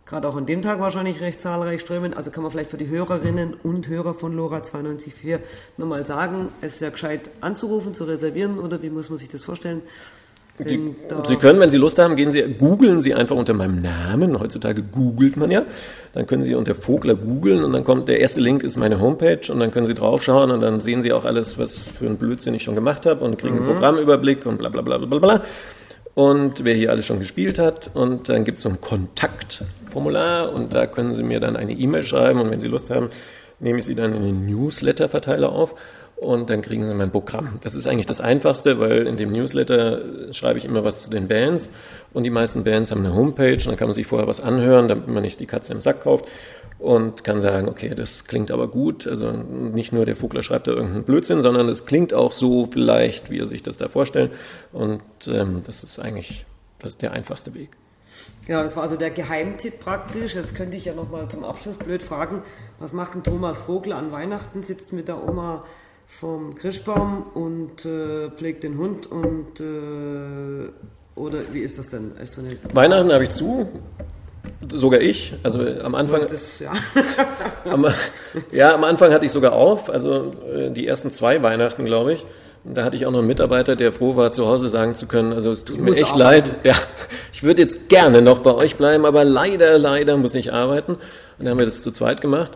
gerade 0.07 0.27
auch 0.27 0.37
an 0.37 0.47
dem 0.47 0.63
Tag 0.63 0.81
wahrscheinlich 0.81 1.21
recht 1.21 1.39
zahlreich 1.39 1.83
strömen. 1.83 2.15
Also 2.15 2.31
kann 2.31 2.43
man 2.43 2.51
vielleicht 2.51 2.71
für 2.71 2.79
die 2.79 2.89
Hörerinnen 2.89 3.55
und 3.63 3.89
Hörer 3.89 4.15
von 4.15 4.35
LoRa 4.35 4.61
92.4 4.61 5.39
nochmal 5.77 6.07
sagen, 6.07 6.49
es 6.63 6.81
wäre 6.81 6.93
gescheit 6.93 7.29
anzurufen, 7.43 7.93
zu 7.93 8.05
reservieren 8.05 8.59
oder 8.59 8.83
wie 8.83 8.89
muss 8.89 9.11
man 9.11 9.19
sich 9.19 9.29
das 9.29 9.45
vorstellen? 9.45 9.83
Die, 10.59 10.95
Sie 11.25 11.37
können, 11.37 11.59
wenn 11.59 11.71
Sie 11.71 11.79
Lust 11.79 11.99
haben, 11.99 12.15
gehen 12.15 12.31
Sie, 12.31 12.43
googeln 12.43 13.03
Sie 13.03 13.13
einfach 13.13 13.35
unter 13.35 13.55
meinem 13.55 13.81
Namen. 13.81 14.39
Heutzutage 14.39 14.83
googelt 14.83 15.37
man 15.37 15.51
ja. 15.51 15.65
Dann 16.13 16.29
können 16.29 16.45
Sie 16.45 16.55
unter 16.55 16.77
Vogler 16.77 17.17
googeln 17.17 17.65
und 17.65 17.73
dann 17.73 17.83
kommt 17.83 18.07
der 18.07 18.21
erste 18.21 18.41
Link 18.41 18.63
ist 18.63 18.77
meine 18.77 19.01
Homepage 19.01 19.41
und 19.51 19.59
dann 19.59 19.73
können 19.73 19.87
Sie 19.87 19.95
draufschauen 19.95 20.53
und 20.53 20.61
dann 20.61 20.79
sehen 20.79 21.03
Sie 21.03 21.13
auch 21.13 21.25
alles, 21.25 21.59
was 21.59 21.89
für 21.89 22.07
ein 22.07 22.19
Blödsinn 22.19 22.55
ich 22.55 22.63
schon 22.63 22.77
gemacht 22.77 23.05
habe 23.05 23.25
und 23.25 23.37
kriegen 23.37 23.57
mhm. 23.57 23.63
einen 23.63 23.73
Programmüberblick 23.73 24.47
und 24.47 24.59
bla 24.59 24.69
bla 24.69 24.83
bla 24.83 24.99
bla 24.99 25.19
bla. 25.19 25.43
Und 26.15 26.65
wer 26.65 26.75
hier 26.77 26.91
alles 26.91 27.07
schon 27.07 27.19
gespielt 27.19 27.59
hat 27.59 27.91
und 27.93 28.29
dann 28.29 28.45
gibt 28.45 28.59
es 28.59 28.63
so 28.63 28.69
ein 28.69 28.81
Kontaktformular 28.81 30.53
und 30.53 30.73
da 30.73 30.87
können 30.87 31.17
Sie 31.17 31.25
mir 31.25 31.41
dann 31.41 31.57
eine 31.57 31.73
E-Mail 31.73 32.05
schreiben 32.05 32.41
und 32.41 32.53
wenn 32.53 32.61
Sie 32.61 32.69
Lust 32.69 32.91
haben, 32.91 33.09
nehme 33.59 33.81
ich 33.81 33.85
Sie 33.85 33.97
dann 33.97 34.15
in 34.15 34.23
den 34.23 34.47
Newsletter-Verteiler 34.47 35.51
auf 35.51 35.75
und 36.25 36.51
dann 36.51 36.63
kriegen 36.63 36.87
Sie 36.87 36.95
mein 36.95 37.11
Programm. 37.11 37.59
Das 37.63 37.75
ist 37.75 37.87
eigentlich 37.87 38.07
das 38.07 38.21
Einfachste, 38.21 38.81
weil 38.81 39.07
in 39.07 39.17
dem 39.17 39.33
Newsletter 39.33 40.33
schreibe 40.33 40.59
ich 40.59 40.65
immer 40.65 40.85
was 40.85 41.03
zu 41.03 41.11
den 41.11 41.29
Bands 41.29 41.71
und 42.13 42.25
die 42.25 42.31
meisten 42.31 42.65
Bands 42.65 42.91
haben 42.91 43.05
eine 43.05 43.15
Homepage 43.15 43.57
dann 43.57 43.77
kann 43.77 43.89
man 43.89 43.95
sich 43.95 44.07
vorher 44.07 44.29
was 44.29 44.41
anhören, 44.41 44.89
damit 44.89 45.09
man 45.09 45.23
nicht 45.23 45.41
die 45.41 45.47
Katze 45.47 45.73
im 45.73 45.81
Sack 45.81 46.03
kauft 46.03 46.29
und 46.79 47.25
kann 47.25 47.41
sagen, 47.41 47.69
okay, 47.69 47.95
das 47.95 48.25
klingt 48.27 48.51
aber 48.51 48.69
gut. 48.69 49.07
Also 49.07 49.31
nicht 49.31 49.93
nur 49.93 50.05
der 50.05 50.17
Vogler 50.17 50.43
schreibt 50.43 50.67
da 50.67 50.73
irgendeinen 50.73 51.05
Blödsinn, 51.05 51.43
sondern 51.43 51.69
es 51.69 51.87
klingt 51.87 52.13
auch 52.13 52.33
so 52.33 52.67
vielleicht, 52.67 53.31
wie 53.31 53.39
er 53.39 53.47
sich 53.47 53.63
das 53.63 53.77
da 53.77 53.89
vorstellt. 53.89 54.33
Und 54.73 55.03
ähm, 55.29 55.63
das 55.65 55.85
ist 55.85 55.99
eigentlich 55.99 56.47
das 56.85 56.93
ist 56.93 57.03
der 57.03 57.13
einfachste 57.13 57.55
Weg. 57.55 57.71
Genau, 58.47 58.63
das 58.63 58.77
war 58.77 58.83
also 58.83 58.97
der 58.97 59.11
Geheimtipp 59.11 59.81
praktisch. 59.81 60.35
Jetzt 60.35 60.55
könnte 60.55 60.77
ich 60.77 60.85
ja 60.85 60.93
nochmal 60.93 61.29
zum 61.29 61.45
Abschluss 61.45 61.79
blöd 61.79 62.03
fragen, 62.03 62.43
was 62.79 62.93
macht 62.93 63.15
ein 63.15 63.23
Thomas 63.23 63.63
Vogler 63.63 63.97
an 63.97 64.13
Weihnachten? 64.13 64.63
Sitzt 64.63 64.93
mit 64.93 65.09
der 65.09 65.27
Oma 65.27 65.65
vom 66.07 66.55
Christbaum 66.55 67.25
und 67.35 67.85
äh, 67.85 68.31
pflegt 68.31 68.63
den 68.63 68.79
Hund 68.79 69.07
und 69.07 69.61
äh, 69.61 70.71
oder 71.17 71.39
wie 71.53 71.61
ist 71.61 71.79
das 71.79 71.89
denn? 71.89 72.13
Ist 72.23 72.35
so 72.35 72.43
Weihnachten 72.73 73.13
habe 73.13 73.25
ich 73.25 73.31
zu, 73.31 73.69
sogar 74.69 75.01
ich. 75.01 75.35
Also 75.43 75.61
am 75.61 75.95
Anfang. 75.95 76.23
Das, 76.27 76.59
ja. 76.59 76.73
am, 77.71 77.87
ja, 78.53 78.75
am 78.75 78.85
Anfang 78.85 79.13
hatte 79.13 79.27
ich 79.27 79.33
sogar 79.33 79.53
auf, 79.53 79.91
also 79.91 80.33
äh, 80.55 80.71
die 80.71 80.87
ersten 80.87 81.11
zwei 81.11 81.43
Weihnachten, 81.43 81.85
glaube 81.85 82.15
ich. 82.15 82.27
Da 82.65 82.83
hatte 82.83 82.97
ich 82.97 83.05
auch 83.05 83.11
noch 83.11 83.19
einen 83.19 83.29
Mitarbeiter, 83.29 83.77
der 83.77 83.93
froh 83.93 84.17
war, 84.17 84.33
zu 84.33 84.47
Hause 84.47 84.71
sagen 84.71 84.95
zu 84.95 85.07
können, 85.07 85.35
also 85.35 85.51
es 85.51 85.67
tut 85.67 85.79
mir 85.79 85.95
echt 85.97 86.17
leid. 86.17 86.55
Ja, 86.65 86.75
ich 87.31 87.43
würde 87.43 87.61
jetzt 87.61 87.91
gerne 87.91 88.23
noch 88.23 88.39
bei 88.39 88.55
euch 88.55 88.77
bleiben, 88.77 89.05
aber 89.05 89.23
leider, 89.23 89.79
leider 89.79 90.17
muss 90.17 90.35
ich 90.35 90.51
arbeiten. 90.53 90.93
Und 90.93 91.01
dann 91.41 91.51
haben 91.51 91.59
wir 91.59 91.67
das 91.67 91.83
zu 91.83 91.93
zweit 91.93 92.23
gemacht. 92.23 92.53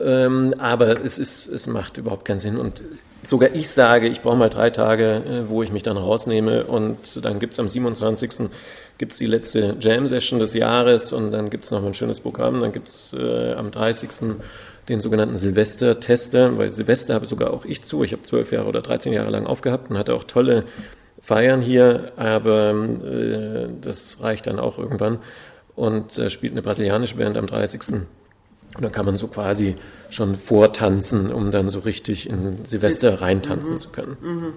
Ähm, 0.00 0.54
aber 0.58 1.04
es, 1.04 1.18
ist, 1.18 1.48
es 1.48 1.66
macht 1.66 1.98
überhaupt 1.98 2.24
keinen 2.24 2.38
Sinn. 2.38 2.56
Und 2.56 2.82
sogar 3.22 3.50
ich 3.54 3.68
sage, 3.70 4.08
ich 4.08 4.20
brauche 4.20 4.36
mal 4.36 4.48
drei 4.48 4.70
Tage, 4.70 5.16
äh, 5.16 5.48
wo 5.48 5.62
ich 5.62 5.72
mich 5.72 5.82
dann 5.82 5.96
rausnehme. 5.96 6.64
Und 6.64 7.24
dann 7.24 7.38
gibt 7.38 7.54
es 7.54 7.60
am 7.60 7.68
27. 7.68 8.50
gibt's 8.98 9.18
die 9.18 9.26
letzte 9.26 9.76
Jam-Session 9.80 10.38
des 10.38 10.54
Jahres 10.54 11.12
und 11.12 11.32
dann 11.32 11.50
gibt 11.50 11.64
es 11.64 11.70
noch 11.70 11.84
ein 11.84 11.94
schönes 11.94 12.20
Programm. 12.20 12.60
Dann 12.60 12.72
gibt 12.72 12.88
es 12.88 13.14
äh, 13.18 13.54
am 13.54 13.70
30. 13.70 14.10
den 14.88 15.00
sogenannten 15.00 15.36
Silvester-Tester, 15.36 16.56
weil 16.58 16.70
Silvester 16.70 17.14
habe 17.14 17.26
sogar 17.26 17.52
auch 17.52 17.64
ich 17.64 17.82
zu. 17.82 18.04
Ich 18.04 18.12
habe 18.12 18.22
zwölf 18.22 18.52
Jahre 18.52 18.68
oder 18.68 18.82
13 18.82 19.12
Jahre 19.12 19.30
lang 19.30 19.46
aufgehabt 19.46 19.90
und 19.90 19.98
hatte 19.98 20.14
auch 20.14 20.24
tolle 20.24 20.64
Feiern 21.20 21.60
hier, 21.60 22.12
aber 22.16 22.70
äh, 22.70 23.68
das 23.80 24.18
reicht 24.20 24.46
dann 24.46 24.58
auch 24.58 24.78
irgendwann. 24.78 25.18
Und 25.74 26.18
äh, 26.18 26.30
spielt 26.30 26.52
eine 26.52 26.62
brasilianische 26.62 27.16
Band 27.16 27.36
am 27.36 27.46
30. 27.46 28.02
Und 28.78 28.84
dann 28.84 28.92
kann 28.92 29.04
man 29.04 29.16
so 29.16 29.26
quasi 29.26 29.74
schon 30.08 30.36
vortanzen, 30.36 31.32
um 31.32 31.50
dann 31.50 31.68
so 31.68 31.80
richtig 31.80 32.30
in 32.30 32.64
Silvester 32.64 33.20
reintanzen 33.20 33.72
mhm. 33.72 33.78
zu 33.78 33.88
können. 33.88 34.16
Mhm. 34.20 34.52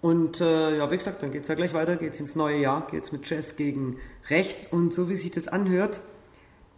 Und 0.00 0.40
äh, 0.40 0.78
ja, 0.78 0.90
wie 0.90 0.96
gesagt, 0.96 1.22
dann 1.22 1.30
geht 1.30 1.42
es 1.42 1.48
ja 1.48 1.54
gleich 1.54 1.72
weiter, 1.72 1.94
geht 1.94 2.14
es 2.14 2.18
ins 2.18 2.34
neue 2.34 2.58
Jahr, 2.58 2.88
geht 2.90 3.04
es 3.04 3.12
mit 3.12 3.30
Jazz 3.30 3.54
gegen 3.54 3.98
rechts. 4.28 4.66
Und 4.66 4.92
so 4.92 5.08
wie 5.08 5.16
sich 5.16 5.30
das 5.30 5.46
anhört, 5.46 6.00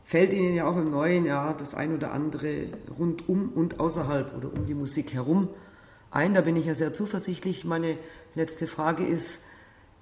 fällt 0.05 0.35
Ihnen 0.35 0.55
ja 0.55 0.67
auch 0.67 0.77
im 0.77 0.91
neuen 0.91 1.25
Jahr 1.25 1.57
das 1.57 1.75
ein 1.75 1.95
oder 1.95 2.13
andere 2.13 2.67
rund 2.99 3.31
um 3.31 3.49
und 3.49 3.81
außerhalb 3.81 4.37
oder 4.37 4.53
um 4.53 4.67
die 4.67 4.75
Musik 4.75 5.15
herum 5.15 5.49
ein. 6.11 6.35
Da 6.35 6.43
bin 6.43 6.57
ich 6.57 6.67
ja 6.67 6.75
sehr 6.75 6.93
zuversichtlich. 6.93 7.65
Meine 7.65 7.97
letzte 8.35 8.67
Frage 8.67 9.05
ist, 9.05 9.39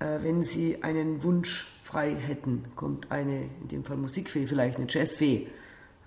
äh, 0.01 0.19
wenn 0.23 0.43
Sie 0.43 0.83
einen 0.83 1.23
Wunsch 1.23 1.69
frei 1.85 2.13
hätten, 2.13 2.65
kommt 2.75 3.13
eine, 3.13 3.51
in 3.61 3.69
dem 3.69 3.85
Fall 3.85 3.99
Musikfee, 3.99 4.49
vielleicht 4.49 4.79
eine 4.79 4.87
Jazzfee. 4.89 5.47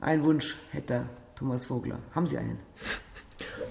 Ein 0.06 0.22
Wunsch 0.24 0.58
hätte 0.72 1.06
Thomas 1.36 1.66
Vogler. 1.66 2.00
Haben 2.14 2.28
Sie 2.28 2.38
einen? 2.38 2.60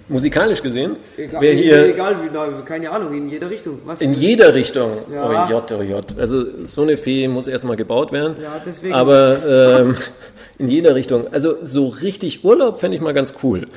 Musikalisch 0.09 0.63
gesehen, 0.63 0.97
Egal, 1.17 1.41
wer 1.41 1.53
hier 1.55 1.87
egal 1.87 2.17
wie, 2.23 2.29
na, 2.33 2.63
keine 2.65 2.91
Ahnung, 2.91 3.15
in 3.15 3.29
jeder 3.29 3.49
Richtung. 3.49 3.79
Was? 3.85 4.01
in 4.01 4.15
jeder 4.15 4.53
Richtung, 4.53 4.99
Ja. 5.13 5.47
oh 5.49 5.51
J, 5.51 5.73
oh 5.73 5.83
J, 5.83 6.19
also 6.19 6.67
so 6.67 6.83
eine 6.83 6.97
Fee 6.97 7.29
muss 7.29 7.47
erstmal 7.47 7.77
gebaut 7.77 8.13
werden, 8.13 8.37
Ja, 8.43 8.61
deswegen. 8.65 8.95
aber 8.95 9.79
ähm, 9.81 9.97
in 10.59 10.69
jeder 10.69 10.95
Richtung, 10.95 11.33
also 11.33 11.57
so 11.63 11.87
richtig 11.89 12.45
Urlaub 12.45 12.81
fände 12.81 12.97
ich 12.97 13.03
mal 13.03 13.15
ganz 13.15 13.35
cool. 13.43 13.69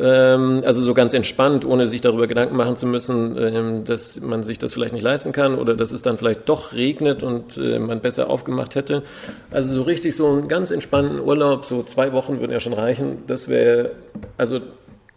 Ähm, 0.00 0.62
also 0.64 0.82
so 0.82 0.92
ganz 0.92 1.14
entspannt, 1.14 1.64
ohne 1.64 1.86
sich 1.86 2.00
darüber 2.00 2.26
Gedanken 2.26 2.56
machen 2.56 2.74
zu 2.74 2.86
müssen, 2.86 3.36
ähm, 3.38 3.84
dass 3.84 4.20
man 4.20 4.42
sich 4.42 4.58
das 4.58 4.72
vielleicht 4.72 4.92
nicht 4.92 5.02
leisten 5.02 5.30
kann 5.30 5.56
oder 5.56 5.76
dass 5.76 5.92
es 5.92 6.02
dann 6.02 6.16
vielleicht 6.16 6.48
doch 6.48 6.72
regnet 6.72 7.22
und 7.22 7.56
äh, 7.58 7.78
man 7.78 8.00
besser 8.00 8.28
aufgemacht 8.28 8.74
hätte. 8.74 9.04
Also 9.52 9.72
so 9.74 9.82
richtig 9.82 10.16
so 10.16 10.26
einen 10.26 10.48
ganz 10.48 10.72
entspannten 10.72 11.20
Urlaub, 11.20 11.64
so 11.64 11.84
zwei 11.84 12.12
Wochen 12.12 12.40
würden 12.40 12.50
ja 12.50 12.60
schon 12.60 12.72
reichen. 12.72 13.22
Das 13.28 13.48
wäre, 13.48 13.92
also, 14.36 14.60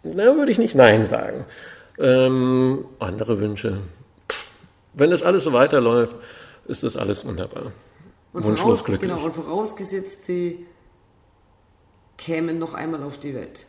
na, 0.04 0.36
würde 0.36 0.52
ich 0.52 0.58
nicht 0.58 0.76
Nein 0.76 1.04
sagen. 1.04 1.44
Ähm, 1.98 2.84
andere 3.00 3.40
Wünsche. 3.40 3.78
Wenn 4.94 5.10
das 5.10 5.24
alles 5.24 5.42
so 5.42 5.52
weiterläuft, 5.52 6.14
ist 6.68 6.84
das 6.84 6.96
alles 6.96 7.26
wunderbar. 7.26 7.72
und 8.32 8.44
Wunschlos 8.44 8.60
voraus, 8.60 8.84
glücklich. 8.84 9.10
Genau, 9.10 9.24
und 9.24 9.34
vorausgesetzt, 9.34 10.24
Sie 10.26 10.66
kämen 12.16 12.58
noch 12.60 12.74
einmal 12.74 13.02
auf 13.02 13.18
die 13.18 13.34
Welt. 13.34 13.66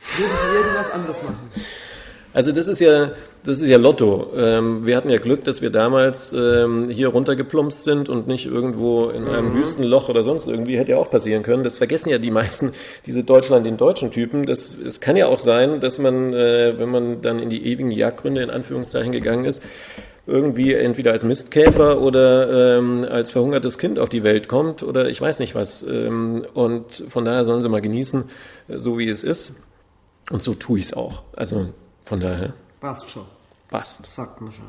Würden 0.00 0.32
Sie 0.42 0.56
irgendwas 0.56 0.90
anderes 0.90 1.22
machen? 1.22 1.50
Also 2.36 2.52
das 2.52 2.68
ist 2.68 2.80
ja, 2.80 3.12
das 3.44 3.62
ist 3.62 3.68
ja 3.68 3.78
Lotto. 3.78 4.30
Ähm, 4.36 4.84
wir 4.84 4.98
hatten 4.98 5.08
ja 5.08 5.16
Glück, 5.16 5.44
dass 5.44 5.62
wir 5.62 5.70
damals 5.70 6.34
ähm, 6.34 6.90
hier 6.90 7.08
runtergeplumpst 7.08 7.82
sind 7.82 8.10
und 8.10 8.26
nicht 8.26 8.44
irgendwo 8.44 9.08
in 9.08 9.26
einem 9.26 9.54
Wüstenloch 9.54 10.10
oder 10.10 10.22
sonst 10.22 10.46
irgendwie. 10.46 10.76
Hätte 10.76 10.92
ja 10.92 10.98
auch 10.98 11.08
passieren 11.08 11.42
können. 11.42 11.62
Das 11.62 11.78
vergessen 11.78 12.10
ja 12.10 12.18
die 12.18 12.30
meisten, 12.30 12.72
diese 13.06 13.24
Deutschland 13.24 13.64
den 13.64 13.78
deutschen 13.78 14.10
Typen. 14.10 14.44
Das, 14.44 14.76
es 14.76 15.00
kann 15.00 15.16
ja 15.16 15.28
auch 15.28 15.38
sein, 15.38 15.80
dass 15.80 15.98
man, 15.98 16.34
äh, 16.34 16.74
wenn 16.76 16.90
man 16.90 17.22
dann 17.22 17.38
in 17.38 17.48
die 17.48 17.66
ewigen 17.68 17.90
Jagdgründe 17.90 18.42
in 18.42 18.50
Anführungszeichen 18.50 19.12
gegangen 19.12 19.46
ist, 19.46 19.62
irgendwie 20.26 20.74
entweder 20.74 21.12
als 21.12 21.24
Mistkäfer 21.24 22.02
oder 22.02 22.76
ähm, 22.76 23.06
als 23.08 23.30
verhungertes 23.30 23.78
Kind 23.78 23.98
auf 23.98 24.10
die 24.10 24.24
Welt 24.24 24.46
kommt 24.46 24.82
oder 24.82 25.08
ich 25.08 25.22
weiß 25.22 25.38
nicht 25.38 25.54
was. 25.54 25.84
Ähm, 25.84 26.44
und 26.52 27.02
von 27.08 27.24
daher 27.24 27.46
sollen 27.46 27.62
sie 27.62 27.70
mal 27.70 27.80
genießen, 27.80 28.24
äh, 28.68 28.76
so 28.76 28.98
wie 28.98 29.08
es 29.08 29.24
ist. 29.24 29.54
Und 30.30 30.42
so 30.42 30.54
tue 30.54 30.78
ich 30.78 30.86
es 30.86 30.94
auch. 30.94 31.22
Also 31.34 31.72
von 32.04 32.20
daher 32.20 32.52
Passt 32.80 33.10
schon. 33.10 33.24
passt. 33.68 34.06
Sagt 34.06 34.40
man 34.40 34.52
schon. 34.52 34.66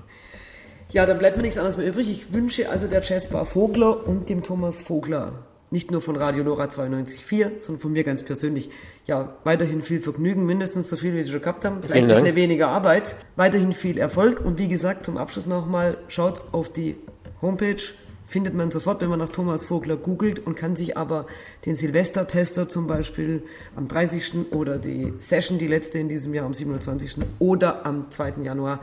Ja, 0.92 1.06
dann 1.06 1.18
bleibt 1.20 1.36
mir 1.38 1.44
nichts 1.44 1.58
anderes 1.58 1.78
mehr 1.78 1.88
übrig. 1.88 2.10
Ich 2.10 2.34
wünsche 2.34 2.70
also 2.70 2.88
der 2.88 3.02
Jazzbar 3.02 3.46
Vogler 3.46 4.08
und 4.08 4.30
dem 4.30 4.44
Thomas 4.44 4.82
Vogler, 4.82 5.34
nicht 5.70 5.92
nur 5.92 6.02
von 6.02 6.16
Radio 6.16 6.44
Lora 6.44 6.66
92.4, 6.66 7.60
sondern 7.60 7.82
von 7.82 7.92
mir 7.92 8.06
ganz 8.06 8.24
persönlich, 8.24 8.70
ja, 9.06 9.36
weiterhin 9.44 9.84
viel 9.84 10.02
Vergnügen, 10.02 10.46
mindestens 10.46 10.88
so 10.88 10.96
viel, 10.96 11.14
wie 11.14 11.24
Sie 11.24 11.32
schon 11.32 11.42
gehabt 11.42 11.66
haben. 11.66 11.84
Vielleicht 11.84 12.04
ein 12.04 12.08
bisschen 12.08 12.36
weniger 12.36 12.70
Arbeit. 12.70 13.16
Weiterhin 13.36 13.74
viel 13.74 13.98
Erfolg 13.98 14.40
und 14.44 14.60
wie 14.60 14.70
gesagt, 14.70 15.06
zum 15.06 15.18
Abschluss 15.18 15.46
nochmal, 15.46 15.98
schaut 16.08 16.46
auf 16.54 16.72
die 16.72 16.96
Homepage, 17.42 17.82
findet 18.28 18.54
man 18.54 18.70
sofort, 18.70 19.02
wenn 19.02 19.10
man 19.10 19.20
nach 19.20 19.30
Thomas 19.30 19.66
Vogler 19.66 19.96
googelt 19.96 20.46
und 20.46 20.56
kann 20.56 20.76
sich 20.76 20.98
aber 20.98 21.26
den 21.66 21.76
Silvester-Tester 21.76 22.68
zum 22.68 22.86
Beispiel 22.86 23.42
am 23.76 23.88
30. 23.88 24.52
oder 24.52 24.78
die 24.78 25.14
Session, 25.20 25.58
die 25.58 25.68
letzte 25.68 25.98
in 25.98 26.10
diesem 26.10 26.34
Jahr 26.34 26.46
am 26.46 26.54
27. 26.54 27.26
oder 27.40 27.86
am 27.86 28.12
2. 28.12 28.44
Januar, 28.44 28.82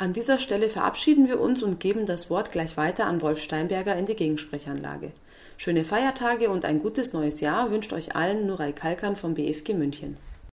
An 0.00 0.14
dieser 0.14 0.38
Stelle 0.38 0.70
verabschieden 0.70 1.28
wir 1.28 1.38
uns 1.38 1.62
und 1.62 1.78
geben 1.78 2.06
das 2.06 2.30
Wort 2.30 2.52
gleich 2.52 2.78
weiter 2.78 3.06
an 3.06 3.20
Wolf 3.20 3.42
Steinberger 3.42 3.94
in 3.96 4.06
die 4.06 4.16
Gegensprechanlage. 4.16 5.12
Schöne 5.58 5.84
Feiertage 5.84 6.48
und 6.48 6.64
ein 6.64 6.78
gutes 6.78 7.12
neues 7.12 7.40
Jahr 7.40 7.70
wünscht 7.70 7.92
euch 7.92 8.16
allen 8.16 8.46
Nuray 8.46 8.72
Kalkan 8.72 9.14
vom 9.14 9.34
BFG 9.34 9.74
München. 9.74 10.16